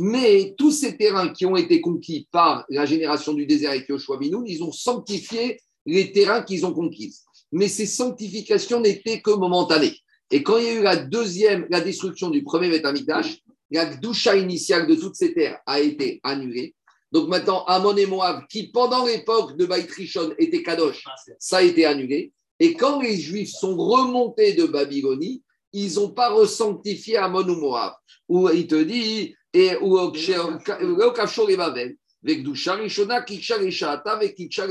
[0.00, 4.16] Mais tous ces terrains qui ont été conquis par la génération du désert avec Yoshua
[4.16, 7.14] Binoun, ils ont sanctifié les terrains qu'ils ont conquis.
[7.50, 9.96] mais ces sanctifications n'étaient que momentanées.
[10.30, 13.38] Et quand il y a eu la deuxième, la destruction du premier Beth Amikdash,
[13.70, 16.74] la doucha initiale de toutes ces terres a été annulée.
[17.10, 21.04] Donc maintenant, Amon et Moab, qui pendant l'époque de Baït Rishon étaient Kadosh,
[21.38, 22.32] ça a été annulé.
[22.60, 25.42] Et quand les Juifs sont remontés de Babylonie,
[25.72, 27.92] ils n'ont pas resanctifié Amon ou Moab.
[28.28, 34.66] Où il te dit, et où et Babel, avec Rishona, Kiksha Rishata, avec Kiksha.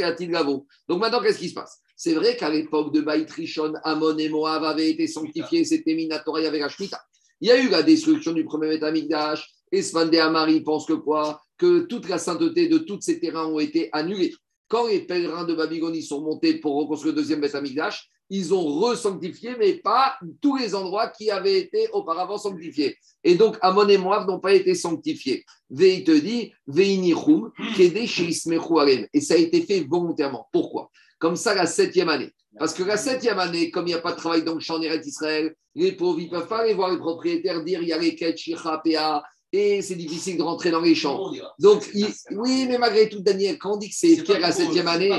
[0.88, 1.80] Donc maintenant, qu'est-ce qui se passe?
[1.96, 6.40] C'est vrai qu'à l'époque de Baït Rishon, Amon et Moab avaient été sanctifiés, c'était Minatora
[6.40, 7.02] avec la Shemitah.
[7.42, 11.42] Il y a eu la destruction du premier Betamikdash, et Svande Amari pense que quoi?
[11.58, 14.34] Que toute la sainteté de tous ces terrains ont été annulés.
[14.68, 19.56] Quand les pèlerins de Babylonie sont montés pour reconstruire le deuxième Betamikdash, ils ont resanctifié,
[19.58, 22.98] mais pas tous les endroits qui avaient été auparavant sanctifiés.
[23.24, 25.46] Et donc, Amon et Moab n'ont pas été sanctifiés.
[25.70, 27.52] Ve, te dit, Veinichum.
[27.80, 30.48] Et ça a été fait volontairement.
[30.52, 30.90] Pourquoi?
[31.20, 32.32] Comme ça, la septième année.
[32.60, 34.80] Parce que la septième année, comme il n'y a pas de travail dans le champ
[34.80, 38.16] d'Israël, les pauvres, ne peuvent pas aller voir les propriétaires dire il y a les
[38.16, 41.32] PA, et c'est difficile de rentrer dans les champs.
[41.60, 44.88] Donc, il- oui, mais malgré tout, Daniel, quand on dit que c'est Pierre la septième
[44.88, 45.12] année,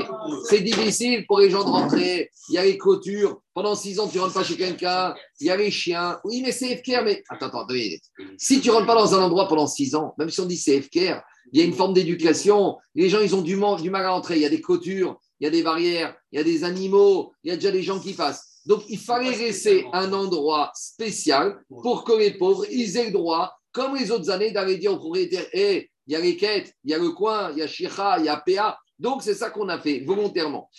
[0.47, 2.29] c'est difficile pour les gens de rentrer.
[2.49, 3.41] Il y a les clôtures.
[3.53, 5.15] Pendant six ans, tu ne rentres pas chez quelqu'un.
[5.39, 6.19] Il y a les chiens.
[6.23, 7.03] Oui, mais c'est FKR.
[7.03, 8.03] Mais attends, attends, deux minutes.
[8.37, 10.57] Si tu ne rentres pas dans un endroit pendant six ans, même si on dit
[10.57, 11.21] c'est FKR,
[11.51, 12.77] il y a une forme d'éducation.
[12.95, 14.35] Les gens, ils ont du mal, du mal à entrer.
[14.35, 17.33] Il y a des clôtures, il y a des barrières, il y a des animaux,
[17.43, 18.45] il y a déjà des gens qui passent.
[18.65, 23.51] Donc, il fallait laisser un endroit spécial pour que les pauvres, ils aient le droit,
[23.71, 26.91] comme les autres années, d'aller dire aux propriétaires Hé, il y a les quêtes, il
[26.91, 28.79] y a le coin, il y a Shira, il y a PA.
[28.97, 30.69] Donc, c'est ça qu'on a fait volontairement.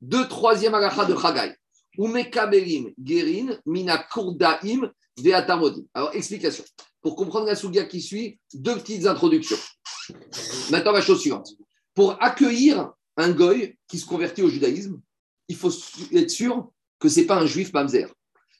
[0.00, 1.54] Deux troisième agacha de Chagai.
[1.98, 4.92] Umekaberim, Gerin, Mina Kurdaim.
[5.94, 6.64] Alors, explication.
[7.00, 9.56] Pour comprendre la souga qui suit, deux petites introductions.
[10.70, 11.48] Maintenant, la chose suivante.
[11.94, 15.00] Pour accueillir un goy qui se convertit au judaïsme,
[15.48, 15.70] il faut
[16.12, 18.12] être sûr que ce n'est pas un juif mamzer.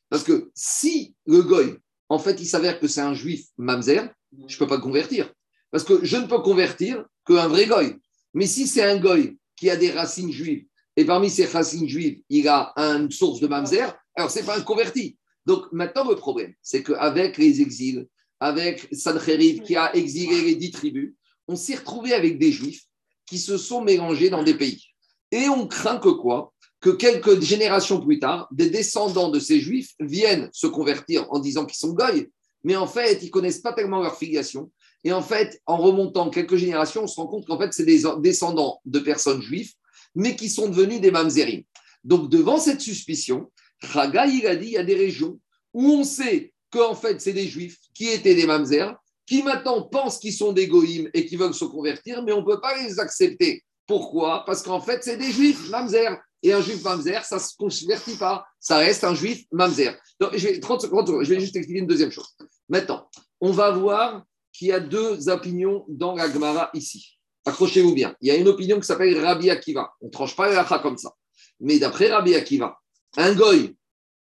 [0.09, 1.77] Parce que si le goy,
[2.09, 4.09] en fait, il s'avère que c'est un juif mamzer,
[4.47, 5.33] je ne peux pas le convertir.
[5.71, 7.97] Parce que je ne peux convertir qu'un vrai goy.
[8.35, 12.23] Mais si c'est un goy qui a des racines juives, et parmi ces racines juives,
[12.29, 15.19] il a une source de mamzer, alors ce n'est pas un converti.
[15.45, 18.07] Donc maintenant, le problème, c'est qu'avec les exils,
[18.41, 21.15] avec Sancheriv qui a exilé les dix tribus,
[21.49, 22.85] on s'est retrouvé avec des juifs
[23.27, 24.85] qui se sont mélangés dans des pays.
[25.31, 26.53] Et on craint que quoi?
[26.87, 31.66] Que quelques générations plus tard, des descendants de ces juifs viennent se convertir en disant
[31.66, 32.30] qu'ils sont goy,
[32.62, 34.70] mais en fait, ils connaissent pas tellement leur filiation.
[35.03, 38.03] Et en fait, en remontant quelques générations, on se rend compte qu'en fait, c'est des
[38.20, 39.72] descendants de personnes juives,
[40.14, 41.64] mais qui sont devenus des mamzerim.
[42.05, 43.51] Donc, devant cette suspicion,
[43.82, 45.41] Raga, il a dit, il y a des régions
[45.74, 48.95] où on sait qu'en fait, c'est des juifs qui étaient des mamzers,
[49.26, 52.47] qui maintenant pensent qu'ils sont des goïms et qui veulent se convertir, mais on ne
[52.47, 53.64] peut pas les accepter.
[53.87, 54.45] Pourquoi?
[54.45, 56.20] Parce qu'en fait, c'est des juifs mamzer.
[56.43, 58.45] Et un juif mamzer, ça ne se convertit pas.
[58.61, 59.97] Ça reste un juif mamzer.
[60.20, 62.37] Je vais, 30 secondes, je vais juste expliquer une deuxième chose.
[62.68, 63.09] Maintenant,
[63.41, 67.18] on va voir qu'il y a deux opinions dans la Gemara ici.
[67.45, 68.16] Accrochez-vous bien.
[68.20, 69.93] Il y a une opinion qui s'appelle Rabbi Akiva.
[70.01, 71.14] On ne tranche pas halakha comme ça.
[71.61, 72.76] Mais d'après Rabbi Akiva,
[73.16, 73.76] un goy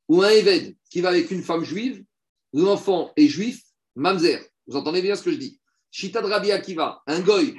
[0.09, 2.05] ou un éved qui va avec une femme juive,
[2.53, 3.63] l'enfant est juif,
[3.95, 4.41] mamzer.
[4.67, 5.61] Vous entendez bien ce que je dis?
[5.91, 7.55] Shita de Rabbi Akiva, un goy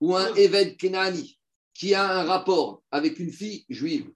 [0.00, 1.38] ou un éved Kenaani
[1.74, 4.10] qui a un rapport avec une fille juive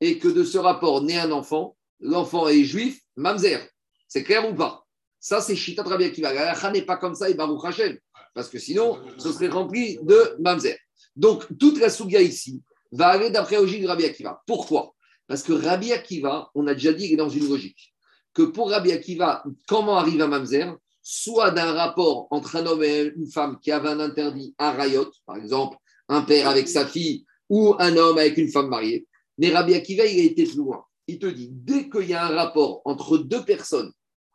[0.00, 3.66] et que de ce rapport naît un enfant, l'enfant est juif, mamzer.
[4.06, 4.84] C'est clair ou pas?
[5.18, 6.32] Ça, c'est Shita de Rabbi Akiva.
[6.32, 7.98] La n'est pas comme ça et Baruch Hashem.
[8.34, 10.78] Parce que sinon, ce serait rempli de mamzer.
[11.16, 14.40] Donc, toute la souga ici va aller d'après la logique de Rabbi Akiva.
[14.46, 14.94] Pourquoi?
[15.26, 17.92] Parce que Rabbi Akiva, on a déjà dit, il est dans une logique.
[18.32, 20.72] Que pour Rabbi Akiva, comment arrive un mamzer?
[21.02, 25.10] Soit d'un rapport entre un homme et une femme qui avait un interdit, un rayot,
[25.26, 25.78] par exemple,
[26.08, 29.06] un père avec sa fille, ou un homme avec une femme mariée.
[29.38, 30.84] Mais Rabbi Akiva, il a été plus loin.
[31.06, 33.92] Il te dit, dès qu'il y a un rapport entre deux personnes,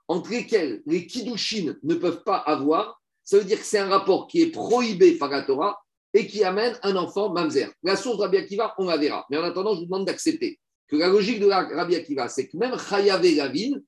[0.08, 4.28] entre lesquelles les kiddushin ne peuvent pas avoir, ça veut dire que c'est un rapport
[4.28, 5.80] qui est prohibé par la Torah
[6.14, 7.72] et qui amène un enfant mamzer.
[7.84, 9.26] La source de Rabbi Akiva, on la verra.
[9.30, 12.48] Mais en attendant, je vous demande d'accepter que la logique de la Rabbi Akiva, c'est
[12.48, 13.80] que même Chayav et Gavin,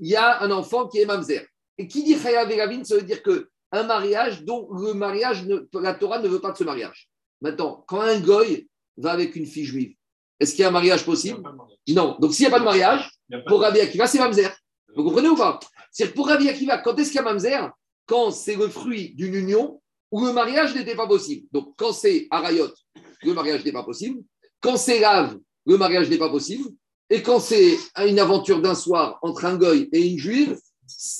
[0.00, 1.46] il y a un enfant qui est mamzer.
[1.78, 5.44] Et qui dit Chayav et Gavin, ça veut dire que un mariage dont le mariage,
[5.46, 7.08] ne- la Torah ne veut pas de ce mariage.
[7.40, 9.94] Maintenant, quand un goy va avec une fille juive,
[10.38, 11.42] est-ce qu'il y a un mariage possible?
[11.88, 12.16] Non.
[12.20, 13.10] Donc s'il n'y a pas de mariage,
[13.46, 14.50] pour Rabbi Akiva, c'est mamzer.
[14.96, 15.60] Vous comprenez ou pas?
[15.92, 17.70] C'est pour Rabbi Akiva, quand est-ce qu'il y a mamzer?
[18.06, 19.80] Quand c'est le fruit d'une union
[20.10, 21.46] où le mariage n'était pas possible.
[21.52, 22.70] Donc quand c'est Arayot,
[23.22, 24.20] le mariage n'est pas possible.
[24.60, 26.68] Quand c'est Lave, le mariage n'est pas possible.
[27.08, 27.76] Et quand c'est
[28.06, 30.58] une aventure d'un soir entre un goy et une juive,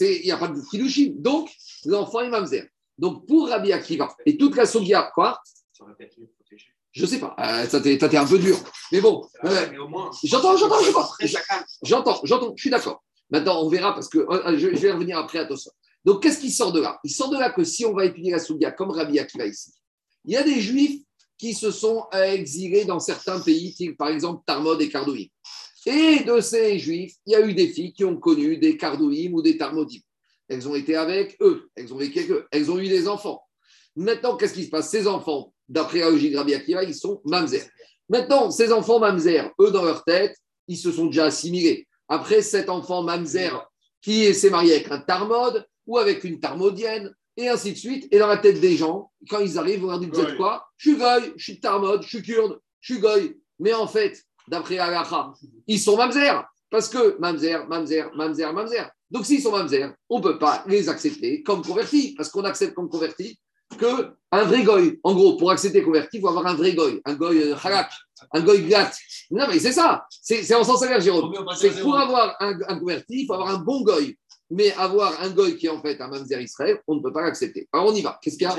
[0.00, 1.12] il n'y a pas de kiddushin.
[1.14, 1.50] Donc,
[1.84, 2.68] l'enfant est mamzer.
[2.98, 5.40] Donc, pour Rabbi Akiva, et toute la sogia, quoi
[5.80, 6.66] Ça aurait peut-être mieux protégé.
[6.92, 7.34] Je sais pas.
[7.38, 8.58] Euh, ça t'est un peu dur.
[8.92, 9.66] Mais bon, euh.
[10.24, 11.08] J'entends, j'entends, j'entends.
[11.82, 13.02] J'entends, j'entends, je suis d'accord.
[13.30, 15.70] Maintenant, on verra parce que euh, je, je vais revenir après à tout ça.
[16.04, 17.00] Donc, qu'est-ce qui sort de là?
[17.02, 19.72] Il sort de là que si on va étudier la Souga comme Rabbi Akiva ici,
[20.26, 21.00] il y a des juifs
[21.38, 25.24] qui se sont euh, exilés dans certains pays, par exemple Tarmod et Kardouim.
[25.86, 29.32] Et de ces juifs, il y a eu des filles qui ont connu des Kardouim
[29.32, 30.00] ou des Tarmodim.
[30.46, 33.42] Elles ont été avec eux, elles ont vécu avec eux, elles ont eu des enfants.
[33.96, 34.90] Maintenant, qu'est-ce qui se passe?
[34.90, 37.62] Ces enfants, d'après la logique Rabbi Akiva, ils sont mamzer.
[38.08, 40.36] Maintenant, ces enfants mamzer, eux, dans leur tête,
[40.68, 41.86] ils se sont déjà assimilés.
[42.08, 43.66] Après, cet enfant mamzer
[44.02, 48.08] qui s'est marié avec un tarmod ou avec une tarmodienne, et ainsi de suite.
[48.10, 50.66] Et dans la tête des gens, quand ils arrivent, vont leur dire, vous êtes quoi?
[50.76, 53.36] Je suis goy, je suis tarmod, je suis kurde, je suis goy.
[53.58, 55.32] Mais en fait, d'après Alaha,
[55.66, 56.44] ils sont mamzer.
[56.68, 58.90] Parce que mamzer, mamzer, mamzer, mamzer.
[59.10, 62.14] Donc s'ils sont mamzer, on ne peut pas les accepter comme convertis.
[62.16, 63.38] Parce qu'on accepte comme convertis
[63.76, 65.00] que un vrai goy.
[65.02, 67.00] En gros, pour accepter converti, il faut avoir un vrai goy.
[67.04, 67.90] Un goy euh, halak,
[68.32, 68.90] un goy glat.
[69.30, 70.06] Non, mais c'est ça.
[70.10, 71.32] C'est en sens inverse, Jérôme.
[71.56, 74.16] C'est pour avoir un, un converti, il faut avoir un bon goy.
[74.52, 77.22] Mais avoir un goy qui est en fait un mamzer Israël, on ne peut pas
[77.22, 77.68] l'accepter.
[77.72, 78.18] Alors on y va.
[78.20, 78.56] Qu'est-ce qu'il y a?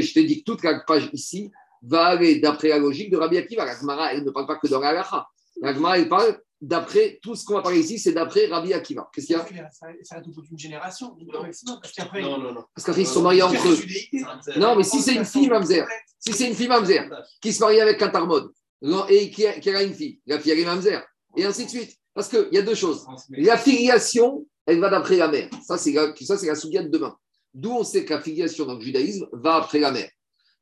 [0.00, 1.52] Je t'ai dit que toute la page ici
[1.82, 3.64] va aller d'après la logique de Rabbi Akiva.
[3.64, 5.26] La Gemara, elle ne parle pas que dans la halacha.
[5.60, 9.10] La Gemara, elle parle d'après, tout ce qu'on va parler ici, c'est d'après Rabbi Akiva.
[9.12, 12.22] Qu'est-ce qu'il y a reste au bout d'une génération, au maximum, parce qu'après.
[12.22, 12.64] Non, non, non.
[12.74, 13.78] Parce qu'après, ils se sont mariés entre eux.
[14.56, 15.86] Non, mais si c'est une fille mamzer,
[16.18, 18.52] si c'est une fille mamzer qui se marie avec un tarmod
[19.08, 21.04] et qui a, qui a une fille, la fille elle est mamzer,
[21.36, 21.96] et ainsi de suite.
[22.14, 23.06] Parce qu'il y a deux choses.
[23.30, 25.48] La filiation, elle va d'après la mère.
[25.66, 27.16] Ça, c'est la, ça, c'est la de demain.
[27.54, 30.10] D'où on sait que la filiation dans le judaïsme va après la mère.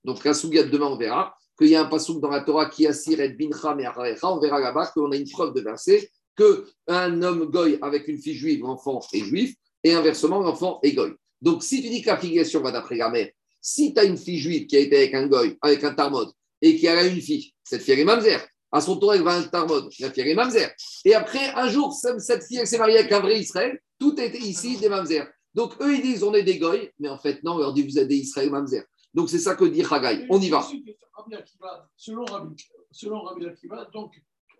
[0.04, 2.86] Donc, la de demain, on verra qu'il y a un pasouk dans la Torah qui
[2.86, 3.76] assire et bincha.
[4.22, 8.34] On verra là-bas qu'on a une preuve de verset qu'un homme goy avec une fille
[8.34, 9.54] juive, l'enfant est juif,
[9.84, 11.12] et inversement, l'enfant est goy.
[11.42, 13.28] Donc, si tu dis que va d'après la mère,
[13.60, 16.30] si tu as une fille juive qui a été avec un goy, avec un tarmod,
[16.62, 18.40] et qui a une fille, cette fille est mamzer.
[18.72, 20.70] À son tour, elle va un tarmod, la fille est mamzer.
[21.04, 24.76] Et après, un jour, cette fille s'est mariée avec un vrai Israël, tout était ici
[24.78, 25.26] des mamzer.
[25.54, 27.82] Donc, eux, ils disent on est des goy, mais en fait, non, on leur dit
[27.82, 28.84] vous êtes des Israël mamzer.
[29.14, 30.26] Donc, c'est ça que dit Haggai.
[30.30, 30.66] On y va.
[31.96, 32.56] Selon Rabbi,
[32.90, 34.12] selon Rabbi Akiva, donc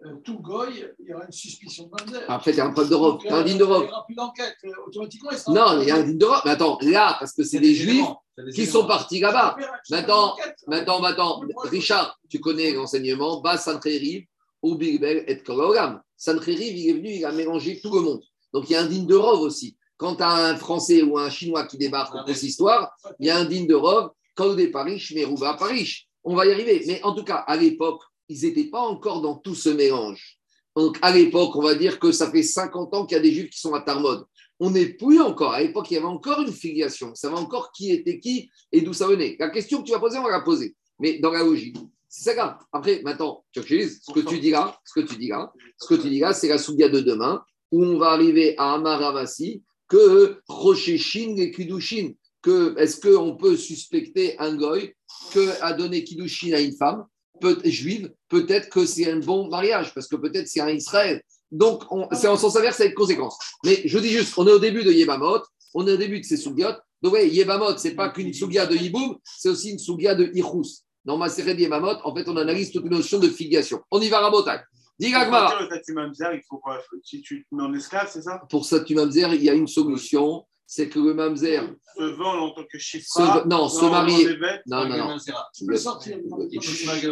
[0.05, 2.25] euh, tout goy, il y aura une suspicion de mamzer.
[2.29, 3.73] Après, il y a un preuve de robe, Donc, un euh, digne de Il n'y
[3.73, 4.57] aura plus d'enquête.
[4.65, 5.53] euh, Automatiquement, il.
[5.53, 6.41] Non, il y a un digne de robe.
[6.45, 8.07] Mais attends, là, parce que c'est des juifs
[8.55, 9.57] qui sont partis là-bas.
[9.91, 10.37] Maintenant,
[10.67, 14.27] Maintenant, maintenant, Richard, tu connais l'enseignement, Bas Sancheriv
[14.63, 16.01] ou Bilbel et Kologam.
[16.17, 18.23] Sancheriv, il est venu, il a mélangé tout le monde.
[18.53, 19.77] Donc, il y a un digne de Rov aussi.
[19.97, 23.31] Quand tu as un Français ou un Chinois qui débarque pour cette histoire, il y
[23.31, 24.11] a un digne de Rov,
[24.41, 26.07] Kol de Paris, Merouba Paris.
[26.25, 26.83] On va y arriver.
[26.87, 30.39] Mais en tout cas, à l'époque, ils n'étaient pas encore dans tout ce mélange.
[30.75, 33.33] Donc, à l'époque, on va dire que ça fait 50 ans qu'il y a des
[33.33, 34.25] juifs qui sont à Tarmod.
[34.59, 35.53] On n'est plus encore.
[35.53, 37.15] À l'époque, il y avait encore une filiation.
[37.15, 39.37] Ça va encore qui était qui et d'où ça venait.
[39.39, 40.75] La question que tu vas poser, on va la poser.
[40.99, 41.77] Mais dans la logique.
[42.09, 42.57] C'est ça, grave.
[42.73, 46.01] Après, maintenant, tu ce que tu dis là, ce que tu dis là, ce que
[46.01, 50.41] tu dis là, c'est la souga de demain, où on va arriver à Amaravasi, que
[50.49, 52.13] Rocheshin et Kidushin,
[52.43, 54.95] que est-ce qu'on peut suspecter un goy
[55.33, 57.05] que a donné Kidushin à une femme
[57.41, 61.23] peut, juive, peut-être que c'est un bon mariage, parce que peut-être c'est un Israël.
[61.51, 63.39] Donc, on- c'est en sens inverse avec conséquence.
[63.65, 65.41] Mais je dis juste, on est au début de Yebamot,
[65.75, 66.73] on est au début de ces sougiot.
[67.03, 70.83] Donc, oui, Yebamot, c'est pas qu'une sougia de Yiboum, c'est aussi une sougia de Ichous.
[71.05, 73.81] Dans ma série de Yebamot, en fait, on analyse toute une notion de filiation.
[73.91, 74.65] On y va, Rabotak.
[74.99, 75.53] Dis Gagmara.
[75.53, 76.79] Pour le statut mamzer, il faut quoi?
[77.03, 78.43] Si tu te mets en esclave, c'est ça?
[78.51, 81.63] Pour ça, tu mamzer, il y a une solution, c'est que le mamzer,
[81.99, 83.07] Se vendre en tant que chiffre.
[83.47, 84.25] non, se marier.
[84.67, 85.17] Non, non, non.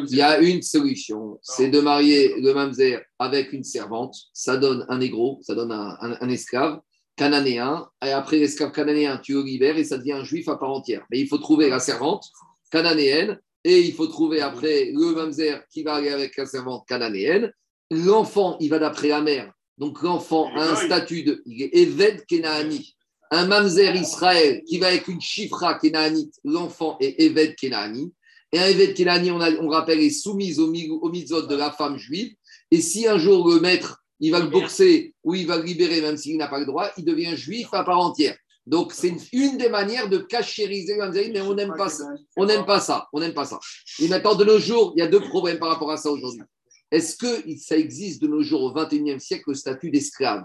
[0.09, 4.15] Il y a une solution, c'est de marier le mamzer avec une servante.
[4.33, 6.79] Ça donne un négro, ça donne un, un- un esclave
[7.17, 7.89] cananéen.
[8.05, 11.05] Et après l'esclave cananéen, tu le libères et ça devient un juif à part entière.
[11.11, 12.25] Mais il faut trouver la servante
[12.71, 17.53] cananéenne et il faut trouver après le mamzer qui va aller avec la servante cananéenne.
[17.91, 19.53] L'enfant, il va d'après la mère.
[19.79, 21.43] Donc l'enfant a un statut de.
[21.47, 22.95] Il est Eved Kenaani.
[23.31, 28.13] Un mamzer Israël qui va avec une chifra Kenaanite, l'enfant est Eved Kenaani.
[28.53, 31.55] Et un Eved Kenani, on, a- on rappelle, est soumise au, mi- au mitzvot de
[31.55, 32.33] la femme juive.
[32.71, 36.01] Et si un jour le maître, il va le boxer ou il va le libérer,
[36.01, 38.37] même s'il n'a pas le droit, il devient juif à part entière.
[38.67, 42.05] Donc, c'est une, des manières de cachériser le mais on n'aime pas ça.
[42.37, 43.07] On n'aime pas ça.
[43.13, 43.59] On n'aime pas ça.
[44.01, 46.43] Et maintenant, de nos jours, il y a deux problèmes par rapport à ça aujourd'hui.
[46.91, 50.45] Est-ce que ça existe de nos jours au 21e siècle le statut d'esclave?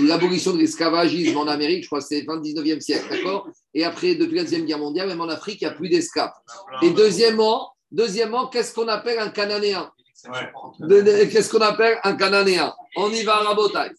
[0.00, 3.48] L'abolition de l'esclavagisme en Amérique, je crois que c'est le 19e siècle, d'accord?
[3.74, 6.32] Et après, depuis la Deuxième Guerre mondiale, même en Afrique, il n'y a plus d'esclaves.
[6.82, 9.90] Et deuxièmement, deuxièmement qu'est-ce qu'on appelle un Cananéen?
[10.28, 11.26] Ouais.
[11.28, 12.74] Qu'est-ce qu'on appelle un Cananéen?
[12.96, 13.92] On y va à Rabotai.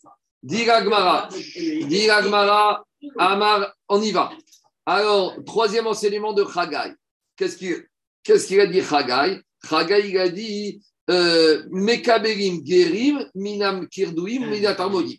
[0.43, 1.29] Dira Gmara.
[1.87, 2.83] Dira Gmara.
[3.17, 4.31] Amar, on y va.
[4.85, 6.93] Alors, troisième enseignement de Chagai.
[7.37, 7.57] Qu'est-ce
[8.47, 9.41] qu'il a dit Chagai?
[9.69, 15.15] Chagai, il a dit euh, Mekaberim Gerim Minam Kirdouim Minatarmodim.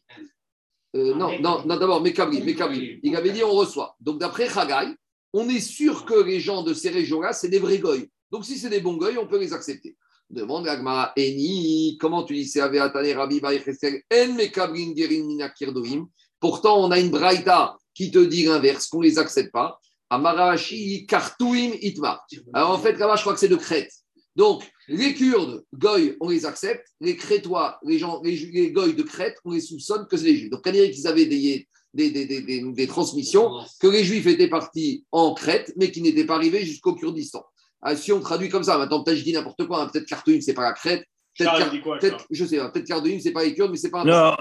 [0.96, 2.98] Euh, non, non, non d'abord, Mekabrim, Mekabrim.
[3.02, 3.96] Il avait dit on reçoit.
[4.00, 4.94] Donc, d'après Chagai,
[5.32, 8.08] on est sûr que les gens de ces régions-là, c'est des vrais goy.
[8.30, 9.96] Donc, si c'est des bons goy, on peut les accepter.
[10.28, 16.90] Demande Agmara, Eni, comment tu dis c'est Aveatane Rabbi En Mekabrim Gerim Minakirdouim Pourtant, on
[16.90, 19.78] a une braïta qui te dit l'inverse, qu'on ne les accepte pas.
[20.08, 22.20] Amarashi Kartouim Itma.
[22.52, 23.92] Alors, en fait, là-bas, je crois que c'est de Crète.
[24.36, 26.86] Donc, les Kurdes, Goy, on les accepte.
[27.00, 30.36] Les Crétois, les gens, les, les Goy de Crète, on les soupçonne que c'est les
[30.36, 30.50] Juifs.
[30.50, 33.50] Donc, on dirait qu'ils avaient des, des, des, des, des- des transmissions,
[33.80, 37.44] que les Juifs étaient partis en Crète, mais qui n'étaient pas arrivés jusqu'au Kurdistan.
[37.82, 40.40] Ah, si on traduit comme ça, maintenant, peut-être je dis n'importe quoi, hein, peut-être Khartoum,
[40.40, 41.04] c'est pas la Crète.
[41.36, 43.54] Peut-être, Charles Kar- dit quoi, peut-être- Charles je sais pas, peut-être Khartoum, c'est pas les
[43.54, 44.36] Kurdes, mais c'est pas un Non,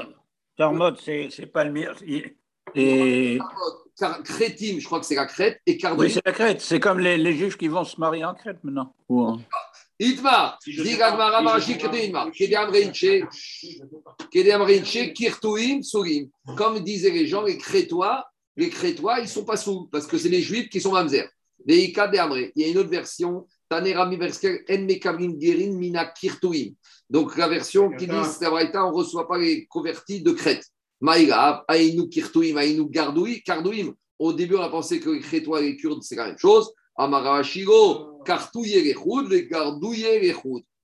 [0.58, 1.92] Tarmod, c'est c'est pas le mien.
[2.76, 3.40] Et...
[3.98, 6.02] Car- Crétim, je crois que c'est la Crète, et Khartoum.
[6.06, 6.62] Oui, c'est la Crète.
[6.62, 8.94] C'est comme les, les juifs qui vont se marier en Crète maintenant.
[9.10, 9.40] Ou en-
[10.00, 11.89] Itma, Si je dit sais pas, Gagmara si je Marashi sais pas.
[11.89, 13.28] Kedemma, Kedem Reinche,
[14.32, 16.30] Kedem Reinche, Kirtuim, Surim.
[16.56, 18.26] Comme disaient les gens, les Crétois,
[18.56, 21.30] les Crétois, ils sont pas sous, parce que c'est les Juifs qui sont mamzer.
[21.66, 22.52] Veika de Amre.
[22.56, 26.74] Il y a une autre version, Tanerami Verskel, En Mekabrim Gerin, Mina Kirtuim.
[27.10, 30.66] Donc la version qui dit, on ne reçoit pas les convertis de Crète.
[31.02, 33.93] Maïra, Aïnou Kirtuim, Aïnou Gardouim, Kardouim.
[34.18, 36.72] Au début, on a pensé que les Crétois et les Kurdes, c'est la même chose.
[37.00, 38.95] Amarashiro, Kartouye les
[39.30, 40.36] les Gardouye les.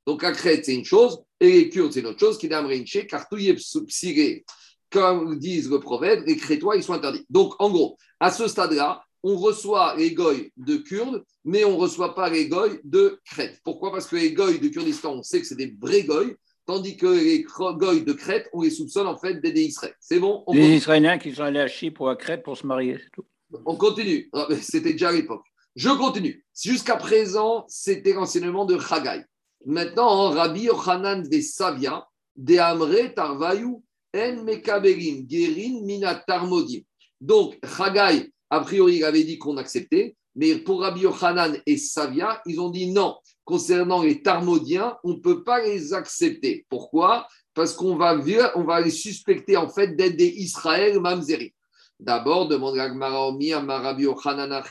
[0.08, 2.50] Donc la Crète, c'est une chose, et les Kurdes, c'est une autre chose, qui est
[2.50, 4.46] d'Amrinche, Kartouye Psiré.
[4.90, 7.26] Comme disent le proverbe, les Crétois, ils sont interdits.
[7.30, 11.78] Donc, en gros, à ce stade-là, on reçoit les goy de Kurdes, mais on ne
[11.78, 13.60] reçoit pas les goy de Crète.
[13.66, 13.92] Pourquoi?
[13.92, 16.36] Parce que les goy de Kurdistan, on sait que c'est des vrais goy,
[16.66, 19.96] tandis que les goy de Crète, on les soupçonne en fait d'être des Israël.
[20.00, 20.44] C'est bon?
[20.48, 20.54] On.
[20.54, 23.26] Israéliens qui sont allés à Chypre ou à Crète pour se marier, c'est tout.
[23.66, 24.30] On continue.
[24.32, 25.44] Ah, C'était déjà à l'époque.
[25.76, 26.46] Je continue.
[26.56, 29.26] Jusqu'à présent, c'était l'enseignement de Chagai.
[29.66, 32.08] Maintenant, Rabbi Yochanan de Savia,
[32.38, 33.84] de Amre Tarvayu,
[34.16, 36.80] En Mekaberim, Gerin Mina Tarmodim.
[37.20, 42.42] Donc, Chagai, a priori, il avait dit qu'on acceptait, mais pour Rabbi Yochanan et Savia,
[42.46, 43.18] ils ont dit non.
[43.44, 46.66] Concernant les Tarmodiens, on ne peut pas les accepter.
[46.70, 47.28] Pourquoi?
[47.54, 48.18] Parce qu'on va,
[48.56, 51.54] on va les suspecter en fait d'être des Israël Mamzeri.
[52.00, 54.64] D'abord, demande Gagmara Omi à Rabbi Yochanan.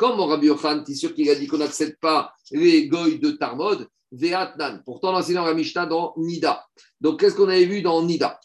[0.00, 3.32] Comme Rabbi Yochanan, tu es sûr qu'il a dit qu'on n'accepte pas les goy de
[3.32, 4.80] Tarmod, Veatnan.
[4.82, 6.64] Pourtant, l'enseignant la Mishnah dans Nida.
[7.02, 8.40] Donc, qu'est-ce qu'on avait vu dans Nida?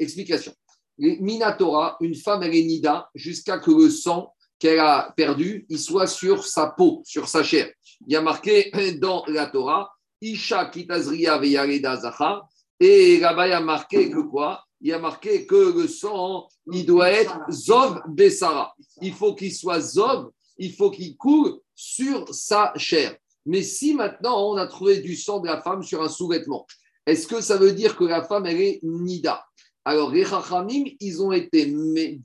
[0.00, 0.52] Explication.
[0.98, 6.08] Minatora, une femme, elle est Nida jusqu'à que le sang qu'elle a perdu, il soit
[6.08, 7.70] sur sa peau, sur sa chair.
[8.08, 12.48] Il y a marqué dans la Torah, Isha Kitazria Veyareda Zachar.
[12.80, 14.64] Et là-bas, il y a marqué que quoi?
[14.84, 18.74] Il y a marqué que le sang, il doit être Zov Bessara.
[19.00, 20.28] Il faut qu'il soit Zov,
[20.58, 23.16] il faut qu'il coule sur sa chair.
[23.46, 26.66] Mais si maintenant on a trouvé du sang de la femme sur un sous-vêtement,
[27.06, 29.42] est-ce que ça veut dire que la femme, elle est Nida?
[29.86, 31.74] Alors, les Chachamim, ils ont été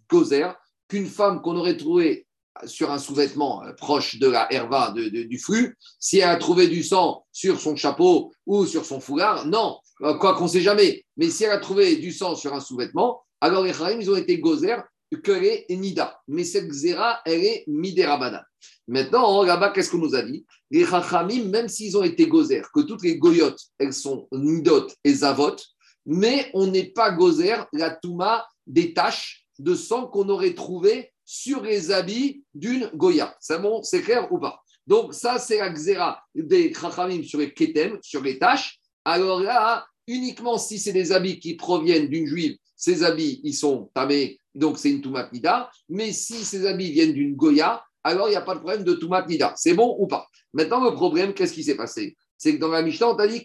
[0.10, 0.54] gozer
[0.90, 2.28] qu'une femme qu'on aurait trouvée
[2.66, 6.68] sur un sous-vêtement euh, proche de la herva de- du flux, si elle a trouvé
[6.68, 11.04] du sang sur son chapeau ou sur son foulard, non, quoi qu'on ne sait jamais.
[11.18, 14.16] Mais si elle a trouvé du sang sur un sous-vêtement, alors les Chachamim, ils ont
[14.16, 14.78] été gozer
[15.24, 16.20] qu'elle est Nida.
[16.28, 18.46] Mais cette Xéra, elle est Midérabana.
[18.88, 20.46] Maintenant, là-bas, qu'est-ce qu'on nous a dit?
[20.72, 25.14] Les Chachamim, même s'ils ont été gozer, que toutes les goyotes, elles sont Nidot et
[25.14, 25.56] Zavot,
[26.06, 31.62] mais on n'est pas gozer la Touma des taches de sang qu'on aurait trouvé sur
[31.62, 33.36] les habits d'une Goya.
[33.40, 34.62] C'est bon, c'est clair ou pas?
[34.88, 38.79] Donc, ça, c'est la Xéra des Chachamim sur les Ketem, sur les taches.
[39.12, 43.90] Alors là, uniquement si c'est des habits qui proviennent d'une juive, ces habits, ils sont
[43.96, 45.72] tamés, donc c'est une Toumat Nida.
[45.90, 48.94] Mais si ces habits viennent d'une Goya, alors il n'y a pas de problème de
[48.94, 49.56] Toumat Nida.
[49.58, 50.28] C'est bon ou pas?
[50.54, 52.16] Maintenant, le problème, qu'est-ce qui s'est passé?
[52.38, 53.44] C'est que dans la Mishnah, on t'a dit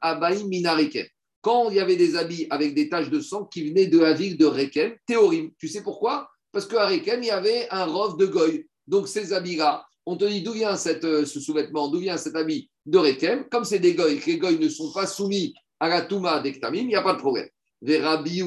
[0.00, 1.06] Abaim Minarikem.
[1.40, 4.12] Quand il y avait des habits avec des taches de sang qui venaient de la
[4.12, 5.50] ville de Rekem, Théorim.
[5.58, 6.28] Tu sais pourquoi?
[6.52, 8.64] Parce qu'à Rekem, il y avait un rov de Goy.
[8.86, 12.70] Donc ces habits-là, on te dit d'où vient euh, ce sous-vêtement, d'où vient cet habit
[12.86, 13.44] de Rekem.
[13.50, 16.78] Comme c'est des Goy, que les Goy ne sont pas soumis à la Touma d'Ektamim,
[16.82, 17.48] il n'y a pas de problème.
[17.82, 18.40] Vers Rabbi.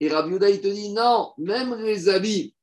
[0.00, 2.54] Et Rabbi il te dit non, même les habits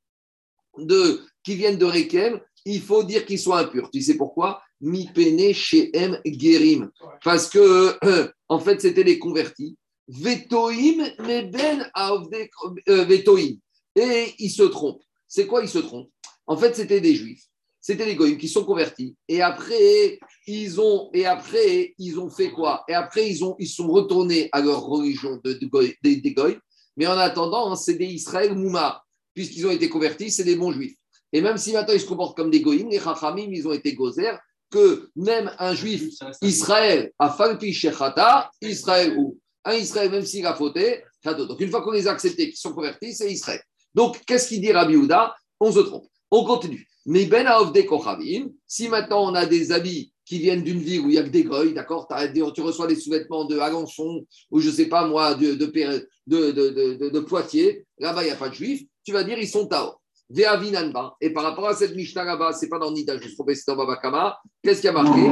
[1.43, 3.89] qui viennent de Rekem, il faut dire qu'ils sont impurs.
[3.91, 4.61] Tu sais pourquoi?
[4.81, 6.89] Mi pene chez M Gerim.
[7.23, 9.77] Parce que, euh, en fait, c'était les convertis.
[10.07, 12.49] Vetoim, ben avde-
[12.89, 13.55] euh, Vetoim.
[13.95, 15.03] Et ils se trompent.
[15.27, 16.11] C'est quoi ils se trompent?
[16.47, 17.45] En fait, c'était des juifs.
[17.89, 19.15] C'était les goyim qui sont convertis.
[19.27, 22.83] Et après, ils ont, et après, ils ont fait quoi?
[22.87, 26.33] Et après, ils, ont, ils sont retournés à leur religion de, de goy- des, des
[26.35, 26.55] goy.
[26.97, 29.01] Mais en attendant, hein, c'est des Israël Mouma.
[29.33, 30.97] Puisqu'ils ont été convertis, c'est des bons juifs.
[31.33, 33.95] Et même si maintenant ils se comportent comme des goïms, les chachamim, ils ont été
[33.95, 34.37] gozer,
[34.69, 36.13] que même un juif
[36.43, 41.03] Israël a falpi shechata, Israël ou un Israël, même s'il a fauté.
[41.25, 43.63] Donc une fois qu'on les a acceptés, qu'ils sont convertis, c'est Israël.
[43.95, 45.35] Donc qu'est-ce qu'il dit Rabbi Houda?
[45.59, 46.05] On se trompe.
[46.29, 46.85] On continue.
[47.05, 47.47] Mais ben
[47.87, 51.23] kochavim, si maintenant on a des habits qui viennent d'une ville où il y a
[51.23, 55.35] que des goy, d'accord Tu reçois des sous-vêtements de Alençon ou je sais pas moi,
[55.35, 59.93] de, Poitiers, là-bas il n'y a pas de juifs, tu vas dire ils sont Tao.
[60.31, 63.55] Et par rapport à cette Mishnah là-bas, c'est pas dans Nida, je me suis trompé,
[63.55, 64.37] c'est dans Babakama.
[64.61, 65.27] Qu'est-ce qui a marqué?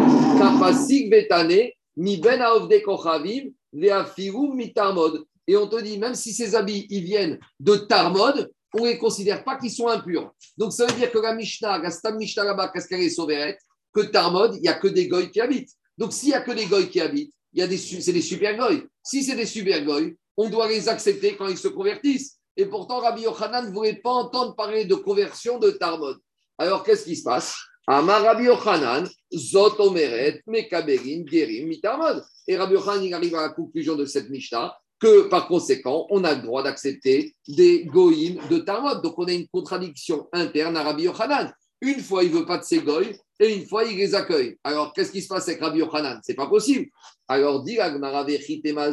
[1.96, 2.42] Mi ben
[2.84, 5.24] kochavim, mi tarmod.
[5.48, 8.98] Et on te dit, même si ces habits ils viennent de Tarmod, on ne les
[8.98, 10.32] considère pas qu'ils sont impurs.
[10.58, 13.60] Donc ça veut dire que la Mishnah, la Stam Mishnah là-bas, est sauvérette
[13.94, 15.72] Que Tarmod, il n'y a que des goy qui habitent.
[15.98, 18.22] Donc s'il n'y a que des goy qui habitent, il y a des, c'est des
[18.22, 18.84] super goy.
[19.04, 22.38] Si c'est des super goy, on doit les accepter quand ils se convertissent.
[22.56, 26.18] Et pourtant, Rabbi Yochanan ne voulait pas entendre parler de conversion de Tarmod.
[26.58, 27.56] Alors qu'est-ce qui se passe?
[27.88, 32.24] Amar Rabbi Yochanan, Zot Omeret, Mekaberin, Gerim, Mitarmod.
[32.48, 36.24] Et Rabbi Yochanan, il arrive à la conclusion de cette Mishnah que par conséquent, on
[36.24, 39.02] a le droit d'accepter des goïms de Tarmod.
[39.02, 41.54] Donc on a une contradiction interne à Rabbi Yochanan.
[41.82, 44.58] Une fois, il ne veut pas de ces goïs et une fois, il les accueille.
[44.64, 46.20] Alors, qu'est-ce qui se passe avec Rabbi Yochanan?
[46.24, 46.88] C'est pas possible.
[47.28, 47.78] Alors, dit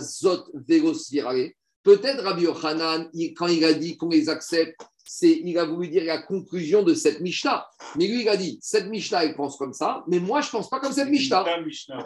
[0.00, 0.44] zot.
[1.82, 6.04] Peut-être Rabbi Yochanan, quand il a dit qu'on les accepte, c'est, il a voulu dire
[6.04, 7.66] la conclusion de cette Mishnah.
[7.96, 10.52] Mais lui, il a dit, cette Mishnah, il pense comme ça, mais moi, je ne
[10.52, 11.44] pense pas comme cette Mishnah.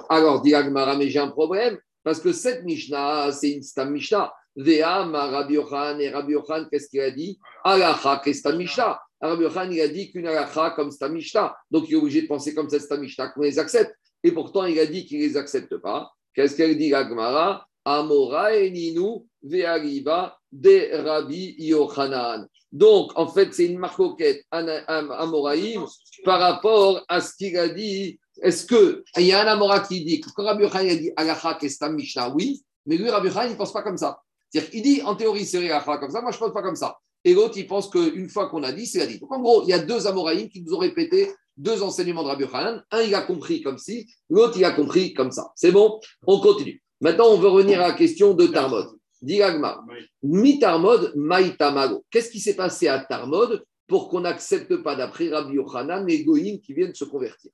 [0.09, 1.79] Alors, dit Agmara, mais j'ai un problème,
[2.09, 4.33] parce que cette Mishnah, c'est une Stam Mishnah.
[4.57, 6.35] Vea, ma Rabbi et Rabbi
[6.71, 7.39] qu'est-ce qu'il a dit?
[7.63, 8.99] Alacha, qu'est Stam Mishnah.
[9.21, 9.45] Rabbi
[9.75, 11.55] il a dit qu'une Alacha comme Stam Mishnah.
[11.71, 13.95] Donc, il est obligé de penser comme cette Stam Mishnah, qu'on les accepte.
[14.25, 16.11] Et pourtant, il a dit qu'il ne les accepte pas.
[16.33, 22.49] Qu'est-ce qu'elle dit, Agmara Amora et Ninu, Ve'ariba, de Rabbi Yochanan.
[22.73, 25.85] Donc, en fait, c'est une marcoquette Amoraïm
[26.25, 30.05] par rapport à ce qu'il a dit est-ce que il y a un Amora qui
[30.05, 33.49] dit que quand Rabbi Yochanan a dit Alacha Kestam Mishnah, oui, mais lui, Rabbi Yochanan,
[33.49, 34.21] il ne pense pas comme ça.
[34.51, 36.77] C'est-à-dire qu'il dit en théorie, c'est Alacha comme ça, moi je ne pense pas comme
[36.77, 36.99] ça.
[37.25, 39.19] Et l'autre, il pense qu'une fois qu'on a dit, c'est la dit.
[39.19, 42.29] Donc en gros, il y a deux Amoraïm qui nous ont répété deux enseignements de
[42.29, 42.83] Rabbi Yochanan.
[42.91, 45.51] Un, il a compris comme si, l'autre, il a compris comme ça.
[45.57, 46.83] C'est bon On continue.
[47.01, 48.89] Maintenant, on veut revenir à la question de Tarmod.
[49.21, 49.85] Dit Agma,
[50.23, 52.05] mi Tarmod, maï Tamago.
[52.11, 56.61] Qu'est-ce qui s'est passé à Tarmod pour qu'on n'accepte pas, d'après Rabbi Yochanan, les goïms
[56.61, 57.51] qui viennent se convertir?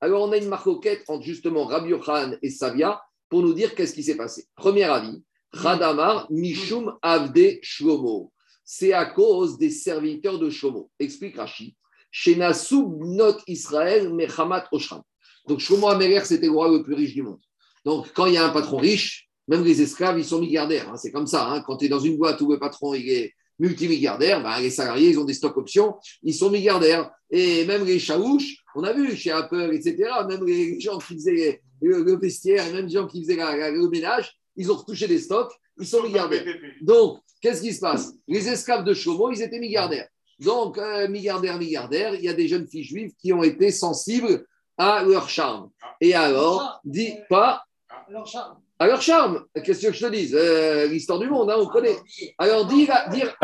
[0.00, 3.92] Alors, on a une marcoquette entre justement Rabbi Yochanan et Savia pour nous dire qu'est-ce
[3.94, 4.46] qui s'est passé.
[4.54, 5.22] Premier avis,
[5.52, 8.32] Radamar Mishum Avde Shlomo.
[8.64, 10.90] C'est à cause des serviteurs de Shlomo.
[10.98, 11.74] Explique Rashi.
[12.10, 15.02] Shenasub Not Israël Mechamat Oshram.
[15.46, 17.40] Donc, Shlomo Améler, c'était le roi le plus riche du monde.
[17.84, 20.90] Donc, quand il y a un patron riche, même les esclaves, ils sont milliardaires.
[20.90, 20.96] hein.
[20.96, 21.48] C'est comme ça.
[21.48, 21.62] hein.
[21.66, 25.10] Quand tu es dans une boîte où le patron il est multimilliardaire, ben, les salariés,
[25.10, 27.10] ils ont des stocks options, ils sont milliardaires.
[27.30, 29.96] Et même les chaouches, on a vu chez Apple, etc.,
[30.28, 33.56] même les gens qui faisaient le, le vestiaire, et même les gens qui faisaient la-
[33.56, 34.26] la- le ménage,
[34.56, 36.44] ils ont retouché des stocks, ils sont milliardaires.
[36.82, 38.12] Donc, qu'est-ce qui se passe?
[38.26, 40.08] Les esclaves de Chomo, ils étaient milliardaires.
[40.40, 44.46] Donc, euh, milliardaires, milliardaires, il y a des jeunes filles juives qui ont été sensibles
[44.76, 45.70] à leur charme.
[46.00, 47.64] Et alors, dis pas
[48.08, 49.44] Alors, Charles, à leur charme.
[49.64, 51.96] Qu'est-ce que je te dis Euh, L'histoire du monde, hein, on connaît.
[52.38, 53.36] Alors, dis, dire,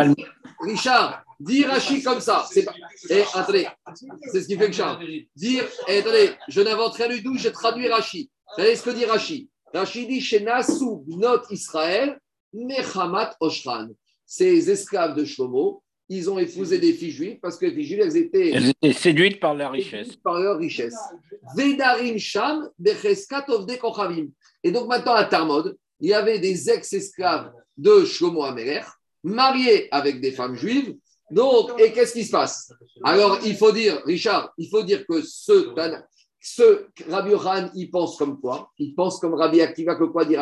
[0.60, 2.46] Richard, dis Rachid comme ça.
[2.50, 2.74] C'est pas...
[3.10, 3.66] Eh, attendez,
[4.30, 5.04] c'est ce qui fait que Charles.
[5.34, 8.28] Dire, eh, attendez, je n'invente rien du tout, je traduis Rachid.
[8.56, 12.18] Vous savez ce que dit Rachid Rachid dit chez not Israël,
[12.52, 13.88] Mechamat Oshran.
[14.24, 18.00] Ces esclaves de Shlomo, ils ont épousé des filles juives parce que les filles juives,
[18.00, 20.16] elles étaient Elles étaient séduites par la richesse.
[20.16, 20.96] par leur richesse.
[21.56, 24.28] Vedarim Sham, Becheskat Ovde Kochavim.
[24.62, 28.82] Et donc maintenant à Tarmod, il y avait des ex-esclaves de Shlomo Améler,
[29.24, 30.94] mariés avec des femmes juives.
[31.30, 32.72] Donc, et qu'est-ce qui se passe?
[33.02, 35.74] Alors, il faut dire, Richard, il faut dire que ce,
[36.40, 38.70] ce Rabbi Yochanan, il pense comme quoi?
[38.78, 40.36] Il pense comme Rabbi Akiva, que quoi dit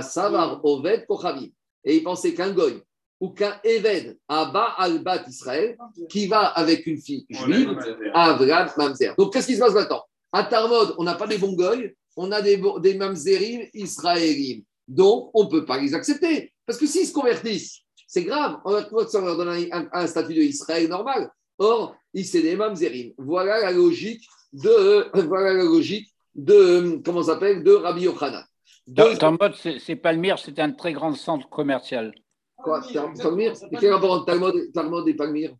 [0.00, 1.50] Savar Oved Kochavim.
[1.84, 2.82] Et il pensait qu'un goy
[3.20, 5.76] ou qu'un Eved, Abba al-Bat Israël,
[6.08, 7.78] qui va avec une fille juive,
[8.12, 9.14] Avram Mamzer.
[9.16, 10.02] Donc, qu'est-ce qui se passe maintenant?
[10.32, 14.62] À Tarmod, on n'a pas des bons goy, on a des, des Mamzerim israélim.
[14.88, 16.52] Donc, on ne peut pas les accepter.
[16.66, 18.58] Parce que s'ils se convertissent, c'est grave.
[18.64, 21.30] On leur donne un, un- un statut d'Israël normal.
[21.58, 23.12] Or, ils c'est des Mamzerim.
[23.18, 28.44] Voilà la logique de, voilà la logique de, comment s'appelle, de Rabbi Yochanan.
[28.86, 32.12] Deux- Talmud, c'est c'est Palmyre, c'est un très grand centre commercial.
[32.56, 32.82] Quoi,
[33.16, 35.54] Talmud Et quel rapport entre Talmud, Talmud et Palmyre?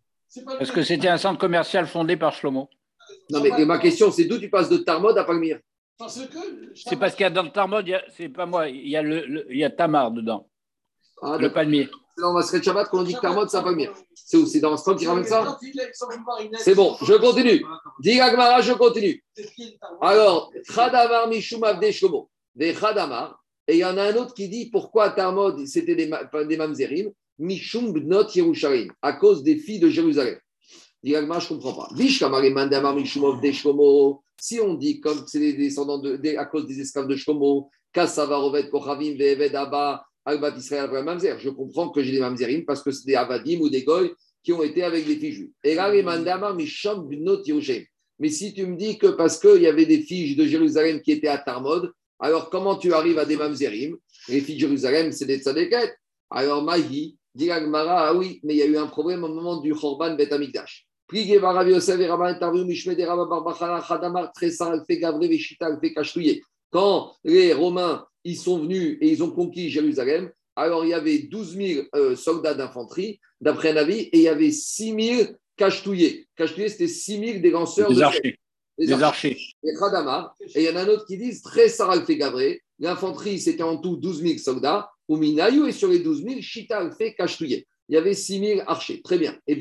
[0.59, 2.69] Parce que c'était un centre commercial fondé par Shlomo.
[3.31, 5.59] Non, mais ma question, c'est d'où tu passes de Talmud à Palmyre?
[5.99, 6.39] Parce que.
[6.75, 9.25] C'est parce qu'il y a dans le Talmud, c'est pas moi, il y a, le,
[9.27, 10.49] le- il y a Tamar dedans,
[11.23, 11.89] Ah, le palmier.
[12.17, 13.93] C'est dans Masret Shabbat qu'on dit que Tarmod, ça va pas venir.
[14.15, 14.47] C'est où?
[14.47, 15.59] C'est dans Masret qui ramène ça?
[16.59, 17.65] C'est bon, je continue.
[18.01, 19.25] Dis Agmara, je continue.
[19.35, 19.49] c'est
[20.01, 24.49] Alors, Khadamar Mishum Avde Shlomo, des Khadamar, et il y en a un autre qui
[24.49, 26.09] dit pourquoi Tarmod, c'était des,
[26.47, 30.39] des Mamzerim, Mishum Bnot Yerushalayim, à cause des filles de Jérusalem.
[31.05, 31.91] Dit Agmara, je ne comprends pas.
[34.41, 38.71] Si on dit comme c'est les descendants de, à cause des esclaves de Shlomo, Kassavarovet
[38.71, 43.05] Kochavim Ve'eved Abba, Albat Israël Mamzer, je comprends que j'ai des Mamzerim parce que c'est
[43.05, 45.51] des Avadim ou des Goy qui ont été avec des filles juives.
[45.63, 45.93] Et là.
[48.19, 51.13] Mais si tu me dis que parce qu'il y avait des filles de Jérusalem qui
[51.13, 53.99] étaient à Tarmod, alors comment tu arrives à des Mamzerim?
[54.29, 55.95] Les filles de Jérusalem, c'est des tzadeket.
[56.31, 59.75] Alors Mahi, dit ah oui, mais il y a eu un problème au moment du
[59.75, 60.87] Chorban Bet Amikdash.
[61.07, 65.67] Plié Barav Yosef et Rabban Tarviou Mishmed et Rabba Barbachala Khadamar Tresar Alfe Gavre Veshita
[65.67, 66.43] Alfe Kashtouye.
[66.71, 71.19] Quand les Romains ils sont venus et ils ont conquis Jérusalem, alors il y avait
[71.19, 75.23] 12 000 euh, soldats d'infanterie, d'après un avis, et il y avait 6 000
[75.57, 76.27] Kashtouye.
[76.37, 78.39] Kashtouye, c'était 6 000 des lanceurs Des de archers.
[78.79, 80.35] Des archers et Khadamar.
[80.55, 82.63] Et il y en a un autre qui disent très Saral fait Gavré.
[82.79, 84.91] L'infanterie, c'était en tout 12 000 soldats.
[85.09, 87.67] Ou Minayu, et sur les 12 000, Shita fait Kashtouye.
[87.89, 89.03] Il y avait 6 000 archers.
[89.03, 89.37] Très bien.
[89.47, 89.59] Et.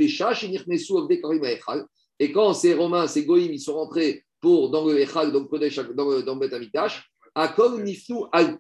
[2.20, 6.22] Et quand ces Romains, ces Goïm, ils sont rentrés pour, dans le Echal, Kodesh, dans
[6.22, 6.52] dans Bet
[7.36, 8.58] Akol Nifnu al.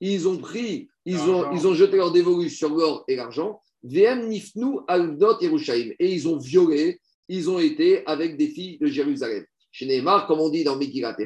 [0.00, 3.60] Ils ont pris, ils ont, ils ont jeté leur dévolu sur l'or et l'argent.
[3.82, 5.38] VM Nifnu al Dot.
[5.42, 9.44] Et ils ont violé, ils ont été avec des filles de Jérusalem.
[9.72, 11.16] Chez Neymar, comme on dit dans Megillat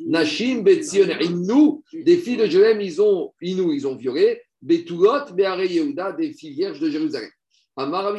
[0.00, 5.64] Nashim Betzion Innu, des filles de Jérusalem, ils ont, Innu, ils ont violé, Betulot, Beare
[5.64, 7.30] Yehuda, des filles vierges de Jérusalem.
[7.76, 8.16] Amaro.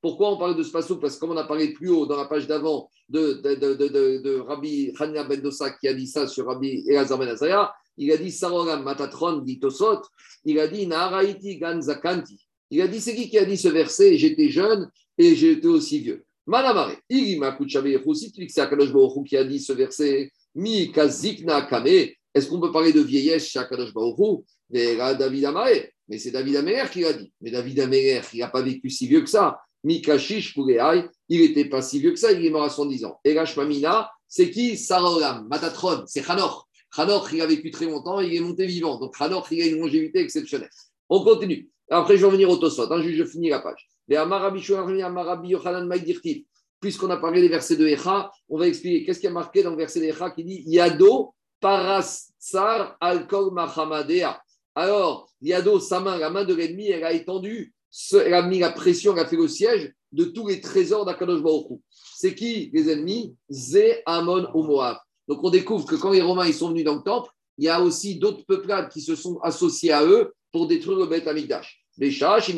[0.00, 2.16] Pourquoi on parle de ce pasouk Parce que comme on a parlé plus haut dans
[2.16, 6.28] la page d'avant de, de, de, de, Rabbi Hanina Ben Dosa qui a dit ça
[6.28, 10.02] sur Rabbi Elazar Ben Azaya, il a dit Sarah Olam Matatron dit Tosot,
[10.44, 12.38] il a dit Naharaiti Gan Zakanti.
[12.70, 14.16] Il a dit c'est qui qui a dit ce verset?
[14.16, 16.24] J'étais jeune et j'étais aussi vieux.
[16.46, 18.92] Manamare, Irima Kuchabe si tu dis que c'est Akadosh
[19.26, 23.58] qui a dit ce verset, Mi Kazikna Kame, est-ce qu'on peut parler de vieillesse chez
[23.58, 24.44] Akadosh Baruch Hu?
[24.70, 27.32] Mais là, David Amae, mais c'est David Améler qui l'a dit.
[27.40, 29.58] Mais David Améler, il n'a pas vécu si vieux que ça.
[29.84, 33.20] Mikashish Poureaï, il n'était pas si vieux que ça, il est mort à 110 ans.
[33.24, 34.76] Et Mamina, c'est qui?
[34.76, 36.68] Sarolam, Matatron, c'est Hanor.
[36.96, 38.98] Hanor, il a vécu très longtemps, il est monté vivant.
[38.98, 40.70] Donc Hanor, il a une longévité exceptionnelle.
[41.08, 41.68] On continue.
[41.90, 42.90] Après, je vais revenir au Tosot.
[42.92, 43.88] Hein, je, finis la page.
[44.08, 44.64] Les Amarabi
[45.02, 45.54] Amarabi
[45.86, 46.44] Maïdirtiv.
[46.80, 49.70] Puisqu'on a parlé des versets de Echa, on va expliquer qu'est-ce qui a marqué dans
[49.70, 54.38] le verset de Echa qui dit Yado Parasar Alkol Mahamadea.
[54.74, 57.72] Alors, Yado, sa main, la main de l'ennemi, elle a étendu,
[58.12, 61.40] elle a mis la pression, elle a fait le siège de tous les trésors d'Akadosh
[61.42, 61.76] Baruch Hu.
[62.16, 63.34] C'est qui les ennemis?
[63.50, 64.98] Zé, Amon ou Moab.
[65.26, 67.70] Donc on découvre que quand les Romains ils sont venus dans le temple, il y
[67.70, 71.82] a aussi d'autres peuplades qui se sont associés à eux pour détruire le Beth Amikdash.
[71.96, 72.50] Les Shach.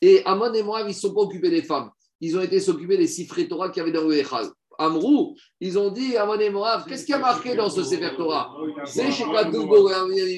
[0.00, 1.92] Et Amon et Moab, ils ne sont pas occupés des femmes.
[2.22, 4.46] Ils ont été s'occuper des Sifré Torah qu'il y avait dans le Echal.
[4.78, 8.12] Amrou, ils ont dit Amon et Moab, qu'est-ce qu'il y a marqué dans ce Sefer
[8.16, 8.54] Torah
[8.86, 9.90] C'est chez Kadoubo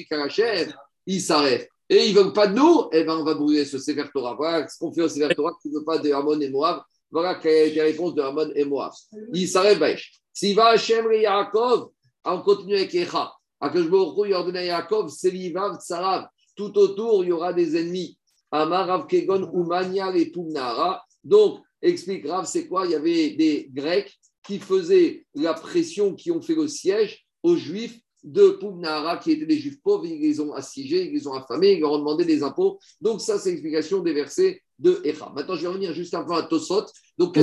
[0.09, 0.73] Karachem,
[1.05, 1.69] ils s'arrêtent.
[1.87, 4.33] Et ils ne veulent pas de nous, eh ben on va brûler ce Sefer Torah.
[4.35, 6.81] Voilà ce qu'on fait au Sefer Torah qui ne veut pas de Amon et Moab.
[7.11, 8.91] Voilà quelle a été la réponse de Amon et Moab.
[9.31, 10.19] Il s'arrête, Baïch.
[10.33, 11.89] S'il va Hachem et Yaakov,
[12.25, 13.31] on continue avec Echa.
[13.61, 16.27] Akash Baruch Hu, il ordonne à Yaakov, Selivav, Tsarav.
[16.55, 18.17] Tout autour, il y aura des ennemis.
[18.51, 21.03] Amar, Rav Kegon, Umania et Pumnara.
[21.23, 22.85] Donc, explique Rav, c'est quoi?
[22.85, 24.13] Il y avait des Grecs
[24.45, 29.45] qui faisaient la pression, qui ont fait le siège aux Juifs de Pumnara, qui étaient
[29.45, 30.05] des Juifs pauvres.
[30.05, 32.79] Ils les ont assiégés, ils les ont affamés, ils leur ont demandé des impôts.
[32.99, 35.31] Donc, ça, c'est l'explication des versets de Echa.
[35.35, 36.85] Maintenant, je vais revenir juste un peu à Tosot.
[37.17, 37.37] Donc,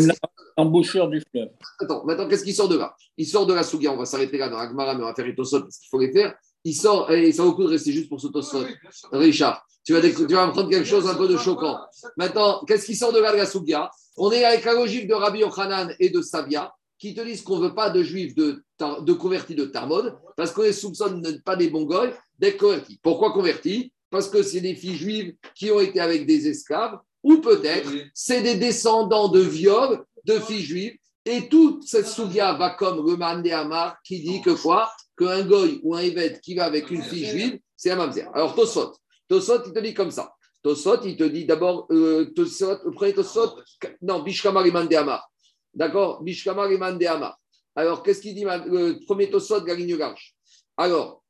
[1.09, 1.49] du fleuve.
[1.79, 2.95] Attends, maintenant, qu'est-ce qui sort de là?
[3.17, 5.27] Il sort de la Souga, on va s'arrêter là dans Agmara, mais on va faire
[5.27, 6.35] les Tosot parce qu'il faut les faire.
[6.65, 8.65] Il sort, et ça vaut le coup de rester juste pour ce Tosot.
[9.13, 11.79] Richard, tu vas, tu vas me prendre quelque chose un peu de choquant.
[12.17, 13.91] Maintenant, qu'est-ce qui sort de là de la Souga?
[14.17, 17.59] On est avec la logique de Rabbi Yochanan et de Savia qui te disent qu'on
[17.59, 21.57] ne veut pas de juifs de, de convertis de Tarmod parce qu'on les soupçonne pas
[21.57, 23.01] des Mongols d'être convertis.
[23.03, 23.93] Pourquoi convertis?
[24.11, 28.43] Parce que c'est des filles juives qui ont été avec des esclaves ou peut-être c'est
[28.43, 33.53] des descendants de viols de filles juives et toute cette soudia va comme le Mandé
[33.53, 34.91] Amar qui dit que quoi?
[35.17, 38.29] Qu'un goy ou un évêque qui va avec une fille juive, c'est un mamzer.
[38.35, 38.93] Alors Tosot,
[39.29, 40.33] Tosot, il te dit comme ça.
[40.63, 43.57] Tosot, il te dit d'abord, euh, Tosot, le premier Tosot,
[44.01, 45.29] non, Bishkamar Mandé Amar.
[45.75, 46.23] D'accord?
[46.23, 47.39] Bishkamar et Mandé Amar.
[47.75, 50.35] Alors, qu'est-ce qu'il dit le premier Tosot de la ligne large
[50.77, 51.23] Alors,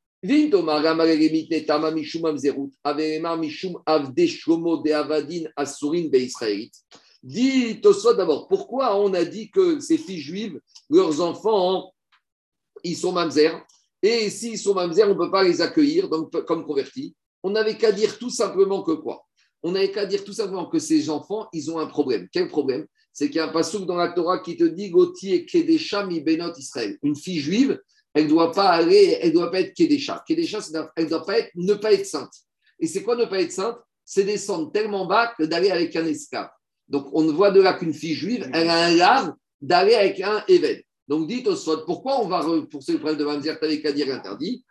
[6.09, 6.71] de.
[7.23, 10.59] Dis Tosot d'abord, pourquoi on a dit que ces filles juives,
[10.89, 11.93] leurs enfants
[12.83, 13.51] ils sont mamzer?
[14.01, 17.15] Et s'ils sont mamzer, on ne peut pas les accueillir donc, comme convertis.
[17.43, 19.25] On n'avait qu'à dire tout simplement que quoi?
[19.61, 22.27] On n'avait qu'à dire tout simplement que ces enfants, ils ont un problème.
[22.31, 22.85] Quel problème?
[23.13, 26.05] C'est qu'il y a un passouk dans la Torah qui te dit Goti et Kedesha
[26.05, 26.97] mi benot Israël.
[27.03, 27.79] Une fille juive,
[28.13, 30.23] elle ne doit pas aller, elle doit pas être Kedesha.
[30.27, 30.59] Kedesha,
[30.95, 32.33] elle ne doit pas être, ne pas être sainte.
[32.79, 33.77] Et c'est quoi ne pas être sainte?
[34.03, 36.49] C'est descendre tellement bas que d'aller avec un esclave.
[36.87, 40.19] Donc on ne voit de là qu'une fille juive, elle a un lave d'aller avec
[40.21, 40.85] un évêque.
[41.07, 44.13] Donc dites au Sot, pourquoi on va repousser le problème de Mamzer Tu qu'à dire
[44.13, 44.63] interdit?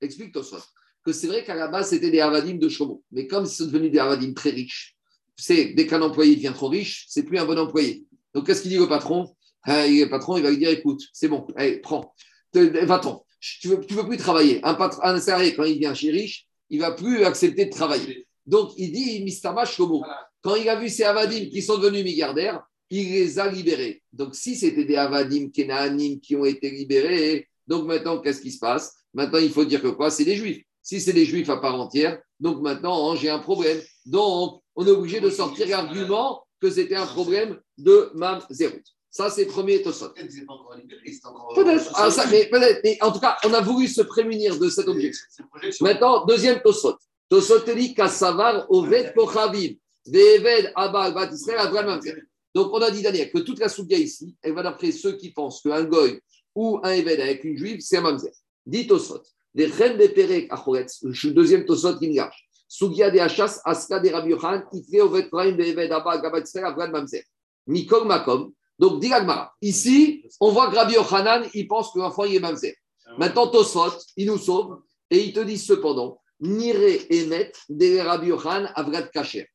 [0.00, 0.58] Explique Tosot
[1.06, 3.02] que c'est vrai qu'à la base, c'était des avadim de Shomo.
[3.12, 4.96] Mais comme ils sont devenus des avadim très riches,
[5.36, 8.04] c'est dès qu'un employé devient trop riche, c'est plus un bon employé.
[8.34, 9.36] Donc qu'est-ce qu'il dit au patron?
[9.62, 12.12] Ah, Le patron, il va lui dire écoute, c'est bon, allez, prends,
[12.52, 13.24] Te- va-t'en.
[13.40, 14.60] Tu veux, tu veux plus travailler.
[14.64, 18.26] Un, patron, un salarié, quand il devient chez riche, il va plus accepter de travailler.
[18.44, 20.04] Donc il dit Mistama Shomo.
[20.42, 24.02] Quand il a vu ces avadim qui sont devenus milliardaires, il les a libérés.
[24.12, 28.58] Donc si c'était des avadim kénaanim qui ont été libérés, donc maintenant qu'est-ce qui se
[28.58, 28.94] passe?
[29.14, 30.10] Maintenant il faut dire que quoi?
[30.10, 30.62] C'est des juifs.
[30.82, 33.80] Si c'est des juifs à part entière, donc maintenant hein, j'ai un problème.
[34.04, 38.84] Donc on est obligé de sortir l'argument que c'était un problème de Mam Zerut.
[39.10, 40.10] Ça c'est le premier Tosot.
[40.10, 40.50] Peut-être
[41.24, 42.80] encore Peut-être, ah, ça, mais, peut-être.
[42.84, 45.24] Mais en tout cas, on a voulu se prémunir de cette objection.
[45.80, 46.96] Maintenant, deuxième Tosot.
[47.30, 49.74] Tosot te dit Kassavar Oved Kochavim.
[50.06, 52.16] Ve'eved Abba Bat Israël Avraham Mamzer.
[52.56, 55.30] Donc, on a dit, Daniel, que toute la soudia ici, elle va d'après ceux qui
[55.30, 56.18] pensent qu'un goy
[56.54, 58.32] ou un Eved avec une juive, c'est un mamzer.
[58.64, 59.20] Dit Tosot.
[59.52, 62.48] Les reines des Perek Achoretz, le deuxième Tosot qui engage.
[62.66, 66.92] Sougia de Hachas, Aska de Rabbi Yochanan, Itre Oved Kohaim Ve'eved Abba Bat Israël Avraham
[66.92, 67.24] Mamzer.
[67.66, 68.50] Mikol Makom.
[68.78, 69.12] Donc, dit.
[69.60, 72.74] Ici, on voit que Rabbi Yochanan, il pense que l'enfant, il est mamzer.
[73.18, 74.80] Maintenant, Tosot, il nous sauve
[75.10, 79.46] et il te dit cependant, Nire Emet de Rabbi Yochanan Avrat Kacher.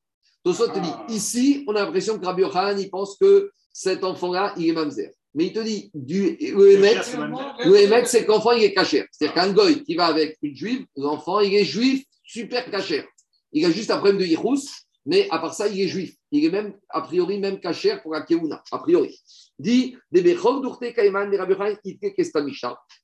[0.43, 4.53] Tosot te dit, ici, on a l'impression que Rabbi Yochanan, il pense que cet enfant-là,
[4.57, 5.11] il est mamzer.
[5.33, 9.05] Mais il te dit, du, le Emet, c'est que l'enfant, il est caché.
[9.11, 13.05] C'est-à-dire qu'un goy qui va avec une juive, l'enfant, il est juif, super caché.
[13.53, 14.67] Il a juste un problème de Yichus,
[15.05, 16.15] mais à part ça, il est juif.
[16.31, 19.17] Il est même, a priori, même caché pour la Keuna, a priori.
[19.57, 19.95] Dit.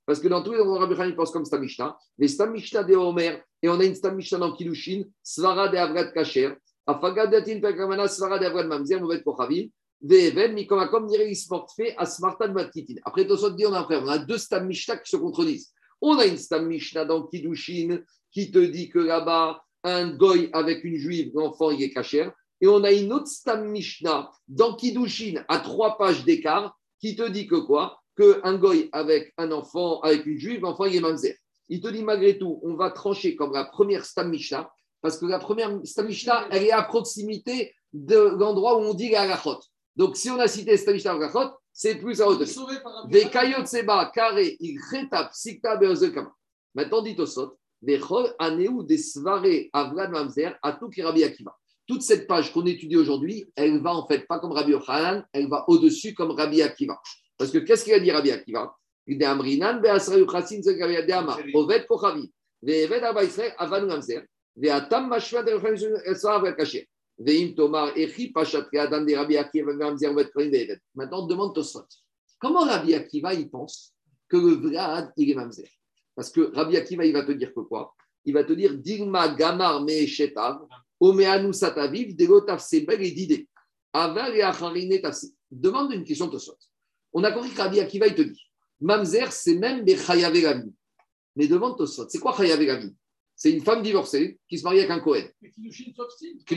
[0.05, 1.97] Parce que dans tous les endroits, Rabbi Yochanan, il pense comme Stamishna.
[2.17, 6.55] Mais Stamishna de Omer, et on a une Stamishna dans Kilushin, Svara de Avrat Kacher,
[6.88, 7.59] Afagadatin.
[7.61, 7.75] Après,
[13.25, 15.73] dit, on a on a deux Stamishna qui se contredisent.
[16.01, 17.99] On a une Stamishna dans Kiddushin
[18.31, 22.29] qui te dit que là-bas, un goy avec une juive, l'enfant, il est caché.
[22.61, 27.27] Et on a une autre Stam Mishnah dans Kiddushin à trois pages d'écart qui te
[27.27, 27.99] dit que quoi?
[28.17, 31.38] Qu'un goy avec un enfant, avec une juive, l'enfant, il est mamzer.
[31.69, 34.71] Il te dit malgré tout, on va trancher comme la première Stam Mishnah
[35.01, 39.09] parce que la première Stam Mishnah, elle est à proximité de l'endroit où on dit
[39.09, 39.59] la halachot.
[39.95, 42.25] Donc si on a cité Stam Mishnah halachot, c'est plus à
[43.07, 43.25] Des
[45.79, 46.33] beozekama.
[46.73, 47.15] Maintenant, dit
[47.81, 47.99] des
[48.83, 51.55] des avlad, mamzer, Rabbi Akiva.
[51.85, 55.47] Toute cette page qu'on étudie aujourd'hui, elle va en fait pas comme Rabbi Yochanan, elle
[55.47, 56.99] va au-dessus comme Rabbi Akiva.
[57.37, 58.75] Parce que qu'est-ce qu'il a dit Rabbi Akiva?
[59.23, 60.61] Amrinan, be'asra yuchasin,
[61.87, 62.31] kochavi,
[64.59, 65.19] Maintenant,
[71.11, 71.85] on demande Tosot.
[72.39, 73.93] Comment Rabbi Akiva, il pense
[74.27, 75.69] que le Vlad, il est mamzer
[76.15, 77.93] Parce que Rabbi Akiva, il va te dire quoi
[78.25, 80.59] Il va te dire Digma gamar me shetav,
[80.99, 83.47] omeanu sataviv, degotav sebel et didé.
[83.93, 84.99] Aval et acharine.
[85.51, 86.69] Demande une question sorte.
[87.13, 88.43] On a compris que Rabbi Akiva, il te dit
[88.79, 90.73] Mamzer, c'est même des vie.
[91.35, 92.95] Mais demande Tosot, c'est quoi vie
[93.38, 95.93] C'est une femme divorcée qui se marie avec un Cohen Mais Kiddushin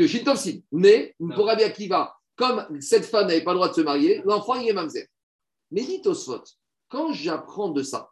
[0.06, 0.60] Shintovsin.
[0.72, 4.54] Mais pour Rabbi Akiva, comme cette femme n'avait pas le droit de se marier, l'enfant,
[4.54, 5.06] il est mamzer.
[5.70, 6.42] Mais dit Tosfot,
[6.88, 8.10] quand j'apprends de ça,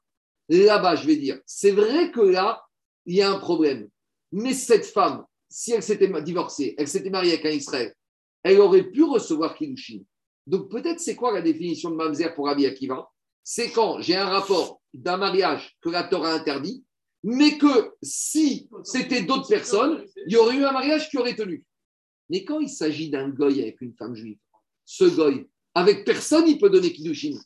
[0.50, 2.62] là-bas, je vais dire, c'est vrai que là,
[3.06, 3.88] il y a un problème.
[4.32, 7.94] Mais cette femme, si elle s'était divorcée, elle s'était mariée avec un Israël,
[8.42, 10.00] elle aurait pu recevoir Kiddushin.
[10.46, 13.08] Donc peut-être c'est quoi la définition de mamzer pour Rabbi Akiva?
[13.42, 16.84] C'est quand j'ai un rapport d'un mariage que la Torah interdit,
[17.22, 21.64] mais que si c'était d'autres personnes, il y aurait eu un mariage qui aurait tenu.
[22.30, 24.38] Mais quand il s'agit d'un goy avec une femme juive,
[24.84, 27.38] ce goy, avec personne, il peut donner Kiddushin.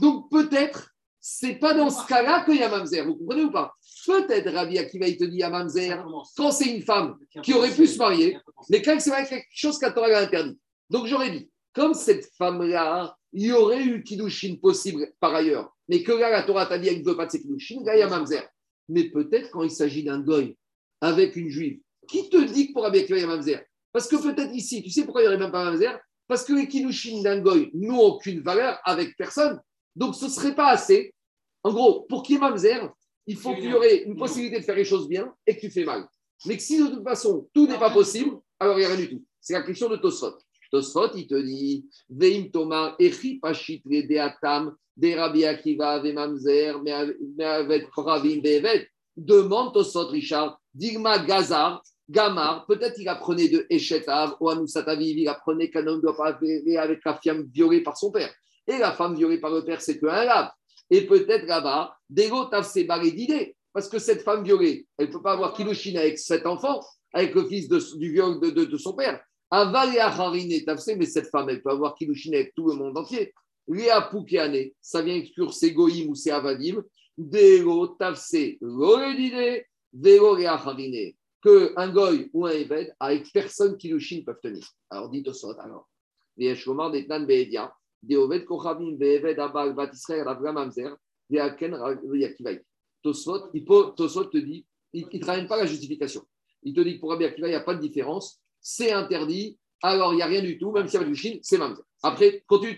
[0.00, 0.90] Donc peut-être,
[1.20, 3.04] c'est pas dans ce cas-là qu'il y a Mamzer.
[3.04, 3.74] Vous comprenez ou pas?
[4.06, 6.02] Peut-être Rabbi Akiva, il te dit à Mamzer,
[6.36, 8.38] quand c'est une femme qui aurait pu se marier,
[8.70, 10.58] mais quand c'est quelque chose qu'à Torah a interdit.
[10.88, 16.02] Donc j'aurais dit, comme cette femme-là, il y aurait eu Kiddushin possible par ailleurs, mais
[16.02, 18.00] que là, la Torah t'a dit qu'elle ne veut pas de ces Kiddushin, là, il
[18.00, 18.48] y a Mamzer.
[18.90, 20.56] Mais peut-être quand il s'agit d'un goy
[21.00, 23.64] avec une juive, qui te dit que pour Rabbi Akiva, il y a Mamzer?
[23.92, 25.98] Parce que peut-être ici, tu sais pourquoi il n'y aurait même pas Mamzer?
[26.26, 29.60] Parce que les Kiddushin d'un goy n'ont aucune valeur avec personne.
[29.96, 31.14] Donc ce ne serait pas assez.
[31.62, 32.90] En gros, pour qu'il y ait Mamzer,
[33.26, 35.70] il faut qu'il y aurait une possibilité de faire les choses bien et que tu
[35.70, 36.06] fais mal.
[36.46, 39.08] Mais si de toute façon tout n'est pas possible, alors il n'y a rien du
[39.08, 39.24] tout.
[39.40, 40.36] C'est la question de Tosfot.
[40.70, 47.88] Tosfot, il te dit Veim Tomar, Echi Pashit Deatam, De Rabbi Akiva, Ve Mamzer, Meavet
[47.94, 48.88] Koravim, Ve'evet.
[49.16, 55.70] Demande Tosfot, Richard, Digma Gazar, Gamar, peut-être il apprenait de Eshetav ou Anusataviv, il apprenait
[55.70, 58.32] qu'un homme ne doit pas vivre avec la femme violée par son père.
[58.66, 60.50] Et la femme violée par le père, c'est qu'un lave.
[60.90, 63.56] Et peut-être là-bas, Dego Tavse d'idée.
[63.72, 66.80] Parce que cette femme violée, elle ne peut pas avoir Kilushin avec cet enfant,
[67.12, 69.20] avec le fils du viol de son père.
[69.50, 73.32] Aval et Tavse, mais cette femme, elle peut avoir Kilushin avec tout le monde entier.
[73.68, 76.82] Léa Poukéane, ça vient exclure ses goïm ou ses avadim.
[77.16, 81.12] Dego Tavse, l'idée, Dego et Acharine.
[81.42, 84.66] Que un goy ou un éved, avec personne Kilushin peuvent tenir.
[84.90, 85.88] Alors dites au sort, alors.
[86.36, 87.72] Vieshomar Detnan Beedia.
[88.02, 90.94] Deovet Kochavim Beeved Abal Bat Israël Avram Amzer.
[91.30, 91.76] Veaken
[92.14, 92.62] Yakivaï.
[93.02, 96.22] Tosfot, il peut- Tosfot te dit, il ne ramène pas la justification.
[96.62, 99.58] Il te dit que pour Rabbi Akiva, il n'y a pas de différence, c'est interdit,
[99.82, 101.82] alors il n'y a rien du tout, même s'il y a du Chine, c'est Mamzer.
[102.02, 102.76] Après, continue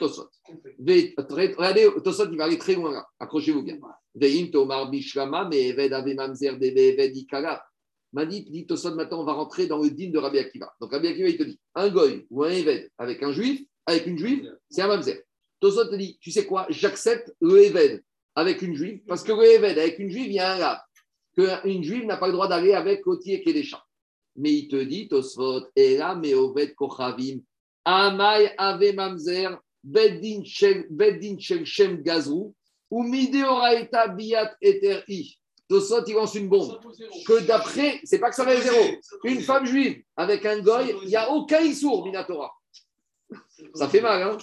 [1.29, 3.79] très- Regardez, Tosfot, il va aller très loin là, accrochez-vous bien.
[4.15, 4.31] Mais
[5.65, 5.93] Eved
[8.29, 10.73] dit, Tosfot, maintenant on va rentrer dans le din de Rabbi Akiva.
[10.81, 14.07] Donc Rabbi Akiva, il te dit, un goy ou un Eved avec un juif, avec
[14.07, 15.23] une juive, c'est un Mamzer.
[15.61, 18.03] Tosfot te dit, tu sais quoi, j'accepte le Eved
[18.35, 20.81] avec une juive, parce que le Eved avec une juive, il y a un lave.
[21.35, 23.81] Qu'une juive n'a pas le droit d'aller avec Otier et des champs.
[24.37, 27.41] Mais il te dit, Tosfot, et là, mais Oved Kochavim,
[27.85, 32.55] Amai Ave Mamzer, Beddin Shel Shem Gazrou,
[32.91, 35.39] ou Biat Eteri.
[35.69, 36.79] Tosfot, il lance une bombe.
[37.27, 38.85] Que d'après, c'est pas que ça va être zéro.
[39.25, 42.53] Une femme juive avec un goy, il n'y a aucun issour, Minatora.
[43.75, 44.39] Ça fait mal, hein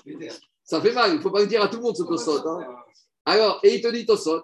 [0.64, 1.12] Ça fait mal.
[1.12, 2.48] Il ne faut pas le dire à tout le monde ce Tosfot.
[2.48, 2.76] Hein
[3.30, 4.42] alors, et il te dit Tosot,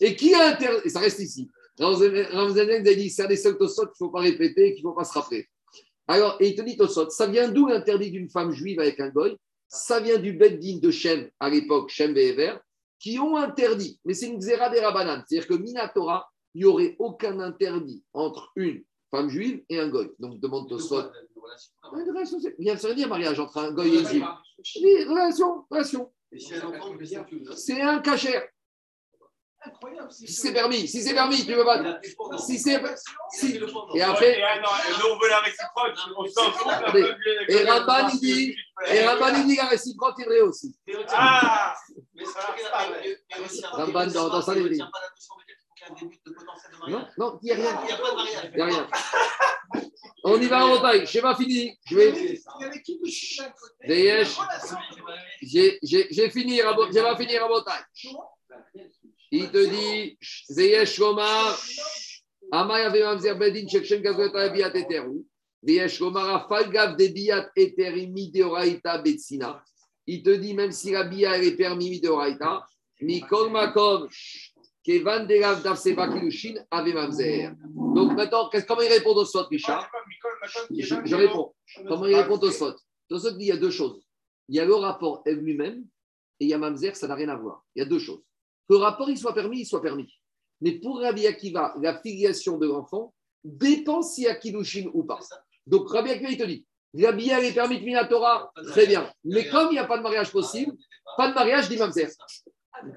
[0.00, 1.50] et qui a interdit, et ça reste ici.
[1.78, 4.90] Ramzanen a dit, c'est un des seuls Tosot qu'il ne faut pas répéter, qu'il ne
[4.90, 5.48] faut pas se rappeler.
[6.08, 9.08] Alors, et il te dit Tosot, ça vient d'où l'interdit d'une femme juive avec un
[9.08, 9.36] goy?
[9.68, 12.56] Ça vient du Beddin de Shem, à l'époque, Shem et Ever,
[12.98, 16.94] qui ont interdit, mais c'est une xéra des Rabanan, c'est-à-dire que Minatora, il n'y aurait
[16.98, 20.10] aucun interdit entre une femme juive et un goy.
[20.18, 21.02] Donc, demande Tosot.
[21.02, 24.24] De relation, c'est- Bien sûr dire mariage entre un goy et une juive.
[24.82, 26.12] Oui, relation, relation.
[27.56, 28.46] C'est un cachère.
[29.64, 30.10] Incroyable.
[30.10, 32.00] Si c'est permis, si c'est permis, tu veux pas.
[32.38, 32.82] Si c'est.
[33.30, 33.56] Si.
[33.56, 34.68] Et Et après, non,
[34.98, 35.96] nous, on veut la réciproque.
[36.16, 36.24] On
[37.48, 38.56] Et Rabban, il dit-
[38.88, 40.74] et Rabban, il dit la réciproque est vraie aussi.
[41.10, 41.74] Ah
[42.14, 42.24] Mais
[43.72, 44.54] Ramban, dans- sa.
[44.56, 44.84] Il de
[46.88, 47.80] Non, non, il n'y a rien.
[47.82, 48.50] Il n'y a pas de mariage.
[48.52, 48.88] Il n'y a rien.
[50.24, 51.06] On y va en Bretagne.
[51.06, 51.78] Schéma fini.
[51.86, 52.40] Je vais.
[53.84, 54.26] Il.
[55.42, 57.84] J'ai j'ai- j'ai fini, je vais finir en Bretagne.
[59.34, 60.18] Il te dit,
[60.50, 61.58] Zeyesh Lomar,
[62.50, 65.24] Amaya Vemamzer Bedin, Shekshen Gazot Abiat Eteru,
[65.64, 69.64] Zeyesh Lomar, Falgav de Biat Eteri Mideoraita Betsina.
[70.06, 72.66] Il te dit, même si la Bia elle est permis Mideoraita,
[73.00, 74.06] Mikol Makom,
[74.84, 77.52] Kevan Delav Davseba Kilushin, Ave Mamzer.
[77.94, 79.90] Donc maintenant, comment il répond au Sot, Richard
[80.70, 81.54] je, je réponds.
[81.88, 82.74] Comment il répond Tosfot
[83.08, 84.04] Tosfot dit il y a deux choses.
[84.50, 85.86] Il y a le rapport elle lui-même
[86.38, 87.64] et il y a Mamzer, ça n'a rien à voir.
[87.74, 88.22] Il y a deux choses.
[88.72, 90.10] Que le rapport il soit permis, il soit permis.
[90.62, 93.12] Mais pour Rabbi Akiva, la filiation de l'enfant
[93.44, 95.18] dépend s'il y a Kiddushin ou pas.
[95.66, 96.66] Donc Rabbi Akiva, il te dit
[96.98, 99.12] Rabbi elle est permis de Minatora, très bien.
[99.24, 100.72] Mais comme il n'y a pas de mariage possible,
[101.18, 102.08] pas de mariage, dit Mamzer.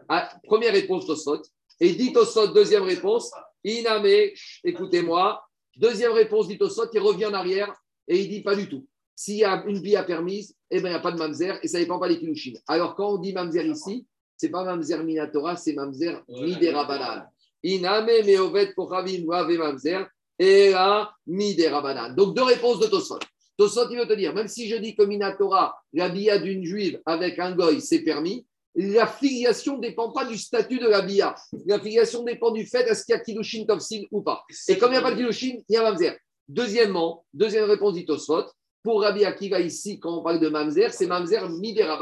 [0.07, 1.41] Ah, première réponse Tosfot.
[1.81, 3.29] Et dit Tosfot, deuxième réponse
[3.65, 4.31] Iname,
[4.63, 5.43] écoutez-moi.
[5.75, 7.75] Deuxième réponse dit Tosfot, il revient en arrière
[8.07, 8.87] et il dit pas du tout.
[9.13, 11.67] S'il y a une bia permise, eh ben, il n'y a pas de mamzer et
[11.67, 12.53] ça ne dépend pas des kilouchim.
[12.65, 14.05] Alors, quand on dit mamzer ici,
[14.37, 17.29] c'est pas mamzer minatora, c'est mamzer midera.
[17.63, 20.07] Iname meovet kochavim wave mamzer
[20.37, 22.09] et là midera.
[22.09, 23.19] Donc, deux réponses de Tosfot.
[23.57, 27.01] Tosfot, il veut te dire, même si je dis que minatora, la bia d'une juive
[27.05, 28.45] avec un goy, c'est permis,
[28.75, 31.33] la filiation ne dépend pas du statut de la bia.
[31.65, 34.43] La filiation dépend du fait est-ce qu'il y a kilouchim tofsin ou pas.
[34.67, 36.17] Et comme il n'y a pas de kilouchim, il y a mamzer.
[36.49, 38.43] Deuxièmement, deuxième réponse dit Tosfot,
[38.83, 41.97] pour Rabbi Akiva ici, quand on parle de mamzer, c'est mamzer midera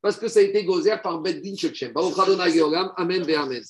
[0.00, 1.54] parce que ça a été gozer par Beddin
[2.50, 3.62] Georgam, Amen Amen.